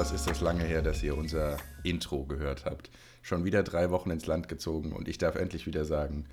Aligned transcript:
Was 0.00 0.12
ist 0.12 0.26
das 0.26 0.40
lange 0.40 0.64
her, 0.64 0.80
dass 0.80 1.02
ihr 1.02 1.14
unser 1.14 1.58
Intro 1.82 2.24
gehört 2.24 2.64
habt. 2.64 2.90
Schon 3.20 3.44
wieder 3.44 3.62
drei 3.62 3.90
Wochen 3.90 4.08
ins 4.08 4.26
Land 4.26 4.48
gezogen 4.48 4.92
und 4.92 5.08
ich 5.08 5.18
darf 5.18 5.36
endlich 5.36 5.66
wieder 5.66 5.84
sagen, 5.84 6.24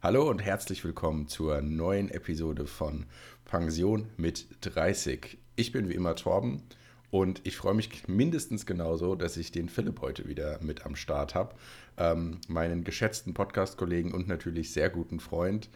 hallo 0.00 0.30
und 0.30 0.38
herzlich 0.38 0.84
willkommen 0.84 1.26
zur 1.26 1.60
neuen 1.60 2.08
Episode 2.08 2.68
von 2.68 3.04
Pension 3.44 4.06
mit 4.16 4.46
30. 4.60 5.38
Ich 5.56 5.72
bin 5.72 5.88
wie 5.88 5.94
immer 5.94 6.14
Torben 6.14 6.62
und 7.10 7.40
ich 7.42 7.56
freue 7.56 7.74
mich 7.74 8.06
mindestens 8.06 8.64
genauso, 8.64 9.16
dass 9.16 9.36
ich 9.36 9.50
den 9.50 9.68
Philipp 9.68 10.02
heute 10.02 10.28
wieder 10.28 10.60
mit 10.62 10.86
am 10.86 10.94
Start 10.94 11.34
habe. 11.34 11.56
Ähm, 11.96 12.40
meinen 12.46 12.84
geschätzten 12.84 13.34
Podcast-Kollegen 13.34 14.14
und 14.14 14.28
natürlich 14.28 14.72
sehr 14.72 14.88
guten 14.88 15.18
Freund. 15.18 15.68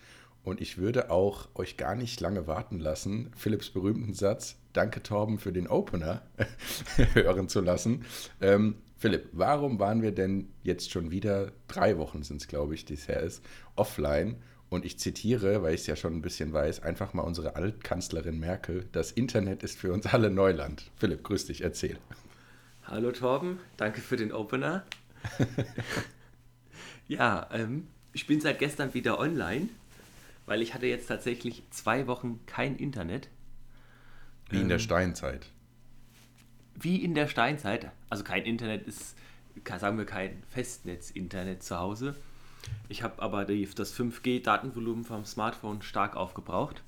Und 0.43 0.61
ich 0.61 0.79
würde 0.79 1.11
auch 1.11 1.49
euch 1.55 1.77
gar 1.77 1.95
nicht 1.95 2.21
lange 2.21 2.47
warten 2.47 2.79
lassen, 2.79 3.31
Philipps 3.37 3.71
berühmten 3.71 4.15
Satz, 4.15 4.57
danke 4.73 5.03
Torben 5.03 5.39
für 5.39 5.53
den 5.53 5.69
Opener, 5.69 6.23
hören 7.15 7.49
zu 7.49 7.61
lassen. 7.61 8.05
Ähm, 8.41 8.77
Philipp, 8.97 9.29
warum 9.33 9.79
waren 9.79 10.03
wir 10.03 10.13
denn 10.13 10.49
jetzt 10.63 10.91
schon 10.91 11.11
wieder, 11.11 11.53
drei 11.69 11.99
Wochen 11.99 12.23
sind 12.23 12.41
es, 12.41 12.49
glaube 12.49 12.75
ich, 12.75 12.85
dies 12.85 13.09
her 13.09 13.21
ist, 13.21 13.45
offline? 13.77 14.37
Und 14.71 14.85
ich 14.85 14.99
zitiere, 14.99 15.63
weil 15.63 15.75
ich 15.75 15.81
es 15.83 15.87
ja 15.89 15.97
schon 15.97 16.15
ein 16.15 16.23
bisschen 16.23 16.53
weiß, 16.53 16.83
einfach 16.83 17.13
mal 17.13 17.23
unsere 17.23 17.57
Altkanzlerin 17.57 18.39
Merkel, 18.39 18.89
das 18.93 19.11
Internet 19.11 19.63
ist 19.63 19.79
für 19.79 19.93
uns 19.93 20.07
alle 20.07 20.31
Neuland. 20.31 20.91
Philipp, 20.97 21.25
grüß 21.25 21.47
dich, 21.47 21.63
erzähl. 21.63 21.99
Hallo 22.85 23.11
Torben, 23.11 23.59
danke 23.77 24.01
für 24.01 24.17
den 24.17 24.33
Opener. 24.33 24.85
ja, 27.09 27.49
ähm, 27.53 27.89
ich 28.13 28.27
bin 28.27 28.41
seit 28.41 28.59
gestern 28.59 28.95
wieder 28.95 29.19
online 29.19 29.69
weil 30.47 30.63
ich 30.63 30.75
hatte 30.75 30.87
jetzt 30.87 31.07
tatsächlich 31.07 31.63
zwei 31.71 32.07
Wochen 32.07 32.41
kein 32.47 32.77
Internet. 32.77 33.29
Wie 34.49 34.61
in 34.61 34.69
der 34.69 34.79
ähm, 34.79 34.83
Steinzeit. 34.83 35.47
Wie 36.75 36.97
in 37.05 37.15
der 37.15 37.29
Steinzeit. 37.29 37.91
Also 38.09 38.25
kein 38.25 38.45
Internet 38.45 38.87
ist, 38.87 39.17
sagen 39.79 39.99
wir, 39.99 40.07
kein 40.07 40.43
Festnetz-Internet 40.51 41.63
zu 41.63 41.79
Hause. 41.79 42.17
Ich 42.89 43.03
habe 43.03 43.23
aber 43.23 43.45
die, 43.45 43.69
das 43.75 43.97
5G-Datenvolumen 43.97 45.05
vom 45.05 45.25
Smartphone 45.25 45.83
stark 45.83 46.17
aufgebraucht. 46.17 46.83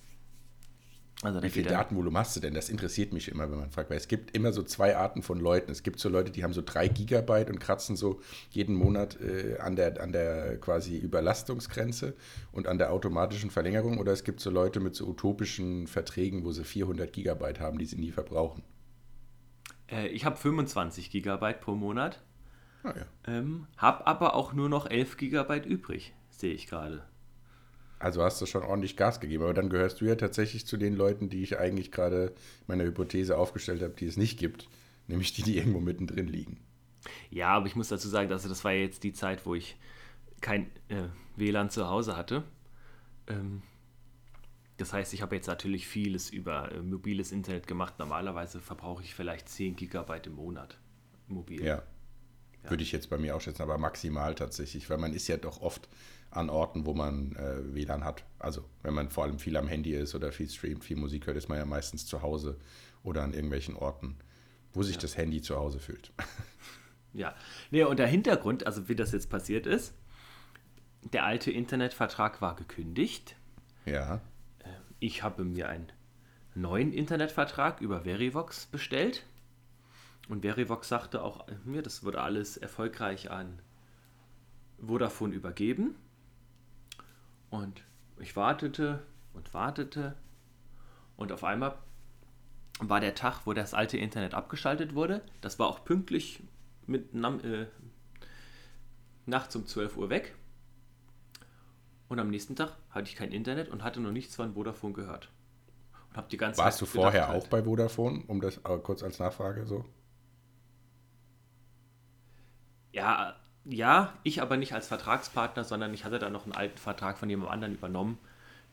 Also 1.23 1.41
Wie 1.41 1.51
viel 1.51 1.63
Datenvolumen 1.63 2.19
hast 2.19 2.35
du 2.35 2.41
denn? 2.41 2.53
Das 2.53 2.69
interessiert 2.69 3.13
mich 3.13 3.29
immer, 3.29 3.49
wenn 3.49 3.59
man 3.59 3.71
fragt, 3.71 3.91
weil 3.91 3.97
es 3.97 4.09
gibt 4.09 4.35
immer 4.37 4.53
so 4.53 4.65
zwei 4.65 4.97
Arten 4.97 5.23
von 5.23 5.39
Leuten. 5.39 5.71
Es 5.71 5.85
gibt 5.85 6.01
so 6.01 6.09
Leute, 6.09 6.33
die 6.33 6.43
haben 6.43 6.53
so 6.53 6.63
drei 6.65 6.89
Gigabyte 6.89 7.49
und 7.49 7.61
kratzen 7.61 7.95
so 7.95 8.21
jeden 8.51 8.75
Monat 8.75 9.21
äh, 9.21 9.57
an, 9.59 9.77
der, 9.77 10.01
an 10.03 10.11
der 10.11 10.59
quasi 10.59 10.99
Überlastungsgrenze 10.99 12.15
und 12.51 12.67
an 12.67 12.79
der 12.79 12.93
automatischen 12.93 13.51
Verlängerung. 13.51 13.99
Oder 13.99 14.13
es 14.13 14.25
gibt 14.25 14.41
so 14.41 14.51
Leute 14.51 14.81
mit 14.81 14.97
so 14.97 15.07
utopischen 15.07 15.87
Verträgen, 15.87 16.45
wo 16.45 16.51
sie 16.51 16.65
400 16.65 17.13
Gigabyte 17.13 17.61
haben, 17.61 17.79
die 17.79 17.87
sie 17.87 18.01
nie 18.01 18.11
verbrauchen. 18.11 18.65
Äh, 19.89 20.09
ich 20.09 20.25
habe 20.25 20.37
25 20.37 21.09
Gigabyte 21.11 21.61
pro 21.61 21.77
Monat. 21.77 22.21
Ah, 22.83 22.95
ja. 22.97 23.33
ähm, 23.33 23.69
habe 23.77 24.09
aber 24.09 24.35
auch 24.35 24.55
nur 24.55 24.69
noch 24.69 24.91
11 24.91 25.19
Gigabyte 25.19 25.67
übrig, 25.67 26.15
sehe 26.31 26.53
ich 26.53 26.67
gerade. 26.67 27.05
Also 28.03 28.25
hast 28.25 28.41
du 28.43 28.47
schon 28.47 28.65
ordentlich 28.65 28.97
Gas 28.97 29.21
gegeben, 29.21 29.45
aber 29.45 29.55
dann 29.55 29.71
gehörst 29.71 30.01
du 30.01 30.07
ja 30.07 30.17
tatsächlich 30.17 30.67
zu 30.67 30.77
den 30.77 30.97
Leuten, 30.97 31.29
die 31.29 31.41
ich 31.41 31.61
eigentlich 31.61 31.93
gerade 31.93 32.35
meiner 32.67 32.83
Hypothese 32.83 33.39
aufgestellt 33.39 33.81
habe, 33.81 33.95
die 33.95 34.07
es 34.07 34.17
nicht 34.17 34.41
gibt, 34.41 34.69
nämlich 35.07 35.33
die, 35.35 35.43
die 35.43 35.57
irgendwo 35.57 35.79
mittendrin 35.79 36.27
liegen. 36.27 36.59
Ja, 37.31 37.51
aber 37.51 37.67
ich 37.67 37.77
muss 37.77 37.89
dazu 37.89 38.09
sagen, 38.09 38.33
also 38.33 38.49
das 38.49 38.65
war 38.65 38.73
jetzt 38.73 39.05
die 39.05 39.13
Zeit, 39.13 39.47
wo 39.47 39.55
ich 39.55 39.77
kein 40.41 40.67
äh, 40.89 41.05
WLAN 41.37 41.71
zu 41.71 41.89
Hause 41.89 42.17
hatte. 42.17 42.43
Ähm, 43.29 43.63
das 44.79 44.93
heißt, 44.93 45.15
ich 45.15 45.23
habe 45.23 45.37
jetzt 45.37 45.47
natürlich 45.47 45.87
vieles 45.87 46.29
über 46.29 46.73
äh, 46.73 46.83
mobiles 46.83 47.31
Internet 47.31 47.69
gemacht. 47.69 48.01
Normalerweise 48.01 48.59
verbrauche 48.59 49.05
ich 49.05 49.15
vielleicht 49.15 49.49
10 49.49 49.77
Gigabyte 49.77 50.27
im 50.27 50.35
Monat 50.35 50.77
mobil. 51.29 51.63
Ja. 51.63 51.85
ja. 52.65 52.71
Würde 52.71 52.83
ich 52.83 52.91
jetzt 52.91 53.11
bei 53.11 53.19
mir 53.19 53.37
auch 53.37 53.41
schätzen, 53.41 53.63
aber 53.63 53.79
maximal 53.79 54.35
tatsächlich, 54.35 54.91
weil 54.91 54.99
man 54.99 55.13
ist 55.13 55.29
ja 55.29 55.37
doch 55.37 55.63
oft 55.63 55.89
an 56.33 56.51
Orten, 56.51 56.87
wo 56.87 56.95
man 56.95 57.37
äh, 57.37 57.75
WLAN 57.75 58.05
hat. 58.05 58.25
Also 58.39 58.65
wenn 58.83 58.95
man 58.95 59.11
vor 59.11 59.25
allem 59.25 59.39
viel 59.39 59.57
am 59.57 59.69
Handy 59.69 59.95
ist 59.95 60.15
oder 60.15 60.33
viel 60.33 60.49
streamt, 60.49 60.85
viel 60.85 60.97
Musik 60.97 61.27
hört, 61.27 61.37
ist 61.37 61.49
man 61.49 61.59
ja 61.59 61.65
meistens 61.65 62.07
zu 62.07 62.23
Hause 62.23 62.59
oder 63.03 63.23
an 63.23 63.33
irgendwelchen 63.33 63.77
Orten, 63.77 64.17
wo 64.73 64.83
sich 64.83 64.97
ja. 64.97 65.03
das 65.03 65.17
Handy 65.17 65.43
zu 65.43 65.57
Hause 65.57 65.79
fühlt. 65.79 66.13
Ja, 67.15 67.35
nee, 67.71 67.85
und 67.85 67.99
der 67.99 68.07
Hintergrund, 68.07 68.67
also 68.67 68.89
wie 68.89 68.97
das 68.97 69.13
jetzt 69.13 69.29
passiert 69.29 69.67
ist, 69.67 69.95
der 71.13 71.25
alte 71.25 71.51
Internetvertrag 71.51 72.41
war 72.41 72.57
gekündigt. 72.57 73.37
Ja. 73.85 74.17
Äh, 74.61 74.69
ich 74.99 75.23
habe 75.23 75.45
mir 75.45 75.69
einen 75.69 75.93
neuen 76.55 76.93
Internetvertrag 76.93 77.81
über 77.81 78.03
Verivox 78.03 78.67
bestellt. 78.67 79.27
Und 80.29 80.43
Verivox 80.43 80.89
sagte 80.89 81.23
auch 81.23 81.47
mir, 81.65 81.83
das 81.83 82.05
wurde 82.05 82.21
alles 82.23 82.57
erfolgreich 82.57 83.31
an 83.31 83.59
Vodafone 84.79 85.35
übergeben. 85.35 85.97
Und 87.53 87.85
ich 88.19 88.35
wartete 88.35 89.03
und 89.35 89.53
wartete 89.53 90.17
und 91.19 91.33
auf 91.33 91.45
einmal 91.45 91.77
war 92.81 92.99
der 92.99 93.15
Tag, 93.15 93.43
wo 93.45 93.53
das 93.53 93.75
alte 93.75 93.99
Internet 93.99 94.33
abgeschaltet 94.33 94.95
wurde. 94.95 95.21
Das 95.43 95.59
war 95.59 95.67
auch 95.69 95.85
pünktlich 95.85 96.43
mit 96.87 97.13
äh, 97.13 97.67
nachts 99.27 99.55
um 99.55 99.67
12 99.67 99.99
Uhr 99.99 100.09
weg. 100.09 100.35
Und 102.09 102.19
am 102.21 102.31
nächsten 102.31 102.57
Tag 102.57 102.75
hatte 102.89 103.11
ich 103.11 103.17
kein 103.17 103.33
Internet 103.33 103.69
und 103.69 103.85
hatte 103.85 104.01
noch 104.01 104.13
nichts 104.13 104.35
von 104.35 104.55
Vodafone 104.55 104.95
gehört. 104.95 105.31
Und 106.09 106.17
hab 106.17 106.31
die 106.31 106.39
ganze 106.39 106.59
Warst 106.59 106.79
Zeit 106.79 106.89
du 106.89 106.91
vorher 106.91 107.27
gedacht, 107.27 107.37
auch 107.37 107.49
bei 107.49 107.63
Vodafone, 107.63 108.25
um 108.29 108.41
das 108.41 108.57
äh, 108.65 108.79
kurz 108.79 109.03
als 109.03 109.19
Nachfrage 109.19 109.67
so? 109.67 109.85
Ja, 112.93 113.37
ja, 113.65 114.13
ich 114.23 114.43
aber 114.43 114.57
nicht 114.57 114.73
als 114.73 114.89
Vertragspartner, 114.89 115.65
sondern 115.65 115.95
ich 115.95 116.05
hatte 116.05 116.19
da 116.19 116.31
noch 116.31 116.45
einen 116.45 116.55
alten 116.55 116.79
Vertrag 116.79 117.19
von 117.19 117.31
jemand 117.31 117.51
anderem 117.51 117.75
übernommen, 117.75 118.19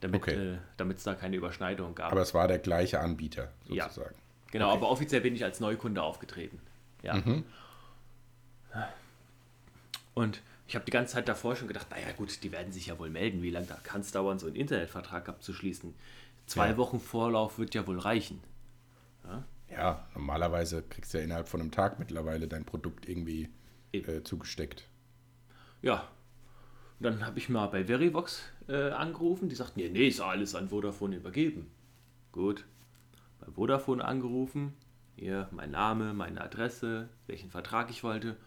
damit 0.01 0.21
okay. 0.21 0.57
äh, 0.77 0.83
es 0.91 1.03
da 1.03 1.13
keine 1.13 1.35
Überschneidung 1.35 1.95
gab. 1.95 2.11
Aber 2.11 2.21
es 2.21 2.33
war 2.33 2.47
der 2.47 2.59
gleiche 2.59 2.99
Anbieter 2.99 3.51
sozusagen. 3.67 4.15
Ja, 4.15 4.51
genau, 4.51 4.69
okay. 4.69 4.77
aber 4.77 4.89
offiziell 4.89 5.21
bin 5.21 5.35
ich 5.35 5.43
als 5.43 5.59
Neukunde 5.59 6.01
aufgetreten. 6.01 6.59
Ja. 7.03 7.15
Mhm. 7.15 7.43
Und 10.13 10.41
ich 10.67 10.75
habe 10.75 10.85
die 10.85 10.91
ganze 10.91 11.13
Zeit 11.13 11.27
davor 11.27 11.55
schon 11.55 11.67
gedacht, 11.67 11.87
naja 11.89 12.11
gut, 12.15 12.43
die 12.43 12.51
werden 12.51 12.71
sich 12.71 12.87
ja 12.87 12.99
wohl 12.99 13.09
melden, 13.09 13.41
wie 13.41 13.49
lange 13.49 13.67
da 13.67 13.77
kann 13.83 14.01
es 14.01 14.11
dauern, 14.11 14.37
so 14.37 14.47
einen 14.47 14.55
Internetvertrag 14.55 15.29
abzuschließen. 15.29 15.93
Zwei 16.45 16.69
ja. 16.69 16.77
Wochen 16.77 16.99
Vorlauf 16.99 17.57
wird 17.57 17.73
ja 17.73 17.87
wohl 17.87 17.99
reichen. 17.99 18.41
Ja? 19.25 19.43
ja, 19.71 20.07
normalerweise 20.13 20.83
kriegst 20.83 21.13
du 21.13 21.19
ja 21.19 21.23
innerhalb 21.23 21.47
von 21.47 21.61
einem 21.61 21.71
Tag 21.71 21.99
mittlerweile 21.99 22.47
dein 22.47 22.65
Produkt 22.65 23.07
irgendwie 23.07 23.49
äh, 23.91 24.23
zugesteckt. 24.23 24.87
Ja. 25.81 26.07
Und 26.99 27.03
dann 27.03 27.25
habe 27.25 27.39
ich 27.39 27.49
mal 27.49 27.67
bei 27.67 27.85
Verivox 27.85 28.43
äh, 28.67 28.89
angerufen. 28.91 29.49
Die 29.49 29.55
sagten, 29.55 29.79
nee, 29.79 29.89
nee, 29.89 30.07
ist 30.07 30.19
alles 30.19 30.55
an 30.55 30.69
Vodafone 30.69 31.15
übergeben. 31.15 31.71
Gut. 32.31 32.65
Bei 33.39 33.51
Vodafone 33.51 34.03
angerufen. 34.03 34.73
Hier, 35.15 35.49
mein 35.51 35.71
Name, 35.71 36.13
meine 36.13 36.41
Adresse, 36.41 37.09
welchen 37.27 37.49
Vertrag 37.49 37.89
ich 37.89 38.03
wollte. 38.03 38.37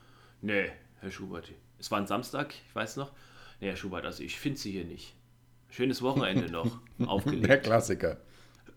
Nee, 0.40 0.70
Herr 1.00 1.10
Schubert, 1.10 1.52
es 1.78 1.90
war 1.90 1.98
ein 1.98 2.06
Samstag, 2.06 2.54
ich 2.66 2.74
weiß 2.74 2.96
noch. 2.96 3.12
Nee, 3.60 3.68
Herr 3.68 3.76
Schubert, 3.76 4.06
also 4.06 4.22
ich 4.22 4.38
finde 4.38 4.58
Sie 4.58 4.72
hier 4.72 4.84
nicht. 4.84 5.14
Schönes 5.68 6.00
Wochenende 6.00 6.50
noch 6.50 6.78
aufgelegt. 7.06 7.46
Der 7.46 7.60
Klassiker. 7.60 8.20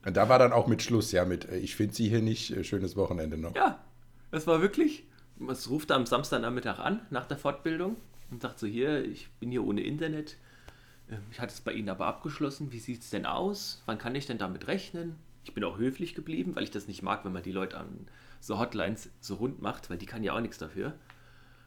Und 0.06 0.18
da 0.18 0.28
war 0.28 0.40
dann 0.40 0.52
auch 0.52 0.68
mit 0.68 0.82
Schluss, 0.82 1.12
ja, 1.12 1.26
mit 1.26 1.46
äh, 1.50 1.58
ich 1.58 1.76
finde 1.76 1.96
Sie 1.96 2.10
hier 2.10 2.22
nicht, 2.22 2.52
äh, 2.52 2.64
schönes 2.64 2.96
Wochenende 2.96 3.38
noch. 3.38 3.56
Ja, 3.56 3.84
das 4.32 4.46
war 4.46 4.62
wirklich 4.62 5.06
es 5.50 5.70
ruft 5.70 5.92
am 5.92 6.06
Samstagnachmittag 6.06 6.80
an, 6.80 7.02
nach 7.10 7.26
der 7.26 7.38
Fortbildung, 7.38 7.98
und 8.32 8.42
sagt 8.42 8.60
so, 8.60 8.68
hier, 8.68 9.04
ich 9.06 9.30
bin 9.40 9.52
hier 9.52 9.64
ohne 9.64 9.82
Internet. 9.82 10.38
Ähm, 11.10 11.22
ich 11.32 11.40
hatte 11.40 11.54
es 11.54 11.62
bei 11.62 11.74
Ihnen 11.74 11.90
aber 11.90 12.08
abgeschlossen. 12.08 12.72
Wie 12.72 12.80
sieht 12.80 13.02
es 13.02 13.10
denn 13.10 13.26
aus? 13.26 13.82
Wann 13.86 13.98
kann 13.98 14.16
ich 14.16 14.26
denn 14.26 14.38
damit 14.38 14.68
rechnen? 14.68 15.16
Ich 15.44 15.54
bin 15.54 15.64
auch 15.64 15.78
höflich 15.78 16.16
geblieben, 16.16 16.56
weil 16.56 16.64
ich 16.64 16.72
das 16.72 16.88
nicht 16.88 17.04
mag, 17.04 17.24
wenn 17.24 17.34
man 17.34 17.44
die 17.44 17.52
Leute 17.52 17.78
an 17.78 18.08
so 18.40 18.58
Hotlines 18.60 19.10
so 19.20 19.36
rund 19.36 19.62
macht, 19.62 19.90
weil 19.90 19.98
die 19.98 20.08
kann 20.08 20.24
ja 20.24 20.34
auch 20.34 20.40
nichts 20.40 20.58
dafür. 20.58 20.94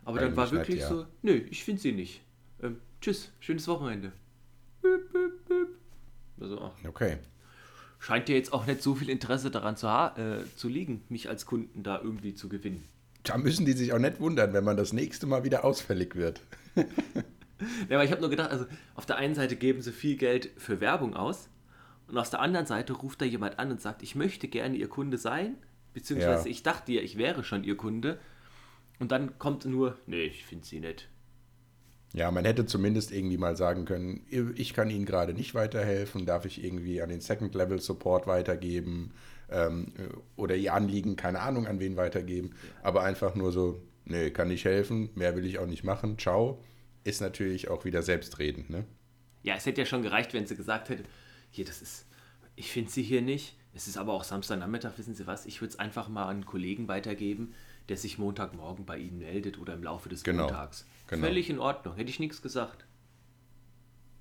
Aber 0.04 0.18
dann 0.18 0.36
war 0.36 0.50
wirklich 0.50 0.76
nicht, 0.76 0.82
ja. 0.82 0.88
so, 0.88 1.06
nö, 1.22 1.32
ich 1.50 1.62
finde 1.64 1.80
sie 1.80 1.92
nicht. 1.92 2.22
Ähm, 2.62 2.80
tschüss, 3.00 3.30
schönes 3.40 3.68
Wochenende. 3.68 4.12
Bip, 4.82 5.12
bip, 5.12 5.46
bip. 5.46 5.68
Also, 6.40 6.60
ach. 6.60 6.72
Okay. 6.88 7.18
Scheint 8.00 8.28
dir 8.28 8.36
jetzt 8.36 8.52
auch 8.52 8.66
nicht 8.66 8.82
so 8.82 8.94
viel 8.94 9.10
Interesse 9.10 9.50
daran 9.50 9.76
zu, 9.76 9.86
äh, 9.86 10.44
zu 10.56 10.68
liegen, 10.68 11.04
mich 11.08 11.28
als 11.28 11.46
Kunden 11.46 11.82
da 11.82 12.00
irgendwie 12.00 12.34
zu 12.34 12.48
gewinnen 12.48 12.88
da 13.28 13.38
müssen 13.38 13.66
die 13.66 13.72
sich 13.72 13.92
auch 13.92 13.98
nicht 13.98 14.20
wundern, 14.20 14.52
wenn 14.52 14.64
man 14.64 14.76
das 14.76 14.92
nächste 14.92 15.26
Mal 15.26 15.44
wieder 15.44 15.64
ausfällig 15.64 16.16
wird. 16.16 16.40
ja, 16.76 16.84
aber 17.96 18.04
ich 18.04 18.10
habe 18.10 18.20
nur 18.20 18.30
gedacht, 18.30 18.50
also 18.50 18.66
auf 18.94 19.06
der 19.06 19.16
einen 19.16 19.34
Seite 19.34 19.56
geben 19.56 19.82
sie 19.82 19.92
viel 19.92 20.16
Geld 20.16 20.50
für 20.56 20.80
Werbung 20.80 21.14
aus 21.14 21.48
und 22.08 22.16
auf 22.16 22.30
der 22.30 22.40
anderen 22.40 22.66
Seite 22.66 22.94
ruft 22.94 23.20
da 23.20 23.24
jemand 23.26 23.58
an 23.58 23.70
und 23.70 23.80
sagt, 23.80 24.02
ich 24.02 24.14
möchte 24.14 24.48
gerne 24.48 24.76
ihr 24.76 24.88
Kunde 24.88 25.18
sein, 25.18 25.56
beziehungsweise 25.92 26.46
ja. 26.46 26.50
ich 26.50 26.62
dachte 26.62 26.92
ja, 26.92 27.02
ich 27.02 27.18
wäre 27.18 27.44
schon 27.44 27.64
ihr 27.64 27.76
Kunde. 27.76 28.18
Und 28.98 29.12
dann 29.12 29.38
kommt 29.38 29.64
nur, 29.64 29.96
nee, 30.06 30.24
ich 30.24 30.44
finde 30.44 30.66
sie 30.66 30.80
nicht. 30.80 31.08
Ja, 32.14 32.30
man 32.30 32.44
hätte 32.44 32.64
zumindest 32.64 33.12
irgendwie 33.12 33.36
mal 33.36 33.56
sagen 33.56 33.84
können, 33.84 34.26
ich 34.56 34.72
kann 34.72 34.88
Ihnen 34.88 35.04
gerade 35.04 35.34
nicht 35.34 35.54
weiterhelfen, 35.54 36.24
darf 36.24 36.46
ich 36.46 36.64
irgendwie 36.64 37.02
an 37.02 37.10
den 37.10 37.20
Second 37.20 37.54
Level 37.54 37.80
Support 37.80 38.26
weitergeben? 38.26 39.12
Ähm, 39.50 39.92
oder 40.36 40.56
ihr 40.56 40.74
Anliegen, 40.74 41.16
keine 41.16 41.40
Ahnung, 41.40 41.66
an 41.66 41.80
wen 41.80 41.96
weitergeben. 41.96 42.50
Aber 42.82 43.02
einfach 43.02 43.34
nur 43.34 43.52
so, 43.52 43.82
nee, 44.04 44.30
kann 44.30 44.48
nicht 44.48 44.64
helfen, 44.64 45.10
mehr 45.14 45.36
will 45.36 45.46
ich 45.46 45.58
auch 45.58 45.66
nicht 45.66 45.84
machen, 45.84 46.18
ciao, 46.18 46.62
ist 47.04 47.20
natürlich 47.20 47.68
auch 47.68 47.84
wieder 47.84 48.02
selbstredend, 48.02 48.70
ne? 48.70 48.84
Ja, 49.42 49.54
es 49.54 49.66
hätte 49.66 49.80
ja 49.80 49.86
schon 49.86 50.02
gereicht, 50.02 50.34
wenn 50.34 50.46
sie 50.46 50.56
gesagt 50.56 50.88
hätte, 50.88 51.04
hier, 51.50 51.64
das 51.64 51.80
ist, 51.80 52.06
ich 52.56 52.70
finde 52.72 52.90
sie 52.90 53.02
hier 53.02 53.22
nicht, 53.22 53.56
es 53.74 53.86
ist 53.86 53.96
aber 53.96 54.12
auch 54.12 54.24
Samstagnachmittag, 54.24 54.98
wissen 54.98 55.14
Sie 55.14 55.26
was, 55.26 55.46
ich 55.46 55.60
würde 55.60 55.72
es 55.72 55.78
einfach 55.78 56.08
mal 56.08 56.24
an 56.24 56.28
einen 56.30 56.46
Kollegen 56.46 56.88
weitergeben, 56.88 57.54
der 57.88 57.96
sich 57.96 58.18
Montagmorgen 58.18 58.84
bei 58.84 58.98
Ihnen 58.98 59.18
meldet 59.18 59.58
oder 59.58 59.74
im 59.74 59.82
Laufe 59.82 60.08
des 60.08 60.24
Genau, 60.24 60.44
Montags. 60.44 60.84
genau. 61.06 61.26
Völlig 61.26 61.48
in 61.48 61.58
Ordnung, 61.58 61.94
hätte 61.94 62.10
ich 62.10 62.18
nichts 62.18 62.42
gesagt. 62.42 62.84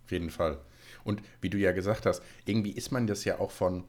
Auf 0.06 0.12
jeden 0.12 0.30
Fall. 0.30 0.60
Und 1.04 1.22
wie 1.42 1.50
du 1.50 1.58
ja 1.58 1.72
gesagt 1.72 2.06
hast, 2.06 2.22
irgendwie 2.46 2.72
ist 2.72 2.92
man 2.92 3.08
das 3.08 3.26
ja 3.26 3.40
auch 3.40 3.52
von 3.52 3.84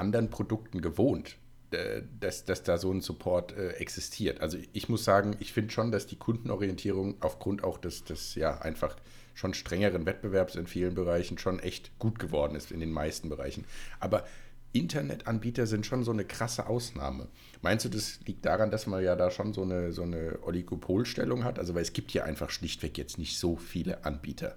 anderen 0.00 0.30
Produkten 0.30 0.80
gewohnt, 0.80 1.36
äh, 1.70 2.02
dass, 2.18 2.44
dass 2.44 2.64
da 2.64 2.78
so 2.78 2.92
ein 2.92 3.00
Support 3.00 3.52
äh, 3.52 3.70
existiert. 3.74 4.40
Also 4.40 4.58
ich 4.72 4.88
muss 4.88 5.04
sagen, 5.04 5.36
ich 5.38 5.52
finde 5.52 5.70
schon, 5.70 5.92
dass 5.92 6.06
die 6.06 6.16
Kundenorientierung 6.16 7.16
aufgrund 7.20 7.62
auch 7.62 7.78
des, 7.78 8.02
des 8.04 8.34
ja 8.34 8.58
einfach 8.58 8.96
schon 9.34 9.54
strengeren 9.54 10.06
Wettbewerbs 10.06 10.56
in 10.56 10.66
vielen 10.66 10.94
Bereichen 10.94 11.38
schon 11.38 11.60
echt 11.60 11.96
gut 11.98 12.18
geworden 12.18 12.56
ist, 12.56 12.72
in 12.72 12.80
den 12.80 12.90
meisten 12.90 13.28
Bereichen. 13.28 13.64
Aber 14.00 14.24
Internetanbieter 14.72 15.66
sind 15.66 15.86
schon 15.86 16.04
so 16.04 16.12
eine 16.12 16.24
krasse 16.24 16.66
Ausnahme. 16.66 17.28
Meinst 17.62 17.84
du, 17.84 17.88
das 17.88 18.20
liegt 18.26 18.44
daran, 18.44 18.70
dass 18.70 18.86
man 18.86 19.02
ja 19.02 19.16
da 19.16 19.30
schon 19.30 19.52
so 19.52 19.62
eine, 19.62 19.92
so 19.92 20.02
eine 20.02 20.38
Oligopolstellung 20.42 21.44
hat? 21.44 21.58
Also 21.58 21.74
weil 21.74 21.82
es 21.82 21.92
gibt 21.92 22.12
ja 22.12 22.24
einfach 22.24 22.50
schlichtweg 22.50 22.96
jetzt 22.96 23.18
nicht 23.18 23.38
so 23.38 23.56
viele 23.56 24.04
Anbieter. 24.04 24.56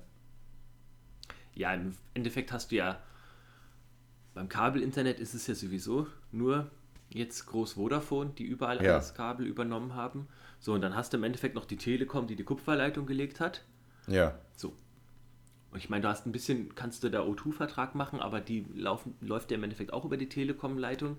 Ja, 1.55 1.73
im 1.73 1.95
Endeffekt 2.13 2.51
hast 2.51 2.71
du 2.71 2.75
ja 2.75 2.99
beim 4.33 4.49
Kabelinternet 4.49 5.19
ist 5.19 5.33
es 5.33 5.47
ja 5.47 5.55
sowieso 5.55 6.07
nur 6.31 6.69
jetzt 7.09 7.45
groß 7.45 7.73
Vodafone, 7.73 8.31
die 8.37 8.43
überall 8.43 8.83
Ja. 8.83 8.93
alles 8.93 9.13
Kabel 9.13 9.45
übernommen 9.45 9.93
haben. 9.95 10.27
So, 10.59 10.73
und 10.73 10.81
dann 10.81 10.95
hast 10.95 11.13
du 11.13 11.17
im 11.17 11.23
Endeffekt 11.23 11.55
noch 11.55 11.65
die 11.65 11.77
Telekom, 11.77 12.25
die 12.27 12.35
die 12.35 12.43
Kupferleitung 12.43 13.05
gelegt 13.05 13.39
hat. 13.39 13.63
Ja, 14.07 14.37
So. 14.55 14.73
Und 15.71 15.79
ich 15.79 15.89
meine, 15.89 16.03
du 16.03 16.07
hast 16.09 16.27
ein 16.27 16.31
bisschen, 16.31 16.75
kannst 16.75 17.03
du 17.03 17.09
da 17.09 17.21
O2-Vertrag 17.23 17.95
machen, 17.95 18.19
aber 18.19 18.39
die 18.41 18.63
laufen, 18.75 19.15
läuft 19.21 19.49
ja 19.49 19.57
im 19.57 19.63
Endeffekt 19.63 19.91
auch 19.91 20.05
über 20.05 20.17
die 20.17 20.29
Telekom-Leitung. 20.29 21.17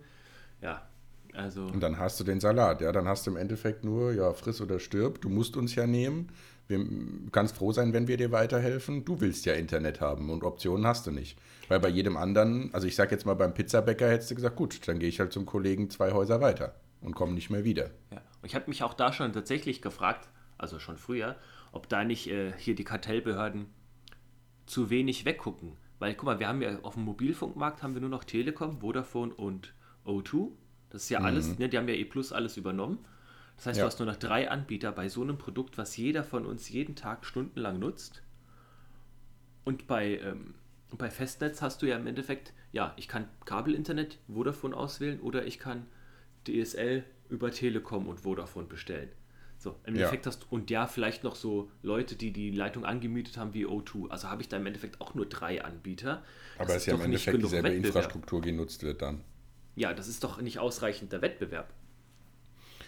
Ja, 0.63 0.87
also. 1.33 1.65
Und 1.67 1.81
dann 1.81 1.99
hast 1.99 2.21
du 2.21 2.25
den 2.25 2.39
Salat, 2.39 2.81
ja, 2.81 2.93
dann 2.93 3.09
hast 3.09 3.27
du 3.27 3.33
im 3.33 3.37
Endeffekt 3.37 3.85
nur, 3.85 4.13
ja, 4.13 4.33
friss 4.33 4.61
oder 4.61 4.79
stirb, 4.79 5.21
du 5.21 5.29
musst 5.29 5.57
uns 5.57 5.75
ja 5.75 5.89
nehmen. 5.89 6.29
Wir 6.67 6.85
kannst 7.31 7.57
froh 7.57 7.73
sein, 7.73 7.93
wenn 7.93 8.09
wir 8.09 8.17
dir 8.17 8.33
weiterhelfen. 8.33 9.05
Du 9.05 9.21
willst 9.21 9.45
ja 9.45 9.53
Internet 9.53 10.01
haben 10.01 10.31
und 10.31 10.45
Optionen 10.45 10.87
hast 10.87 11.07
du 11.07 11.11
nicht. 11.11 11.39
Weil 11.69 11.81
bei 11.81 11.89
jedem 11.89 12.17
anderen, 12.17 12.73
also 12.73 12.87
ich 12.87 12.97
sag 12.97 13.11
jetzt 13.11 13.27
mal 13.27 13.35
beim 13.35 13.53
Pizzabäcker 13.53 14.09
hättest 14.09 14.31
du 14.31 14.35
gesagt, 14.35 14.57
gut, 14.57 14.89
dann 14.89 14.99
gehe 14.99 15.09
ich 15.09 15.21
halt 15.21 15.33
zum 15.33 15.45
Kollegen 15.45 15.91
zwei 15.91 16.13
Häuser 16.13 16.41
weiter 16.41 16.75
und 17.03 17.15
komme 17.15 17.33
nicht 17.33 17.51
mehr 17.51 17.65
wieder. 17.65 17.91
Ja. 18.11 18.23
Und 18.41 18.47
ich 18.47 18.55
habe 18.55 18.65
mich 18.69 18.83
auch 18.83 18.95
da 18.95 19.13
schon 19.13 19.33
tatsächlich 19.33 19.83
gefragt, 19.83 20.29
also 20.57 20.79
schon 20.79 20.97
früher, 20.97 21.37
ob 21.73 21.89
da 21.89 22.05
nicht 22.05 22.31
äh, 22.31 22.53
hier 22.57 22.75
die 22.75 22.85
Kartellbehörden 22.85 23.67
zu 24.67 24.91
wenig 24.91 25.25
weggucken. 25.25 25.77
Weil, 25.99 26.15
guck 26.15 26.25
mal, 26.25 26.39
wir 26.39 26.49
haben 26.49 26.63
ja 26.63 26.79
auf 26.81 26.95
dem 26.95 27.05
Mobilfunkmarkt 27.05 27.83
haben 27.83 27.95
wir 27.95 28.01
nur 28.01 28.11
noch 28.11 28.25
Telekom, 28.25 28.81
Vodafone 28.81 29.35
und 29.35 29.75
O2. 30.07 30.51
Das 30.91 31.05
ist 31.05 31.09
ja 31.09 31.21
alles, 31.21 31.59
ne, 31.59 31.69
die 31.69 31.77
haben 31.77 31.89
ja 31.89 31.95
E 31.95 32.05
Plus 32.05 32.33
alles 32.33 32.57
übernommen. 32.57 32.99
Das 33.57 33.67
heißt, 33.67 33.79
Ja. 33.79 33.85
du 33.85 33.87
hast 33.87 33.99
nur 34.01 34.07
noch 34.07 34.17
drei 34.17 34.51
Anbieter 34.51 34.93
bei 34.93 35.09
so 35.09 35.23
einem 35.23 35.39
Produkt, 35.39 35.79
was 35.79 35.97
jeder 35.97 36.25
von 36.25 36.45
uns 36.47 36.69
jeden 36.69 36.97
Tag 36.97 37.25
stundenlang 37.25 37.79
nutzt. 37.79 38.23
Und 39.65 39.87
bei, 39.87 40.19
ähm, 40.19 40.55
bei 40.91 41.11
Festnetz 41.11 41.63
hast 41.63 41.83
du 41.83 41.87
ja 41.87 41.97
im 41.97 42.07
Endeffekt, 42.07 42.53
ja, 42.73 42.93
ich 42.97 43.09
kann 43.09 43.29
Kabelinternet, 43.45 44.19
Vodafone 44.29 44.77
auswählen 44.77 45.21
oder 45.21 45.47
ich 45.47 45.59
kann 45.59 45.87
DSL 46.47 47.05
über 47.29 47.51
Telekom 47.51 48.07
und 48.09 48.21
Vodafone 48.21 48.67
bestellen. 48.67 49.09
So, 49.57 49.71
im 49.87 49.95
Ja. 49.95 50.01
Endeffekt 50.03 50.27
hast 50.27 50.43
du, 50.43 50.47
und 50.51 50.71
ja, 50.71 50.87
vielleicht 50.87 51.25
noch 51.25 51.37
so 51.37 51.71
Leute, 51.83 52.17
die 52.17 52.33
die 52.33 52.51
Leitung 52.51 52.85
angemietet 52.85 53.39
haben 53.39 53.55
wie 53.55 53.65
O2. 53.67 54.11
Also 54.11 54.29
habe 54.29 54.43
ich 54.43 54.49
da 54.49 54.59
im 54.59 54.67
Endeffekt 54.67 55.01
auch 55.01 55.15
nur 55.15 55.27
drei 55.27 55.65
Anbieter. 55.65 56.23
Aber 56.57 56.67
Das 56.67 56.77
es 56.77 56.83
ist 56.83 56.87
ja 56.87 56.95
im 56.97 57.01
Endeffekt 57.01 57.43
dieselbe. 57.43 57.69
Infrastruktur 57.71 58.43
genutzt 58.43 58.83
wird 58.83 59.01
dann. 59.01 59.23
Ja, 59.77 59.95
das 59.95 60.09
ist 60.09 60.23
doch 60.23 60.41
nicht 60.41 60.59
ausreichender 60.59 61.23
Wettbewerb. 61.23 61.73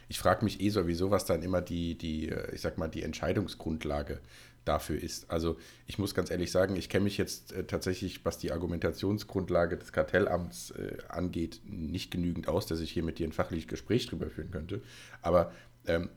Ich 0.08 0.18
frage 0.18 0.44
mich 0.44 0.60
eh 0.60 0.70
sowieso, 0.70 1.10
was 1.10 1.24
dann 1.24 1.42
immer 1.42 1.60
die, 1.60 1.96
die, 1.96 2.28
äh, 2.28 2.54
ich 2.54 2.60
sag 2.60 2.78
mal, 2.78 2.88
die 2.88 3.02
Entscheidungsgrundlage 3.02 4.20
dafür 4.66 5.00
ist. 5.00 5.30
Also 5.30 5.56
ich 5.86 5.98
muss 5.98 6.14
ganz 6.14 6.30
ehrlich 6.30 6.50
sagen, 6.50 6.76
ich 6.76 6.88
kenne 6.88 7.04
mich 7.04 7.18
jetzt 7.18 7.52
äh, 7.52 7.64
tatsächlich, 7.64 8.24
was 8.24 8.38
die 8.38 8.52
Argumentationsgrundlage 8.52 9.76
des 9.78 9.92
Kartellamts 9.92 10.72
äh, 10.72 10.98
angeht, 11.08 11.60
nicht 11.64 12.10
genügend 12.10 12.48
aus, 12.48 12.66
dass 12.66 12.80
ich 12.80 12.90
hier 12.90 13.04
mit 13.04 13.18
dir 13.18 13.28
ein 13.28 13.32
fachliches 13.32 13.68
Gespräch 13.68 14.06
drüber 14.06 14.28
führen 14.28 14.50
könnte. 14.50 14.82
Aber 15.22 15.52
ähm, 15.86 16.10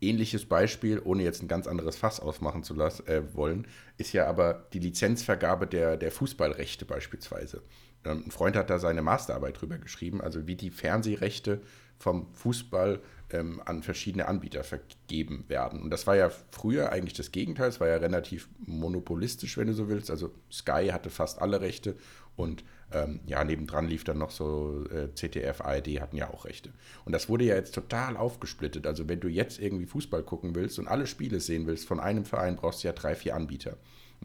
ähnliches 0.00 0.46
Beispiel, 0.46 1.00
ohne 1.04 1.24
jetzt 1.24 1.42
ein 1.42 1.48
ganz 1.48 1.66
anderes 1.66 1.96
Fass 1.96 2.20
aufmachen 2.20 2.62
zu 2.62 2.74
lassen, 2.74 3.06
äh, 3.08 3.34
wollen, 3.34 3.66
ist 3.96 4.12
ja 4.12 4.26
aber 4.26 4.66
die 4.72 4.78
Lizenzvergabe 4.78 5.66
der, 5.66 5.96
der 5.96 6.12
Fußballrechte 6.12 6.84
beispielsweise. 6.84 7.62
Ähm, 8.04 8.24
ein 8.26 8.30
Freund 8.30 8.56
hat 8.56 8.70
da 8.70 8.78
seine 8.78 9.02
Masterarbeit 9.02 9.60
drüber 9.60 9.78
geschrieben, 9.78 10.20
also 10.20 10.46
wie 10.46 10.56
die 10.56 10.70
Fernsehrechte 10.70 11.60
vom 11.98 12.32
Fußball 12.32 13.00
ähm, 13.30 13.60
an 13.64 13.82
verschiedene 13.82 14.26
Anbieter 14.26 14.64
vergeben 14.64 15.44
werden. 15.48 15.82
Und 15.82 15.90
das 15.90 16.06
war 16.06 16.16
ja 16.16 16.30
früher 16.50 16.92
eigentlich 16.92 17.14
das 17.14 17.32
Gegenteil, 17.32 17.68
es 17.68 17.80
war 17.80 17.88
ja 17.88 17.96
relativ 17.96 18.48
monopolistisch, 18.58 19.56
wenn 19.56 19.66
du 19.66 19.74
so 19.74 19.88
willst. 19.88 20.10
Also 20.10 20.32
Sky 20.50 20.88
hatte 20.92 21.10
fast 21.10 21.40
alle 21.40 21.60
Rechte 21.60 21.96
und 22.36 22.64
ähm, 22.92 23.20
ja, 23.26 23.44
nebendran 23.44 23.86
lief 23.86 24.04
dann 24.04 24.18
noch 24.18 24.30
so 24.30 24.84
äh, 24.90 25.12
ZDF, 25.14 25.60
ARD 25.60 26.00
hatten 26.00 26.16
ja 26.16 26.30
auch 26.30 26.46
Rechte. 26.46 26.70
Und 27.04 27.12
das 27.12 27.28
wurde 27.28 27.44
ja 27.44 27.54
jetzt 27.54 27.74
total 27.74 28.16
aufgesplittet. 28.16 28.86
Also 28.86 29.08
wenn 29.08 29.20
du 29.20 29.28
jetzt 29.28 29.60
irgendwie 29.60 29.86
Fußball 29.86 30.22
gucken 30.22 30.54
willst 30.54 30.78
und 30.78 30.88
alle 30.88 31.06
Spiele 31.06 31.40
sehen 31.40 31.66
willst 31.66 31.86
von 31.86 32.00
einem 32.00 32.24
Verein, 32.24 32.56
brauchst 32.56 32.82
du 32.82 32.88
ja 32.88 32.94
drei, 32.94 33.14
vier 33.14 33.34
Anbieter. 33.34 33.76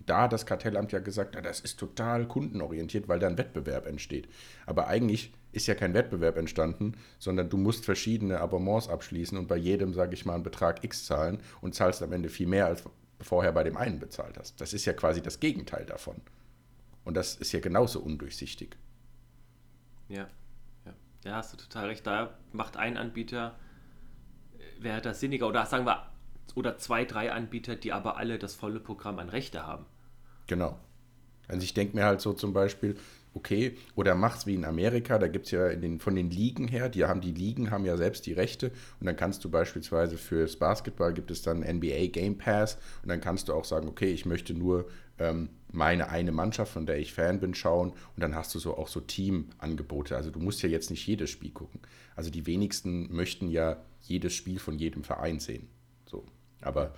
Da 0.05 0.23
hat 0.23 0.33
das 0.33 0.45
Kartellamt 0.45 0.91
ja 0.91 0.99
gesagt, 0.99 1.35
ja, 1.35 1.41
das 1.41 1.59
ist 1.59 1.79
total 1.79 2.27
kundenorientiert, 2.27 3.07
weil 3.07 3.19
da 3.19 3.27
ein 3.27 3.37
Wettbewerb 3.37 3.85
entsteht. 3.85 4.27
Aber 4.65 4.87
eigentlich 4.87 5.33
ist 5.51 5.67
ja 5.67 5.75
kein 5.75 5.93
Wettbewerb 5.93 6.37
entstanden, 6.37 6.93
sondern 7.19 7.49
du 7.49 7.57
musst 7.57 7.85
verschiedene 7.85 8.39
Abonnements 8.39 8.89
abschließen 8.89 9.37
und 9.37 9.47
bei 9.47 9.55
jedem, 9.55 9.93
sage 9.93 10.15
ich 10.15 10.25
mal, 10.25 10.33
einen 10.33 10.43
Betrag 10.43 10.83
X 10.83 11.05
zahlen 11.05 11.39
und 11.61 11.75
zahlst 11.75 12.01
am 12.01 12.11
Ende 12.11 12.29
viel 12.29 12.47
mehr, 12.47 12.65
als 12.65 12.83
vorher 13.21 13.51
bei 13.51 13.63
dem 13.63 13.77
einen 13.77 13.99
bezahlt 13.99 14.37
hast. 14.37 14.59
Das 14.59 14.73
ist 14.73 14.85
ja 14.85 14.93
quasi 14.93 15.21
das 15.21 15.39
Gegenteil 15.39 15.85
davon. 15.85 16.21
Und 17.05 17.15
das 17.15 17.35
ist 17.35 17.51
ja 17.51 17.59
genauso 17.59 17.99
undurchsichtig. 17.99 18.75
Ja, 20.07 20.27
ja. 20.85 20.93
Ja, 21.23 21.35
hast 21.35 21.53
du 21.53 21.57
total 21.57 21.87
recht. 21.87 22.05
Da 22.05 22.37
macht 22.51 22.77
ein 22.77 22.97
Anbieter, 22.97 23.55
äh, 24.57 24.83
wäre 24.83 25.01
das 25.01 25.19
sinniger. 25.19 25.47
Oder 25.47 25.65
sagen 25.65 25.85
wir, 25.85 26.05
oder 26.55 26.77
zwei, 26.77 27.05
drei 27.05 27.31
Anbieter, 27.31 27.75
die 27.75 27.91
aber 27.91 28.17
alle 28.17 28.39
das 28.39 28.55
volle 28.55 28.79
Programm 28.79 29.19
an 29.19 29.29
Rechte 29.29 29.65
haben. 29.65 29.85
Genau. 30.47 30.77
Also 31.47 31.63
ich 31.63 31.73
denke 31.73 31.95
mir 31.95 32.05
halt 32.05 32.21
so 32.21 32.33
zum 32.33 32.53
Beispiel, 32.53 32.95
okay, 33.33 33.75
oder 33.95 34.15
mach's 34.15 34.45
wie 34.45 34.55
in 34.55 34.65
Amerika, 34.65 35.17
da 35.17 35.27
gibt 35.27 35.45
es 35.45 35.51
ja 35.51 35.73
den, 35.75 35.99
von 35.99 36.15
den 36.15 36.29
Ligen 36.29 36.67
her, 36.67 36.89
die 36.89 37.05
haben 37.05 37.21
die 37.21 37.31
Ligen, 37.31 37.71
haben 37.71 37.85
ja 37.85 37.97
selbst 37.97 38.25
die 38.25 38.33
Rechte 38.33 38.71
und 38.99 39.07
dann 39.07 39.15
kannst 39.15 39.43
du 39.43 39.49
beispielsweise 39.49 40.17
fürs 40.17 40.57
Basketball 40.57 41.13
gibt 41.13 41.31
es 41.31 41.41
dann 41.41 41.61
NBA 41.61 42.07
Game 42.07 42.37
Pass 42.37 42.77
und 43.01 43.09
dann 43.09 43.21
kannst 43.21 43.49
du 43.49 43.53
auch 43.53 43.65
sagen, 43.65 43.87
okay, 43.87 44.11
ich 44.11 44.25
möchte 44.25 44.53
nur 44.53 44.87
ähm, 45.19 45.49
meine 45.71 46.09
eine 46.09 46.31
Mannschaft, 46.31 46.71
von 46.71 46.85
der 46.85 46.99
ich 46.99 47.13
Fan 47.13 47.39
bin, 47.39 47.55
schauen 47.55 47.89
und 47.89 48.21
dann 48.21 48.35
hast 48.35 48.53
du 48.53 48.59
so 48.59 48.77
auch 48.77 48.87
so 48.87 48.99
Teamangebote. 48.99 50.15
Also 50.15 50.29
du 50.29 50.39
musst 50.39 50.61
ja 50.61 50.69
jetzt 50.69 50.91
nicht 50.91 51.05
jedes 51.05 51.31
Spiel 51.31 51.51
gucken. 51.51 51.81
Also 52.15 52.29
die 52.29 52.45
wenigsten 52.45 53.13
möchten 53.13 53.49
ja 53.49 53.77
jedes 54.01 54.33
Spiel 54.33 54.59
von 54.59 54.77
jedem 54.77 55.03
Verein 55.03 55.39
sehen. 55.39 55.67
Aber 56.65 56.93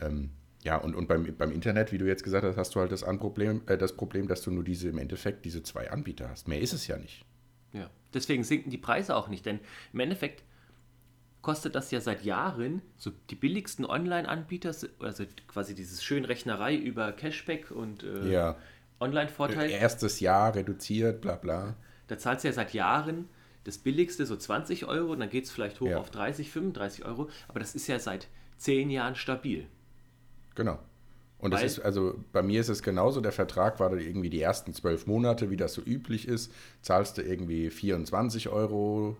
ähm, 0.00 0.30
ja, 0.62 0.76
und, 0.76 0.94
und 0.94 1.06
beim, 1.06 1.36
beim 1.36 1.52
Internet, 1.52 1.92
wie 1.92 1.98
du 1.98 2.06
jetzt 2.06 2.24
gesagt 2.24 2.44
hast, 2.44 2.56
hast 2.56 2.74
du 2.74 2.80
halt 2.80 2.90
das, 2.92 3.04
Anproblem, 3.04 3.62
äh, 3.66 3.78
das 3.78 3.94
Problem, 3.94 4.26
dass 4.28 4.42
du 4.42 4.50
nur 4.50 4.64
diese 4.64 4.88
im 4.88 4.98
Endeffekt 4.98 5.44
diese 5.44 5.62
zwei 5.62 5.90
Anbieter 5.90 6.28
hast. 6.28 6.48
Mehr 6.48 6.60
ist 6.60 6.72
es 6.72 6.86
ja 6.86 6.96
nicht. 6.96 7.24
Ja. 7.72 7.90
Deswegen 8.14 8.44
sinken 8.44 8.70
die 8.70 8.78
Preise 8.78 9.14
auch 9.16 9.28
nicht, 9.28 9.46
denn 9.46 9.60
im 9.92 10.00
Endeffekt 10.00 10.42
kostet 11.42 11.76
das 11.76 11.90
ja 11.92 12.00
seit 12.00 12.24
Jahren 12.24 12.82
so 12.96 13.12
die 13.30 13.36
billigsten 13.36 13.84
Online-Anbieter, 13.84 14.74
also 14.98 15.24
quasi 15.46 15.74
dieses 15.74 16.02
Schönrechnerei 16.02 16.74
über 16.74 17.12
Cashback 17.12 17.70
und 17.70 18.02
äh, 18.02 18.28
Ja. 18.32 18.56
Online-Vorteil. 18.98 19.70
Erstes 19.70 20.20
Jahr 20.20 20.54
reduziert, 20.54 21.20
bla 21.20 21.36
bla. 21.36 21.76
Da 22.08 22.18
zahlst 22.18 22.44
du 22.44 22.48
ja 22.48 22.54
seit 22.54 22.72
Jahren 22.72 23.28
das 23.64 23.78
billigste 23.78 24.26
so 24.26 24.36
20 24.36 24.86
Euro 24.86 25.12
und 25.12 25.20
dann 25.20 25.28
geht 25.28 25.44
es 25.44 25.50
vielleicht 25.52 25.80
hoch 25.80 25.88
Ja. 25.88 25.98
auf 25.98 26.10
30, 26.10 26.50
35 26.50 27.04
Euro, 27.04 27.28
aber 27.46 27.60
das 27.60 27.74
ist 27.74 27.86
ja 27.86 27.98
seit 27.98 28.26
10 28.58 28.90
Jahren 28.90 29.14
stabil. 29.14 29.66
Genau. 30.54 30.78
Und 31.38 31.50
das 31.52 31.60
Weil- 31.60 31.66
ist, 31.66 31.80
also 31.80 32.14
bei 32.32 32.42
mir 32.42 32.60
ist 32.60 32.70
es 32.70 32.82
genauso, 32.82 33.20
der 33.20 33.32
Vertrag 33.32 33.78
war 33.78 33.90
dann 33.90 34.00
irgendwie 34.00 34.30
die 34.30 34.40
ersten 34.40 34.72
zwölf 34.72 35.06
Monate, 35.06 35.50
wie 35.50 35.56
das 35.56 35.74
so 35.74 35.82
üblich 35.82 36.26
ist, 36.26 36.50
zahlst 36.80 37.18
du 37.18 37.22
irgendwie 37.22 37.70
24 37.70 38.48
Euro, 38.48 39.16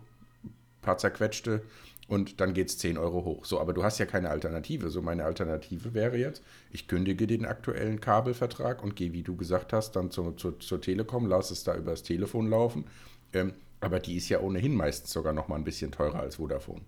paar 0.81 0.97
zerquetschte 0.97 1.61
und 2.07 2.41
dann 2.41 2.53
geht 2.55 2.69
es 2.69 2.77
10 2.79 2.97
Euro 2.97 3.23
hoch. 3.23 3.45
So, 3.45 3.59
aber 3.59 3.73
du 3.73 3.83
hast 3.83 3.99
ja 3.99 4.05
keine 4.07 4.29
Alternative. 4.31 4.89
So, 4.89 5.01
meine 5.03 5.25
Alternative 5.25 5.93
wäre 5.93 6.17
jetzt, 6.17 6.41
ich 6.71 6.87
kündige 6.87 7.27
den 7.27 7.45
aktuellen 7.45 8.01
Kabelvertrag 8.01 8.81
und 8.83 8.95
gehe, 8.95 9.13
wie 9.13 9.23
du 9.23 9.35
gesagt 9.35 9.71
hast, 9.71 9.91
dann 9.95 10.09
zur, 10.09 10.35
zur, 10.37 10.59
zur 10.59 10.81
Telekom, 10.81 11.27
lass 11.27 11.51
es 11.51 11.63
da 11.63 11.75
übers 11.75 12.01
Telefon 12.03 12.49
laufen. 12.49 12.85
Ähm, 13.33 13.53
Aber 13.79 13.99
die 13.99 14.15
ist 14.15 14.29
ja 14.29 14.39
ohnehin 14.39 14.73
meistens 14.75 15.11
sogar 15.13 15.33
noch 15.33 15.49
mal 15.49 15.55
ein 15.55 15.63
bisschen 15.63 15.91
teurer 15.91 16.21
als 16.21 16.37
Vodafone. 16.37 16.81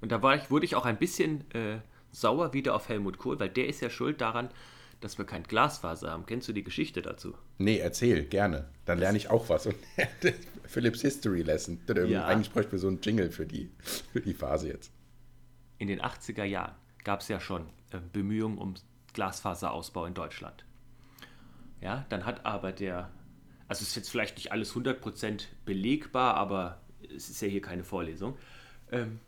Und 0.00 0.12
da 0.12 0.22
war 0.22 0.36
ich, 0.36 0.50
wurde 0.50 0.64
ich 0.64 0.74
auch 0.74 0.84
ein 0.84 0.98
bisschen 0.98 1.50
äh, 1.52 1.78
sauer 2.12 2.52
wieder 2.52 2.74
auf 2.74 2.88
Helmut 2.88 3.18
Kohl, 3.18 3.38
weil 3.40 3.50
der 3.50 3.66
ist 3.66 3.80
ja 3.80 3.90
schuld 3.90 4.20
daran, 4.20 4.50
dass 5.00 5.18
wir 5.18 5.24
kein 5.24 5.44
Glasfaser 5.44 6.10
haben. 6.10 6.26
Kennst 6.26 6.48
du 6.48 6.52
die 6.52 6.64
Geschichte 6.64 7.02
dazu? 7.02 7.34
Nee, 7.58 7.78
erzähl, 7.78 8.24
gerne. 8.24 8.68
Dann 8.84 8.98
lerne 8.98 9.16
ich 9.16 9.30
auch 9.30 9.48
was. 9.48 9.66
Und 9.66 9.76
Philips 10.66 11.02
History 11.02 11.42
Lesson. 11.42 11.80
Ja. 12.08 12.26
Eigentlich 12.26 12.52
bräuchten 12.52 12.72
wir 12.72 12.78
so 12.78 12.88
einen 12.88 13.00
Jingle 13.00 13.30
für 13.30 13.46
die, 13.46 13.70
für 14.12 14.20
die 14.20 14.34
Phase 14.34 14.68
jetzt. 14.68 14.92
In 15.78 15.88
den 15.88 16.00
80er 16.00 16.44
Jahren 16.44 16.74
gab 17.04 17.20
es 17.20 17.28
ja 17.28 17.40
schon 17.40 17.66
äh, 17.92 17.98
Bemühungen 18.12 18.58
um 18.58 18.74
Glasfaserausbau 19.14 20.06
in 20.06 20.14
Deutschland. 20.14 20.64
Ja, 21.80 22.04
dann 22.08 22.24
hat 22.24 22.44
aber 22.44 22.72
der, 22.72 23.10
also 23.68 23.82
ist 23.82 23.94
jetzt 23.94 24.10
vielleicht 24.10 24.36
nicht 24.36 24.50
alles 24.50 24.74
100% 24.74 25.44
belegbar, 25.64 26.34
aber 26.34 26.80
es 27.14 27.30
ist 27.30 27.40
ja 27.40 27.48
hier 27.48 27.62
keine 27.62 27.84
Vorlesung. 27.84 28.36
Ähm, 28.90 29.20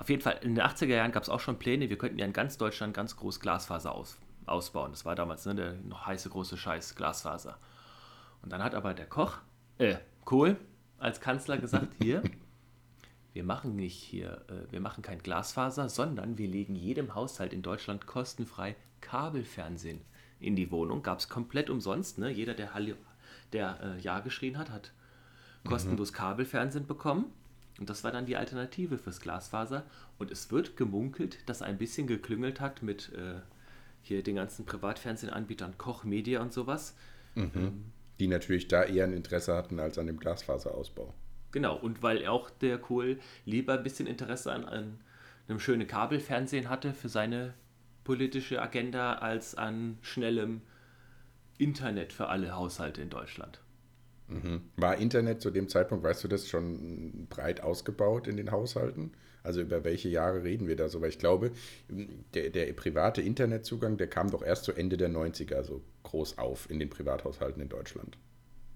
auf 0.00 0.08
jeden 0.08 0.22
Fall, 0.22 0.38
in 0.40 0.54
den 0.54 0.64
80er 0.64 0.86
Jahren 0.86 1.12
gab 1.12 1.22
es 1.22 1.28
auch 1.28 1.40
schon 1.40 1.58
Pläne, 1.58 1.90
wir 1.90 1.98
könnten 1.98 2.18
ja 2.18 2.24
in 2.24 2.32
ganz 2.32 2.56
Deutschland 2.56 2.94
ganz 2.94 3.16
groß 3.16 3.38
Glasfaser 3.38 3.94
aus, 3.94 4.16
ausbauen. 4.46 4.92
Das 4.92 5.04
war 5.04 5.14
damals 5.14 5.44
ne, 5.44 5.54
der 5.54 5.74
noch 5.74 6.06
heiße 6.06 6.30
große 6.30 6.56
Scheiß 6.56 6.94
Glasfaser. 6.94 7.58
Und 8.40 8.50
dann 8.50 8.64
hat 8.64 8.74
aber 8.74 8.94
der 8.94 9.04
Koch, 9.04 9.36
äh, 9.76 9.96
Kohl 10.24 10.56
als 10.98 11.20
Kanzler 11.20 11.58
gesagt, 11.58 11.88
hier, 12.00 12.22
wir 13.34 13.44
machen 13.44 13.76
nicht 13.76 13.94
hier, 13.94 14.42
äh, 14.48 14.72
wir 14.72 14.80
machen 14.80 15.02
kein 15.02 15.18
Glasfaser, 15.18 15.90
sondern 15.90 16.38
wir 16.38 16.48
legen 16.48 16.76
jedem 16.76 17.14
Haushalt 17.14 17.52
in 17.52 17.60
Deutschland 17.60 18.06
kostenfrei 18.06 18.76
Kabelfernsehen 19.02 20.00
in 20.38 20.56
die 20.56 20.70
Wohnung. 20.70 21.02
Gab 21.02 21.18
es 21.18 21.28
komplett 21.28 21.68
umsonst. 21.68 22.16
Ne? 22.16 22.30
Jeder, 22.30 22.54
der, 22.54 22.72
Halli, 22.72 22.94
der 23.52 23.78
äh, 23.82 24.00
Ja 24.00 24.20
geschrien 24.20 24.56
hat, 24.56 24.70
hat 24.70 24.92
kostenlos 25.62 26.10
mhm. 26.12 26.16
Kabelfernsehen 26.16 26.86
bekommen. 26.86 27.26
Und 27.78 27.88
das 27.88 28.04
war 28.04 28.12
dann 28.12 28.26
die 28.26 28.36
Alternative 28.36 28.98
fürs 28.98 29.20
Glasfaser. 29.20 29.84
Und 30.18 30.30
es 30.30 30.50
wird 30.50 30.76
gemunkelt, 30.76 31.38
dass 31.46 31.62
ein 31.62 31.78
bisschen 31.78 32.06
geklüngelt 32.06 32.60
hat 32.60 32.82
mit 32.82 33.12
äh, 33.14 33.40
hier 34.02 34.22
den 34.22 34.36
ganzen 34.36 34.66
Privatfernsehanbietern, 34.66 35.78
Koch, 35.78 36.04
Media 36.04 36.40
und 36.40 36.52
sowas. 36.52 36.96
Mhm. 37.34 37.50
Ähm, 37.54 37.84
die 38.18 38.28
natürlich 38.28 38.68
da 38.68 38.84
eher 38.84 39.04
ein 39.04 39.12
Interesse 39.12 39.54
hatten 39.54 39.80
als 39.80 39.98
an 39.98 40.06
dem 40.06 40.18
Glasfaserausbau. 40.18 41.14
Genau, 41.52 41.76
und 41.76 42.02
weil 42.02 42.26
auch 42.26 42.50
der 42.50 42.78
Kohl 42.78 43.18
lieber 43.44 43.74
ein 43.74 43.82
bisschen 43.82 44.06
Interesse 44.06 44.52
an, 44.52 44.64
an 44.64 45.00
einem 45.48 45.58
schönen 45.58 45.86
Kabelfernsehen 45.86 46.68
hatte 46.68 46.92
für 46.92 47.08
seine 47.08 47.54
politische 48.04 48.62
Agenda 48.62 49.14
als 49.14 49.54
an 49.54 49.98
schnellem 50.02 50.62
Internet 51.58 52.12
für 52.12 52.28
alle 52.28 52.54
Haushalte 52.54 53.02
in 53.02 53.10
Deutschland. 53.10 53.60
Mhm. 54.30 54.62
War 54.76 54.96
Internet 54.96 55.42
zu 55.42 55.50
dem 55.50 55.68
Zeitpunkt, 55.68 56.04
weißt 56.04 56.22
du 56.24 56.28
das, 56.28 56.48
schon 56.48 57.26
breit 57.28 57.62
ausgebaut 57.62 58.28
in 58.28 58.36
den 58.36 58.50
Haushalten? 58.52 59.12
Also 59.42 59.60
über 59.60 59.84
welche 59.84 60.08
Jahre 60.08 60.44
reden 60.44 60.68
wir 60.68 60.76
da 60.76 60.88
so? 60.88 61.00
Weil 61.00 61.08
ich 61.08 61.18
glaube, 61.18 61.50
der, 62.34 62.50
der 62.50 62.72
private 62.74 63.22
Internetzugang, 63.22 63.96
der 63.96 64.06
kam 64.06 64.30
doch 64.30 64.42
erst 64.42 64.64
zu 64.64 64.72
Ende 64.72 64.96
der 64.96 65.10
90er 65.10 65.62
so 65.62 65.82
groß 66.04 66.38
auf 66.38 66.70
in 66.70 66.78
den 66.78 66.90
Privathaushalten 66.90 67.60
in 67.60 67.68
Deutschland. 67.68 68.18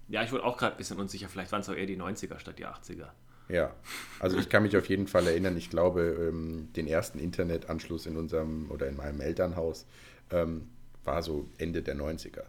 Ja, 0.07 0.23
ich 0.23 0.31
wurde 0.31 0.43
auch 0.43 0.57
gerade 0.57 0.75
ein 0.75 0.77
bisschen 0.77 0.99
unsicher. 0.99 1.29
Vielleicht 1.29 1.51
waren 1.51 1.61
es 1.61 1.69
auch 1.69 1.75
eher 1.75 1.85
die 1.85 1.97
90er 1.97 2.39
statt 2.39 2.59
die 2.59 2.65
80er. 2.65 3.09
Ja, 3.47 3.75
also 4.19 4.37
ich 4.37 4.49
kann 4.49 4.63
mich 4.63 4.75
auf 4.75 4.89
jeden 4.89 5.07
Fall 5.07 5.27
erinnern. 5.27 5.55
Ich 5.55 5.69
glaube, 5.69 6.29
ähm, 6.29 6.69
den 6.75 6.87
ersten 6.87 7.19
Internetanschluss 7.19 8.07
in 8.07 8.17
unserem 8.17 8.71
oder 8.71 8.87
in 8.87 8.95
meinem 8.95 9.21
Elternhaus 9.21 9.85
ähm, 10.31 10.69
war 11.03 11.21
so 11.21 11.47
Ende 11.59 11.83
der 11.83 11.95
90er. 11.95 12.43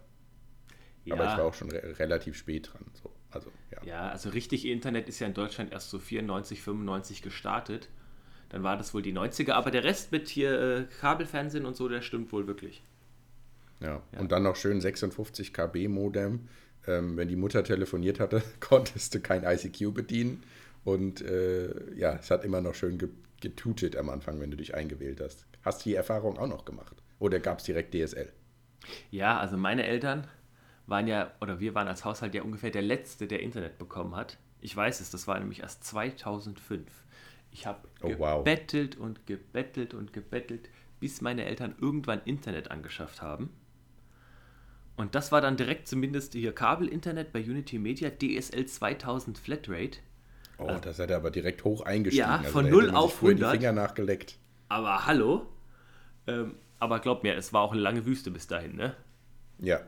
Ja. 1.07 1.15
Aber 1.15 1.31
ich 1.31 1.37
war 1.37 1.45
auch 1.45 1.53
schon 1.53 1.71
re 1.71 1.99
relativ 1.99 2.35
spät 2.37 2.71
dran. 2.71 2.85
So. 2.93 3.11
Also, 3.31 3.51
ja. 3.71 3.83
ja, 3.83 4.09
also 4.09 4.29
richtig 4.29 4.65
Internet 4.65 5.09
ist 5.09 5.19
ja 5.19 5.27
in 5.27 5.33
Deutschland 5.33 5.71
erst 5.71 5.89
so 5.89 5.99
94, 5.99 6.61
95 6.61 7.21
gestartet. 7.21 7.89
Dann 8.49 8.63
war 8.63 8.77
das 8.77 8.93
wohl 8.93 9.01
die 9.01 9.13
90er, 9.13 9.51
aber 9.51 9.71
der 9.71 9.83
Rest 9.83 10.11
mit 10.11 10.29
hier 10.29 10.59
äh, 10.59 10.83
Kabelfernsehen 11.01 11.65
und 11.65 11.75
so, 11.75 11.89
der 11.89 12.01
stimmt 12.01 12.31
wohl 12.31 12.47
wirklich. 12.47 12.81
Ja. 13.79 14.01
ja. 14.11 14.19
und 14.19 14.31
dann 14.31 14.43
noch 14.43 14.55
schön 14.55 14.81
56 14.81 15.53
KB 15.53 15.87
Modem 15.87 16.47
ähm, 16.87 17.17
wenn 17.17 17.27
die 17.27 17.35
Mutter 17.35 17.63
telefoniert 17.63 18.19
hatte, 18.19 18.41
konntest 18.59 19.13
du 19.13 19.19
kein 19.19 19.43
ICQ 19.43 19.93
bedienen. 19.93 20.43
Und 20.83 21.21
äh, 21.21 21.93
ja, 21.95 22.15
es 22.15 22.31
hat 22.31 22.45
immer 22.45 22.61
noch 22.61 22.73
schön 22.73 22.97
getutet 23.41 23.97
am 23.97 24.09
Anfang, 24.09 24.39
wenn 24.39 24.51
du 24.51 24.57
dich 24.57 24.73
eingewählt 24.73 25.19
hast. 25.21 25.45
Hast 25.61 25.85
du 25.85 25.89
die 25.89 25.95
Erfahrung 25.95 26.37
auch 26.37 26.47
noch 26.47 26.63
gemacht? 26.63 26.95
Oder 27.19 27.39
gab 27.39 27.59
es 27.59 27.65
direkt 27.65 27.93
DSL? 27.93 28.31
Ja, 29.11 29.37
also 29.37 29.57
meine 29.57 29.85
Eltern 29.85 30.27
waren 30.87 31.07
ja, 31.07 31.31
oder 31.41 31.59
wir 31.59 31.75
waren 31.75 31.87
als 31.87 32.05
Haushalt 32.05 32.33
ja 32.33 32.41
ungefähr 32.41 32.71
der 32.71 32.81
Letzte, 32.81 33.27
der 33.27 33.41
Internet 33.41 33.77
bekommen 33.77 34.15
hat. 34.15 34.37
Ich 34.61 34.75
weiß 34.75 35.01
es, 35.01 35.11
das 35.11 35.27
war 35.27 35.39
nämlich 35.39 35.61
erst 35.61 35.83
2005. 35.83 36.89
Ich 37.51 37.67
habe 37.67 37.87
oh, 38.01 38.09
gebettelt 38.09 38.97
wow. 38.97 39.05
und 39.05 39.27
gebettelt 39.27 39.93
und 39.93 40.13
gebettelt, 40.13 40.69
bis 40.99 41.21
meine 41.21 41.45
Eltern 41.45 41.75
irgendwann 41.79 42.21
Internet 42.25 42.71
angeschafft 42.71 43.21
haben. 43.21 43.49
Und 44.95 45.13
das 45.13 45.31
war 45.31 45.41
dann 45.41 45.57
direkt 45.57 45.87
zumindest 45.87 46.33
hier 46.33 46.53
Kabel-Internet 46.53 47.31
bei 47.31 47.39
Unity 47.39 47.77
Media, 47.77 48.09
DSL 48.09 48.65
2000 48.65 49.37
Flatrate. 49.37 49.99
Oh, 50.57 50.65
also, 50.65 50.79
da 50.81 50.93
seid 50.93 51.11
ihr 51.11 51.17
aber 51.17 51.29
direkt 51.29 51.63
hoch 51.63 51.81
eingestiegen. 51.81 52.27
Ja, 52.27 52.37
also 52.37 52.49
von 52.49 52.65
also, 52.65 52.81
0 52.81 52.91
auf 52.91 53.15
100. 53.17 53.53
die 53.53 53.57
Finger 53.57 53.73
nachgeleckt. 53.73 54.39
Aber 54.69 55.05
hallo? 55.05 55.45
Ähm, 56.25 56.55
aber 56.79 56.99
glaub 56.99 57.21
mir, 57.21 57.35
es 57.35 57.53
war 57.53 57.61
auch 57.61 57.73
eine 57.73 57.81
lange 57.81 58.05
Wüste 58.07 58.31
bis 58.31 58.47
dahin, 58.47 58.75
ne? 58.75 58.95
Ja. 59.59 59.81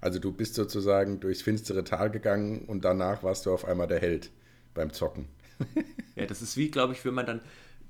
Also 0.00 0.18
du 0.18 0.32
bist 0.32 0.54
sozusagen 0.54 1.20
durchs 1.20 1.42
finstere 1.42 1.84
Tal 1.84 2.10
gegangen 2.10 2.64
und 2.66 2.84
danach 2.84 3.22
warst 3.22 3.46
du 3.46 3.52
auf 3.52 3.64
einmal 3.64 3.86
der 3.86 4.00
Held 4.00 4.30
beim 4.74 4.92
Zocken. 4.92 5.26
ja, 6.16 6.26
das 6.26 6.42
ist 6.42 6.56
wie, 6.56 6.70
glaube 6.70 6.94
ich, 6.94 7.04
wenn 7.04 7.14
man 7.14 7.26
dann 7.26 7.40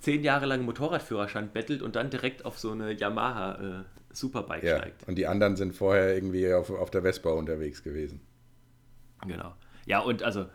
zehn 0.00 0.24
Jahre 0.24 0.46
lang 0.46 0.64
Motorradführerschein 0.64 1.52
bettelt 1.52 1.82
und 1.82 1.94
dann 1.96 2.10
direkt 2.10 2.44
auf 2.44 2.58
so 2.58 2.72
eine 2.72 2.92
Yamaha 2.92 3.80
äh, 3.80 3.84
Superbike 4.12 4.64
ja, 4.64 4.78
steigt. 4.78 5.06
Und 5.06 5.16
die 5.16 5.26
anderen 5.26 5.56
sind 5.56 5.74
vorher 5.74 6.14
irgendwie 6.14 6.52
auf, 6.52 6.70
auf 6.70 6.90
der 6.90 7.02
Vespa 7.02 7.30
unterwegs 7.30 7.82
gewesen. 7.82 8.20
Genau. 9.26 9.54
Ja, 9.86 10.00
und 10.00 10.22
also, 10.22 10.46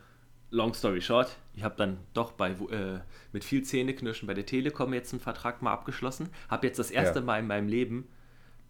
long 0.50 0.74
story 0.74 1.02
short, 1.02 1.38
ich 1.54 1.64
habe 1.64 1.76
dann 1.78 2.00
doch 2.14 2.32
bei, 2.32 2.52
äh, 2.52 3.00
mit 3.32 3.44
viel 3.44 3.64
Zähneknirschen 3.64 4.28
bei 4.28 4.34
der 4.34 4.46
Telekom 4.46 4.94
jetzt 4.94 5.14
einen 5.14 5.20
Vertrag 5.20 5.62
mal 5.62 5.72
abgeschlossen. 5.72 6.30
Habe 6.50 6.68
jetzt 6.68 6.80
das 6.80 6.92
erste 6.92 7.20
ja. 7.20 7.26
Mal 7.26 7.40
in 7.40 7.48
meinem 7.48 7.68
Leben 7.68 8.08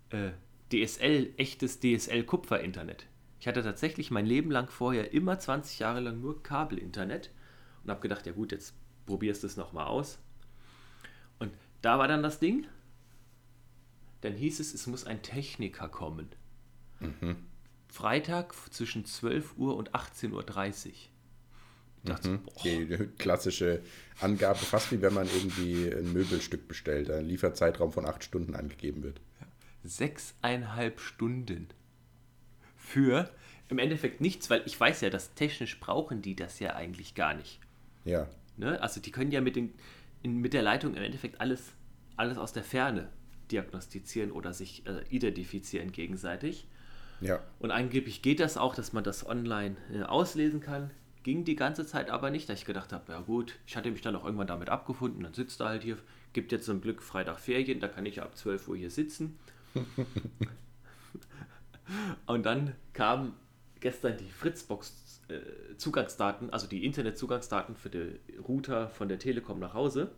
äh, 0.10 0.32
DSL, 0.72 1.34
echtes 1.38 1.80
DSL-Kupfer-Internet. 1.80 3.06
Ich 3.40 3.48
hatte 3.48 3.62
tatsächlich 3.62 4.12
mein 4.12 4.26
Leben 4.26 4.50
lang 4.50 4.70
vorher 4.70 5.14
immer 5.14 5.38
20 5.38 5.80
Jahre 5.80 6.00
lang 6.00 6.22
nur 6.22 6.42
Kabel-Internet 6.42 7.32
und 7.84 7.92
habe 7.92 8.02
gedacht, 8.02 8.26
ja 8.26 8.32
gut, 8.32 8.52
jetzt 8.52 8.74
probierst 9.06 9.44
du 9.44 9.48
es 9.48 9.58
nochmal 9.58 9.88
aus. 9.88 10.18
Und 11.38 11.52
da 11.82 12.00
war 12.00 12.08
dann 12.08 12.24
das 12.24 12.40
Ding, 12.40 12.66
dann 14.22 14.34
hieß 14.34 14.60
es, 14.60 14.74
es 14.74 14.88
muss 14.88 15.06
ein 15.06 15.22
Techniker 15.22 15.88
kommen. 15.88 16.30
Mhm. 17.00 17.36
Freitag 17.88 18.56
zwischen 18.74 19.06
12 19.06 19.58
Uhr 19.58 19.76
und 19.78 19.92
18.30 19.94 20.32
Uhr. 20.88 20.94
Dachte, 22.04 22.30
mhm. 22.30 22.40
Die 22.64 23.10
klassische 23.18 23.82
Angabe, 24.20 24.60
fast 24.60 24.92
wie 24.92 25.02
wenn 25.02 25.14
man 25.14 25.28
irgendwie 25.28 25.92
ein 25.92 26.14
Möbelstück 26.14 26.68
bestellt, 26.68 27.10
ein 27.10 27.26
Lieferzeitraum 27.26 27.92
von 27.92 28.06
acht 28.06 28.24
Stunden 28.24 28.56
angegeben 28.56 29.04
wird. 29.04 29.22
Sechseinhalb 29.88 31.00
Stunden. 31.00 31.68
Für 32.76 33.30
im 33.68 33.80
Endeffekt 33.80 34.22
nichts, 34.22 34.50
weil 34.50 34.62
ich 34.66 34.80
weiß 34.80 35.02
ja, 35.02 35.10
dass 35.10 35.34
technisch 35.34 35.80
brauchen 35.80 36.22
die 36.22 36.36
das 36.36 36.60
ja 36.60 36.76
eigentlich 36.76 37.16
gar 37.16 37.34
nicht. 37.34 37.60
Ja. 38.04 38.28
Ne? 38.58 38.82
Also 38.82 39.02
die 39.02 39.12
können 39.12 39.32
ja 39.32 39.42
mit, 39.42 39.56
den, 39.56 39.74
in, 40.22 40.38
mit 40.38 40.54
der 40.54 40.62
Leitung 40.62 40.96
im 40.96 41.04
Endeffekt 41.04 41.42
alles, 41.42 41.72
alles 42.16 42.38
aus 42.38 42.54
der 42.54 42.64
Ferne 42.64 43.10
diagnostizieren 43.52 44.32
oder 44.32 44.54
sich 44.54 44.86
äh, 44.86 45.04
identifizieren 45.10 45.92
gegenseitig. 45.92 46.68
Ja. 47.22 47.42
Und 47.60 47.72
angeblich 47.72 48.22
geht 48.22 48.40
das 48.40 48.58
auch, 48.58 48.76
dass 48.76 48.94
man 48.94 49.04
das 49.04 49.26
online 49.26 49.78
äh, 49.94 50.04
auslesen 50.04 50.60
kann. 50.60 50.92
Ging 51.24 51.44
die 51.44 51.56
ganze 51.56 51.86
Zeit 51.88 52.10
aber 52.10 52.30
nicht, 52.30 52.50
da 52.50 52.54
ich 52.54 52.66
gedacht 52.66 52.94
habe, 52.94 53.12
ja 53.12 53.22
gut, 53.22 53.56
ich 53.66 53.76
hatte 53.76 53.90
mich 53.90 54.02
dann 54.02 54.16
auch 54.16 54.26
irgendwann 54.26 54.48
damit 54.48 54.70
abgefunden, 54.70 55.24
dann 55.24 55.34
sitzt 55.34 55.60
er 55.60 55.70
halt 55.70 55.84
hier, 55.84 55.98
gibt 56.34 56.52
jetzt 56.52 56.66
zum 56.66 56.82
Glück 56.82 57.02
Freitag 57.02 57.40
Ferien, 57.40 57.80
da 57.80 57.88
kann 57.88 58.06
ich 58.06 58.22
ab 58.22 58.38
12 58.38 58.68
Uhr 58.68 58.78
hier 58.78 58.92
sitzen. 58.92 59.40
und 62.26 62.46
dann 62.46 62.76
kamen 62.94 63.34
gestern 63.80 64.18
die 64.18 64.30
Fritzbox 64.30 65.22
äh, 65.28 65.76
Zugangsdaten, 65.78 66.52
also 66.52 66.68
die 66.68 66.86
Internetzugangsdaten 66.86 67.76
für 67.76 67.90
den 67.90 68.20
Router 68.48 68.90
von 68.90 69.10
der 69.10 69.20
Telekom 69.20 69.60
nach 69.60 69.74
Hause 69.74 70.12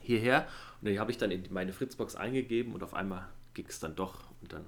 hierher. 0.00 0.46
Und 0.80 0.88
die 0.88 0.98
habe 0.98 1.10
ich 1.10 1.18
dann 1.18 1.30
in 1.30 1.44
meine 1.50 1.72
Fritzbox 1.72 2.16
eingegeben 2.16 2.74
und 2.74 2.82
auf 2.82 2.94
einmal 2.94 3.28
ging 3.54 3.66
es 3.68 3.80
dann 3.80 3.96
doch 3.96 4.30
und 4.40 4.52
dann 4.52 4.64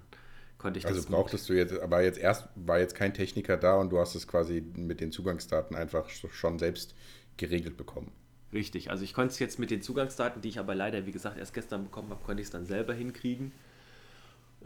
konnte 0.59 0.78
ich 0.78 0.87
also 0.87 0.97
das. 0.97 1.07
Also 1.07 1.16
brauchtest 1.16 1.49
du 1.49 1.55
jetzt, 1.55 1.78
aber 1.78 2.02
jetzt 2.02 2.19
erst 2.19 2.49
war 2.55 2.78
jetzt 2.78 2.95
kein 2.95 3.14
Techniker 3.14 3.57
da 3.57 3.76
und 3.76 3.90
du 3.90 3.99
hast 3.99 4.14
es 4.14 4.26
quasi 4.26 4.62
mit 4.76 5.00
den 5.00 5.12
Zugangsdaten 5.12 5.76
einfach 5.76 6.09
schon 6.09 6.59
selbst 6.59 6.95
geregelt 7.37 7.76
bekommen. 7.76 8.12
Richtig, 8.52 8.90
also 8.90 9.05
ich 9.05 9.12
konnte 9.12 9.33
es 9.33 9.38
jetzt 9.38 9.59
mit 9.59 9.71
den 9.71 9.83
Zugangsdaten, 9.83 10.40
die 10.40 10.49
ich 10.49 10.59
aber 10.59 10.75
leider, 10.75 11.05
wie 11.05 11.12
gesagt, 11.12 11.37
erst 11.37 11.52
gestern 11.52 11.85
bekommen 11.85 12.11
habe, 12.11 12.25
konnte 12.25 12.40
ich 12.40 12.47
es 12.47 12.52
dann 12.52 12.64
selber 12.64 12.95
hinkriegen. 12.95 13.52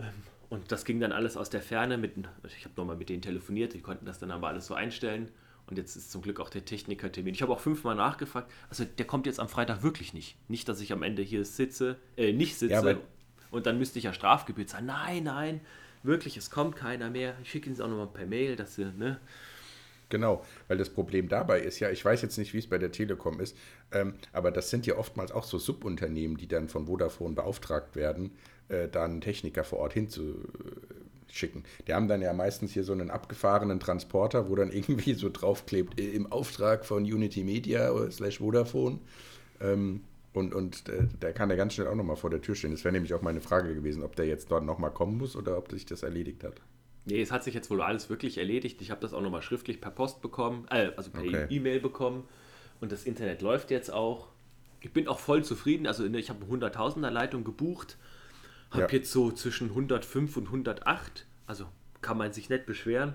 Ähm, 0.00 0.14
und 0.48 0.72
das 0.72 0.84
ging 0.84 1.00
dann 1.00 1.12
alles 1.12 1.36
aus 1.36 1.50
der 1.50 1.62
Ferne. 1.62 1.96
Mit, 1.96 2.12
ich 2.44 2.64
habe 2.64 2.74
nochmal 2.76 2.96
mit 2.96 3.08
denen 3.08 3.22
telefoniert, 3.22 3.74
die 3.74 3.80
konnten 3.80 4.06
das 4.06 4.18
dann 4.18 4.30
aber 4.30 4.48
alles 4.48 4.66
so 4.66 4.74
einstellen. 4.74 5.28
Und 5.66 5.76
jetzt 5.76 5.94
ist 5.94 6.10
zum 6.10 6.22
Glück 6.22 6.40
auch 6.40 6.50
der 6.50 6.64
Technikertermin. 6.64 7.32
Ich 7.32 7.42
habe 7.42 7.52
auch 7.52 7.60
fünfmal 7.60 7.94
nachgefragt. 7.94 8.50
Also 8.68 8.84
der 8.84 9.06
kommt 9.06 9.26
jetzt 9.26 9.38
am 9.38 9.48
Freitag 9.48 9.84
wirklich 9.84 10.12
nicht. 10.12 10.36
Nicht, 10.48 10.68
dass 10.68 10.80
ich 10.80 10.92
am 10.92 11.04
Ende 11.04 11.22
hier 11.22 11.44
sitze, 11.44 11.96
äh, 12.16 12.32
nicht 12.32 12.56
sitze 12.56 12.90
Ja, 12.90 12.98
und 13.52 13.66
dann 13.66 13.78
müsste 13.78 13.98
ich 13.98 14.04
ja 14.06 14.12
Strafgebühr 14.12 14.66
zahlen. 14.66 14.86
Nein, 14.86 15.24
nein, 15.24 15.60
wirklich, 16.02 16.36
es 16.36 16.50
kommt 16.50 16.76
keiner 16.76 17.10
mehr. 17.10 17.34
Ich 17.42 17.50
schicke 17.50 17.66
Ihnen 17.66 17.74
es 17.74 17.80
auch 17.80 17.88
nochmal 17.88 18.08
per 18.08 18.26
Mail, 18.26 18.56
dass 18.56 18.74
Sie, 18.74 18.84
ne? 18.84 19.20
Genau, 20.10 20.44
weil 20.68 20.76
das 20.76 20.90
Problem 20.90 21.28
dabei 21.28 21.60
ist 21.60 21.78
ja, 21.78 21.88
ich 21.88 22.04
weiß 22.04 22.20
jetzt 22.22 22.36
nicht, 22.36 22.52
wie 22.52 22.58
es 22.58 22.66
bei 22.66 22.78
der 22.78 22.90
Telekom 22.92 23.40
ist, 23.40 23.56
ähm, 23.92 24.14
aber 24.32 24.50
das 24.50 24.68
sind 24.68 24.84
ja 24.84 24.96
oftmals 24.96 25.30
auch 25.32 25.44
so 25.44 25.56
Subunternehmen, 25.58 26.36
die 26.36 26.48
dann 26.48 26.68
von 26.68 26.86
Vodafone 26.86 27.34
beauftragt 27.34 27.94
werden, 27.94 28.32
äh, 28.68 28.88
da 28.88 29.04
einen 29.04 29.20
Techniker 29.20 29.62
vor 29.62 29.78
Ort 29.78 29.92
hinzuschicken. 29.92 31.64
Die 31.86 31.94
haben 31.94 32.08
dann 32.08 32.22
ja 32.22 32.32
meistens 32.32 32.72
hier 32.72 32.82
so 32.82 32.92
einen 32.92 33.10
abgefahrenen 33.10 33.78
Transporter, 33.78 34.50
wo 34.50 34.56
dann 34.56 34.72
irgendwie 34.72 35.14
so 35.14 35.30
draufklebt, 35.30 36.00
äh, 36.00 36.10
im 36.10 36.30
Auftrag 36.30 36.84
von 36.84 37.04
Unity 37.04 37.44
Media 37.44 37.92
oder 37.92 38.10
slash 38.10 38.38
Vodafone. 38.40 38.98
Ähm, 39.60 40.02
und 40.32 40.54
und 40.54 40.88
äh, 40.88 41.06
der 41.22 41.32
kann 41.32 41.50
ja 41.50 41.56
ganz 41.56 41.74
schnell 41.74 41.88
auch 41.88 41.94
nochmal 41.94 42.16
vor 42.16 42.30
der 42.30 42.40
Tür 42.40 42.54
stehen. 42.56 42.72
Das 42.72 42.84
wäre 42.84 42.92
nämlich 42.92 43.14
auch 43.14 43.22
meine 43.22 43.40
Frage 43.40 43.74
gewesen, 43.74 44.02
ob 44.02 44.16
der 44.16 44.26
jetzt 44.26 44.50
dort 44.50 44.64
nochmal 44.64 44.92
kommen 44.92 45.18
muss 45.18 45.36
oder 45.36 45.56
ob 45.58 45.70
sich 45.70 45.86
das 45.86 46.02
erledigt 46.02 46.44
hat. 46.44 46.60
Nee, 47.06 47.20
es 47.22 47.32
hat 47.32 47.44
sich 47.44 47.54
jetzt 47.54 47.70
wohl 47.70 47.80
alles 47.82 48.10
wirklich 48.10 48.38
erledigt. 48.38 48.80
Ich 48.82 48.90
habe 48.90 49.00
das 49.00 49.14
auch 49.14 49.20
nochmal 49.22 49.42
schriftlich 49.42 49.80
per 49.80 49.90
Post 49.90 50.20
bekommen, 50.20 50.66
äh, 50.70 50.92
also 50.96 51.10
per 51.10 51.22
Okay. 51.22 51.46
E-Mail 51.48 51.80
bekommen. 51.80 52.28
Und 52.80 52.92
das 52.92 53.04
Internet 53.04 53.42
läuft 53.42 53.70
jetzt 53.70 53.92
auch. 53.92 54.28
Ich 54.80 54.92
bin 54.92 55.08
auch 55.08 55.18
voll 55.18 55.44
zufrieden. 55.44 55.86
Also 55.86 56.04
ne, 56.04 56.18
ich 56.18 56.30
habe 56.30 56.44
eine 56.44 56.50
100.000er 56.68 57.10
Leitung 57.10 57.44
gebucht. 57.44 57.96
Habe 58.70 58.82
Ja. 58.82 58.88
jetzt 58.90 59.10
so 59.10 59.32
zwischen 59.32 59.70
105 59.70 60.36
und 60.36 60.46
108. 60.46 61.26
Also 61.46 61.66
kann 62.00 62.16
man 62.16 62.32
sich 62.32 62.48
nicht 62.48 62.66
beschweren. 62.66 63.14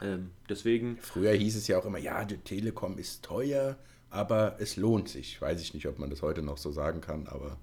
Ähm, 0.00 0.30
deswegen, 0.48 0.98
Früher 1.00 1.32
hieß 1.32 1.56
es 1.56 1.66
ja 1.68 1.78
auch 1.78 1.84
immer, 1.84 1.98
ja, 1.98 2.24
die 2.24 2.38
Telekom 2.38 2.98
ist 2.98 3.24
teuer, 3.24 3.76
aber 4.10 4.56
es 4.60 4.76
lohnt 4.76 5.08
sich. 5.08 5.40
Weiß 5.40 5.60
ich 5.60 5.74
nicht, 5.74 5.86
ob 5.86 5.98
man 5.98 6.08
das 6.10 6.22
heute 6.22 6.42
noch 6.42 6.56
so 6.56 6.70
sagen 6.70 7.00
kann, 7.00 7.26
aber 7.26 7.58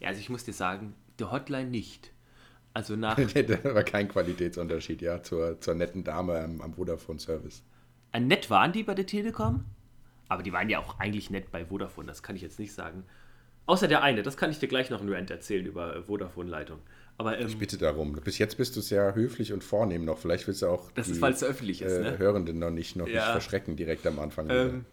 ja, 0.00 0.08
also 0.08 0.20
ich 0.20 0.28
muss 0.30 0.44
dir 0.44 0.52
sagen, 0.54 0.94
der 1.18 1.30
Hotline 1.30 1.70
nicht. 1.70 2.10
Also 2.74 2.96
nach 2.96 3.16
da 3.16 3.74
war 3.74 3.84
kein 3.84 4.08
Qualitätsunterschied, 4.08 5.00
ja, 5.00 5.22
zur, 5.22 5.60
zur 5.60 5.74
netten 5.74 6.04
Dame 6.04 6.40
am, 6.40 6.60
am 6.60 6.74
Vodafone-Service. 6.74 7.62
Ein 8.12 8.26
nett 8.26 8.50
waren 8.50 8.72
die 8.72 8.82
bei 8.82 8.94
der 8.94 9.06
Telekom, 9.06 9.64
aber 10.28 10.42
die 10.42 10.52
waren 10.52 10.68
ja 10.68 10.80
auch 10.80 10.98
eigentlich 10.98 11.30
nett 11.30 11.50
bei 11.50 11.64
Vodafone, 11.64 12.06
das 12.08 12.22
kann 12.22 12.36
ich 12.36 12.42
jetzt 12.42 12.58
nicht 12.58 12.74
sagen. 12.74 13.04
Außer 13.66 13.88
der 13.88 14.02
eine, 14.02 14.22
das 14.22 14.36
kann 14.36 14.50
ich 14.50 14.58
dir 14.58 14.68
gleich 14.68 14.90
noch 14.90 15.00
einen 15.00 15.12
Rant 15.12 15.30
erzählen 15.30 15.64
über 15.64 15.96
äh, 15.96 16.02
Vodafone-Leitung. 16.02 16.80
Aber 17.16 17.38
ähm, 17.38 17.46
Ich 17.46 17.58
bitte 17.58 17.78
darum. 17.78 18.12
Bis 18.12 18.38
jetzt 18.38 18.56
bist 18.56 18.76
du 18.76 18.80
sehr 18.80 19.14
höflich 19.14 19.52
und 19.52 19.64
vornehm 19.64 20.04
noch. 20.04 20.18
Vielleicht 20.18 20.46
willst 20.46 20.62
du 20.62 20.66
auch 20.66 20.90
das 20.92 21.06
die 21.06 21.12
ist, 21.12 21.22
weil 21.22 21.32
es 21.32 21.42
öffentlich 21.44 21.80
ist, 21.80 21.92
äh, 21.92 22.02
ne? 22.02 22.18
Hörenden 22.18 22.58
noch 22.58 22.70
nicht, 22.70 22.96
noch 22.96 23.06
nicht 23.06 23.14
Ja. 23.14 23.32
verschrecken 23.32 23.76
direkt 23.76 24.06
am 24.06 24.18
Anfang. 24.18 24.50
Ähm, 24.50 24.84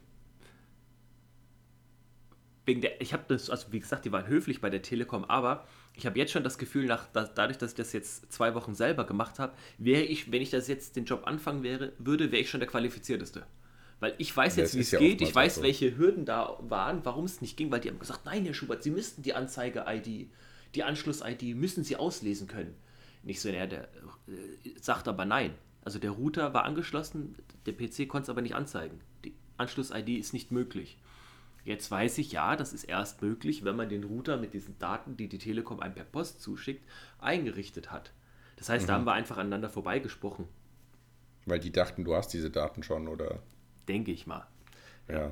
wegen 2.66 2.82
der, 2.82 3.02
ich 3.02 3.12
habe 3.12 3.24
das, 3.28 3.50
also 3.50 3.72
wie 3.72 3.80
gesagt, 3.80 4.06
die 4.06 4.12
waren 4.12 4.28
höflich 4.28 4.62
bei 4.62 4.70
der 4.70 4.82
Telekom, 4.82 5.26
aber 5.26 5.66
ich 5.94 6.06
habe 6.06 6.18
jetzt 6.18 6.32
schon 6.32 6.44
das 6.44 6.58
Gefühl, 6.58 6.86
nach, 6.86 7.08
da, 7.14 7.26
dadurch, 7.26 7.58
dass 7.58 7.72
ich 7.72 7.78
das 7.78 7.94
jetzt 7.94 8.32
zwei 8.32 8.56
Wochen 8.56 8.74
selber 8.76 9.06
gemacht 9.06 9.40
habe, 9.40 9.54
wäre 9.78 10.04
ich, 10.04 10.32
wenn 10.32 10.42
ich 10.42 10.50
das 10.50 10.68
jetzt 10.68 10.96
den 10.96 11.06
Job 11.06 11.24
anfangen 11.26 11.64
wäre, 11.64 11.94
würde, 12.00 12.32
wäre 12.32 12.42
ich 12.42 12.50
schon 12.50 12.60
der 12.60 12.70
Qualifizierteste. 12.70 13.46
Weil 14.00 14.16
ich 14.18 14.36
weiß 14.36 14.56
Ja, 14.56 14.64
jetzt, 14.64 14.76
wie 14.76 14.80
es 14.80 14.92
ja 14.92 15.00
geht, 15.00 15.22
ich 15.22 15.34
weiß, 15.36 15.56
so. 15.56 15.64
welche 15.64 15.96
Hürden 15.96 16.26
da 16.26 16.58
waren, 16.62 17.06
warum 17.06 17.26
es 17.26 17.40
nicht 17.42 17.56
ging, 17.56 17.72
weil 17.72 17.82
die 17.82 17.90
haben 17.90 18.00
gesagt, 18.00 18.26
nein, 18.26 18.46
Herr 18.46 18.54
Schubert, 18.54 18.82
Sie 18.82 18.90
müssten 18.90 19.22
die 19.22 19.36
Anzeige-ID, 19.36 20.28
die 20.74 20.84
Anschluss-ID, 20.84 21.56
müssen 21.56 21.84
Sie 21.84 21.98
auslesen 21.98 22.48
können. 22.48 22.74
Nicht 23.24 23.42
so, 23.42 23.50
naja, 23.50 23.68
der 23.68 23.84
äh, 23.84 24.70
sagt 24.82 25.08
aber 25.08 25.26
nein. 25.26 25.54
Also 25.84 26.00
der 26.00 26.12
Router 26.12 26.54
war 26.54 26.64
angeschlossen, 26.64 27.36
der 27.66 27.74
PC 27.74 28.08
konnte 28.08 28.24
es 28.24 28.30
aber 28.30 28.42
nicht 28.42 28.56
anzeigen. 28.56 29.00
Die 29.24 29.34
Anschluss-ID 29.58 30.10
ist 30.10 30.34
nicht 30.34 30.52
möglich. 30.52 30.98
Jetzt 31.64 31.92
weiß 31.92 32.18
ich, 32.18 32.32
ja, 32.32 32.56
das 32.56 32.74
ist 32.74 32.86
erst 32.86 33.22
möglich, 33.22 33.64
wenn 33.64 33.76
man 33.76 33.90
den 33.90 34.04
Router 34.04 34.38
mit 34.38 34.54
diesen 34.54 34.78
Daten, 34.80 35.16
die 35.16 35.28
die 35.30 35.38
Telekom 35.38 35.80
einem 35.80 35.94
per 35.94 36.04
Post 36.04 36.42
zuschickt, 36.42 36.84
eingerichtet 37.20 37.92
hat. 37.92 38.12
Das 38.58 38.70
heißt, 38.70 38.88
da 38.90 38.94
haben 38.94 39.06
wir 39.06 39.14
einfach 39.14 39.38
aneinander 39.38 39.70
vorbeigesprochen, 39.70 40.46
Weil 41.46 41.60
die 41.60 41.72
dachten, 41.72 42.04
du 42.04 42.16
hast 42.16 42.30
diese 42.30 42.50
Daten 42.50 42.84
schon, 42.84 43.08
oder? 43.08 43.42
denke 43.88 44.12
ich 44.12 44.28
mal. 44.28 44.48
Ja. 45.10 45.32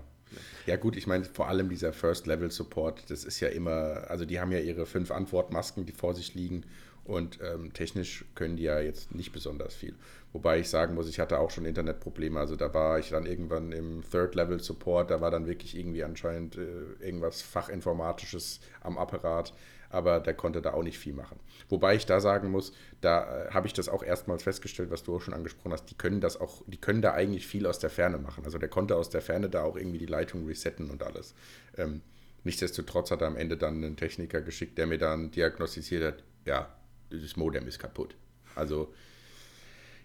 Ja 0.68 0.76
gut, 0.76 0.96
ich 0.96 1.08
meine, 1.08 1.26
vor 1.26 1.48
allem 1.48 1.70
dieser 1.70 1.92
First-Level-Support, 1.92 3.10
das 3.10 3.24
ist 3.24 3.40
ja 3.40 3.48
immer, 3.48 4.06
also 4.10 4.26
die 4.26 4.40
haben 4.40 4.52
ja 4.52 4.60
ihre 4.60 4.86
fünf 4.86 5.10
Antwortmasken, 5.10 5.86
die 5.86 5.92
vor 5.92 6.14
sich 6.14 6.36
liegen 6.36 6.66
und 7.06 7.40
ähm, 7.42 7.74
technisch 7.74 8.26
können 8.36 8.58
die 8.58 8.64
ja 8.64 8.80
jetzt 8.80 9.14
nicht 9.16 9.32
besonders 9.32 9.76
viel. 9.76 9.96
Wobei 10.32 10.60
ich 10.60 10.70
sagen 10.70 10.94
muss, 10.94 11.10
ich 11.10 11.20
hatte 11.20 11.40
auch 11.40 11.50
schon 11.50 11.66
Internetprobleme, 11.66 12.40
also 12.40 12.56
da 12.56 12.72
war 12.74 13.00
ich 13.00 13.10
dann 13.10 13.26
irgendwann 13.26 13.72
im 13.72 14.04
Third-Level-Support, 14.12 15.10
da 15.10 15.22
war 15.22 15.32
dann 15.32 15.48
wirklich 15.48 15.76
irgendwie 15.76 16.04
anscheinend 16.04 16.58
äh, 16.58 17.04
irgendwas 17.04 17.42
Fachinformatisches 17.42 18.60
am 18.82 19.00
Apparat, 19.00 19.54
aber 19.90 20.20
der 20.20 20.36
konnte 20.36 20.62
da 20.62 20.74
auch 20.74 20.84
nicht 20.84 21.00
viel 21.00 21.14
machen. 21.14 21.40
Wobei 21.68 21.96
ich 21.96 22.06
da 22.06 22.20
sagen 22.20 22.52
muss, 22.52 22.74
da 23.02 23.46
äh, 23.48 23.52
habe 23.52 23.66
ich 23.66 23.74
das 23.74 23.90
auch 23.90 24.04
erstmals 24.04 24.44
festgestellt, 24.44 24.92
was 24.92 25.04
du 25.04 25.16
auch 25.16 25.22
schon 25.22 25.34
angesprochen 25.34 25.74
hast, 25.74 25.86
die 25.86 25.96
können 25.96 26.22
das 26.22 26.40
auch, 26.40 26.62
die 26.68 26.78
können 26.78 27.02
da 27.02 27.14
eigentlich 27.14 27.48
viel 27.48 27.66
aus 27.66 27.80
der 27.80 27.90
Ferne 27.90 28.20
machen. 28.20 28.46
Also 28.46 28.60
der 28.60 28.70
konnte 28.70 28.96
aus 28.96 29.10
der 29.10 29.22
Ferne 29.22 29.50
da 29.50 29.64
auch 29.64 29.76
irgendwie 29.76 29.98
die 29.98 30.06
Leitung 30.06 30.46
resetten 30.46 30.92
und 30.92 31.02
alles. 31.02 31.34
Ähm, 31.76 32.02
nichtsdestotrotz 32.44 33.10
hat 33.10 33.22
er 33.22 33.28
am 33.28 33.36
Ende 33.36 33.58
dann 33.58 33.84
einen 33.84 33.98
Techniker 33.98 34.42
geschickt, 34.42 34.78
der 34.78 34.86
mir 34.86 35.00
dann 35.00 35.32
diagnostiziert 35.32 36.04
hat, 36.04 36.24
ja, 36.46 36.70
das 37.10 37.36
Modem 37.36 37.68
ist 37.68 37.80
kaputt. 37.80 38.16
Also 38.56 38.94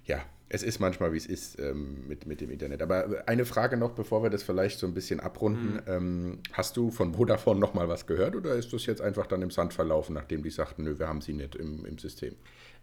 ja, 0.05 0.25
es 0.51 0.62
ist 0.62 0.79
manchmal, 0.79 1.12
wie 1.12 1.17
es 1.17 1.27
ist 1.27 1.59
ähm, 1.59 2.07
mit, 2.07 2.27
mit 2.27 2.40
dem 2.40 2.51
Internet. 2.51 2.83
Aber 2.83 3.25
eine 3.27 3.45
Frage 3.47 3.77
noch, 3.77 3.93
bevor 3.93 4.23
wir 4.23 4.31
das 4.31 4.43
vielleicht 4.43 4.79
so 4.79 4.87
ein 4.87 4.93
bisschen 4.95 5.19
abrunden. 5.19 5.81
Ähm, 5.87 6.40
hast 6.53 6.77
du 6.77 6.90
von 6.90 7.14
Vodafone 7.14 7.59
noch 7.59 7.73
mal 7.75 7.88
was 7.88 8.07
gehört 8.07 8.37
oder 8.37 8.55
ist 8.55 8.73
das 8.73 8.85
jetzt 8.87 9.01
einfach 9.01 9.27
dann 9.27 9.40
im 9.43 9.51
Sand 9.51 9.73
verlaufen, 9.73 10.14
nachdem 10.14 10.43
die 10.43 10.51
sagten, 10.51 10.85
nö, 10.85 10.99
wir 10.99 11.09
haben 11.09 11.23
sie 11.23 11.33
nicht 11.33 11.55
im, 11.55 11.87
im 11.87 11.99
System? 11.99 12.37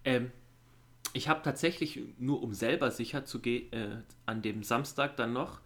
Ähm, 0.04 0.32
ich 1.14 1.30
habe 1.30 1.42
tatsächlich, 1.44 2.00
nur 2.18 2.42
um 2.42 2.54
selber 2.54 2.90
sicher 2.90 3.26
zu 3.26 3.40
gehen, 3.40 3.72
äh, 3.72 3.98
an 4.26 4.42
dem 4.42 4.64
Samstag 4.64 5.16
dann 5.18 5.34
noch 5.34 5.60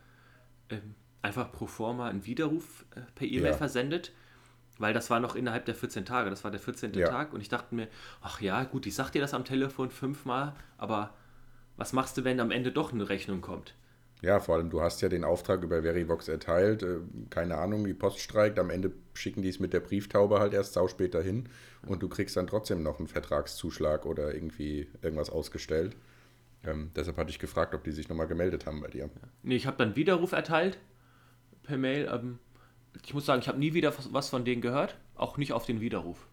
ähm, 0.69 0.95
einfach 1.21 1.51
pro 1.51 1.65
forma 1.67 2.09
einen 2.09 2.25
Widerruf 2.25 2.85
äh, 2.95 3.01
per 3.15 3.27
E-Mail 3.27 3.51
Ja. 3.51 3.57
versendet, 3.57 4.11
weil 4.77 4.93
das 4.93 5.09
war 5.09 5.19
noch 5.19 5.35
innerhalb 5.35 5.65
der 5.65 5.75
14 5.75 6.05
Tage, 6.05 6.29
das 6.29 6.43
war 6.43 6.51
der 6.51 6.59
14. 6.59 6.93
Ja. 6.93 7.07
Tag 7.07 7.33
und 7.33 7.41
ich 7.41 7.49
dachte 7.49 7.75
mir, 7.75 7.87
ach 8.21 8.41
ja, 8.41 8.63
gut, 8.63 8.85
ich 8.85 8.95
sag 8.95 9.11
dir 9.11 9.21
das 9.21 9.33
am 9.33 9.45
Telefon 9.45 9.89
fünfmal, 9.89 10.53
aber 10.77 11.13
was 11.77 11.93
machst 11.93 12.17
du, 12.17 12.23
wenn 12.23 12.39
am 12.39 12.51
Ende 12.51 12.71
doch 12.71 12.93
eine 12.93 13.09
Rechnung 13.09 13.41
kommt? 13.41 13.75
Ja, 14.21 14.39
vor 14.39 14.55
allem, 14.55 14.69
du 14.69 14.81
hast 14.81 15.01
ja 15.01 15.09
den 15.09 15.23
Auftrag 15.23 15.61
über 15.61 15.83
Verivox 15.83 16.27
erteilt. 16.29 16.83
Äh, 16.83 16.99
keine 17.29 17.57
Ahnung, 17.57 17.85
die 17.85 17.93
Post 17.93 18.19
streikt. 18.19 18.57
Am 18.59 18.69
Ende 18.69 18.91
schicken 19.13 19.41
die 19.41 19.49
es 19.49 19.59
mit 19.59 19.73
der 19.73 19.81
Brieftaube 19.81 20.39
halt 20.39 20.53
erst 20.53 20.73
sau 20.73 20.87
später 20.87 21.21
hin. 21.21 21.49
Und 21.85 22.01
du 22.01 22.09
kriegst 22.09 22.35
dann 22.37 22.47
trotzdem 22.47 22.81
noch 22.81 22.97
einen 22.97 23.07
Vertragszuschlag 23.07 24.05
oder 24.05 24.33
irgendwie 24.33 24.87
irgendwas 25.01 25.29
ausgestellt. 25.29 25.95
Ähm, 26.63 26.91
deshalb 26.95 27.17
hatte 27.17 27.29
ich 27.29 27.39
gefragt, 27.39 27.75
ob 27.75 27.83
die 27.83 27.91
sich 27.91 28.09
nochmal 28.09 28.27
gemeldet 28.27 28.65
haben 28.65 28.81
bei 28.81 28.87
dir. 28.87 29.09
Nee, 29.43 29.57
ich 29.57 29.67
habe 29.67 29.77
dann 29.77 29.95
Widerruf 29.95 30.31
erteilt 30.31 30.79
per 31.63 31.77
Mail. 31.77 32.09
Ähm, 32.11 32.39
ich 33.03 33.13
muss 33.13 33.25
sagen, 33.25 33.41
ich 33.41 33.47
habe 33.47 33.57
nie 33.59 33.73
wieder 33.73 33.93
was- 34.11 34.29
von 34.29 34.45
denen 34.45 34.61
gehört, 34.61 34.95
auch 35.15 35.37
nicht 35.37 35.53
auf 35.53 35.65
den 35.65 35.81
Widerruf. 35.81 36.27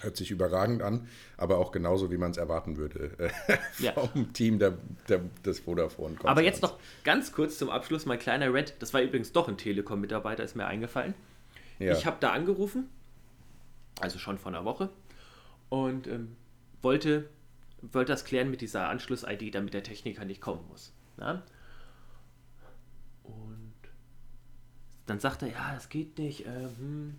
Hört 0.00 0.16
sich 0.16 0.30
überragend 0.32 0.82
an, 0.82 1.08
aber 1.36 1.58
auch 1.58 1.70
genauso, 1.70 2.10
wie 2.10 2.16
man 2.18 2.32
es 2.32 2.36
erwarten 2.36 2.76
würde 2.76 3.12
äh, 3.48 3.56
Ja. 3.78 3.92
vom 3.92 4.32
Team 4.32 4.58
der, 4.58 4.76
der, 5.08 5.20
des 5.44 5.60
vodafone 5.60 6.16
Aber 6.24 6.42
jetzt 6.42 6.62
noch 6.62 6.78
ganz 7.04 7.32
kurz 7.32 7.58
zum 7.58 7.70
Abschluss 7.70 8.04
mein 8.04 8.18
kleiner 8.18 8.52
Red. 8.52 8.74
Das 8.80 8.92
war 8.92 9.00
übrigens 9.02 9.32
doch 9.32 9.48
ein 9.48 9.56
Telekom-Mitarbeiter, 9.56 10.42
ist 10.42 10.56
mir 10.56 10.66
eingefallen. 10.66 11.14
Ja. 11.78 11.92
Ich 11.92 12.06
habe 12.06 12.16
da 12.20 12.32
angerufen, 12.32 12.88
also 14.00 14.18
schon 14.18 14.36
vor 14.38 14.50
einer 14.52 14.64
Woche, 14.64 14.90
und 15.68 16.06
ähm, 16.08 16.36
wollte, 16.82 17.28
wollte 17.80 18.12
das 18.12 18.24
klären 18.24 18.50
mit 18.50 18.60
dieser 18.60 18.88
Anschluss-ID, 18.88 19.54
damit 19.54 19.74
der 19.74 19.84
Techniker 19.84 20.24
nicht 20.24 20.40
kommen 20.40 20.66
muss. 20.68 20.92
Na? 21.16 21.42
Und 23.22 23.63
dann 25.06 25.20
sagt 25.20 25.42
er, 25.42 25.48
ja, 25.48 25.74
das 25.74 25.88
geht 25.88 26.18
nicht. 26.18 26.46
Äh, 26.46 26.68
hm, 26.78 27.14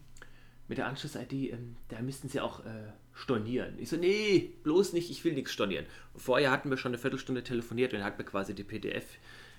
mit 0.67 0.77
der 0.77 0.87
Anschluss-ID, 0.87 1.53
ähm, 1.53 1.75
da 1.89 2.01
müssten 2.01 2.27
sie 2.27 2.39
auch 2.39 2.65
äh, 2.65 2.91
stornieren. 3.13 3.77
Ich 3.77 3.89
so, 3.89 3.97
nee, 3.97 4.53
bloß 4.63 4.93
nicht, 4.93 5.11
ich 5.11 5.23
will 5.23 5.33
nichts 5.33 5.51
stornieren. 5.51 5.85
Vorher 6.15 6.51
hatten 6.51 6.69
wir 6.69 6.77
schon 6.77 6.91
eine 6.91 6.97
Viertelstunde 6.97 7.43
telefoniert 7.43 7.93
und 7.93 7.99
er 7.99 8.05
hat 8.05 8.17
mir 8.17 8.25
quasi 8.25 8.55
die 8.55 8.63
PDF, 8.63 9.05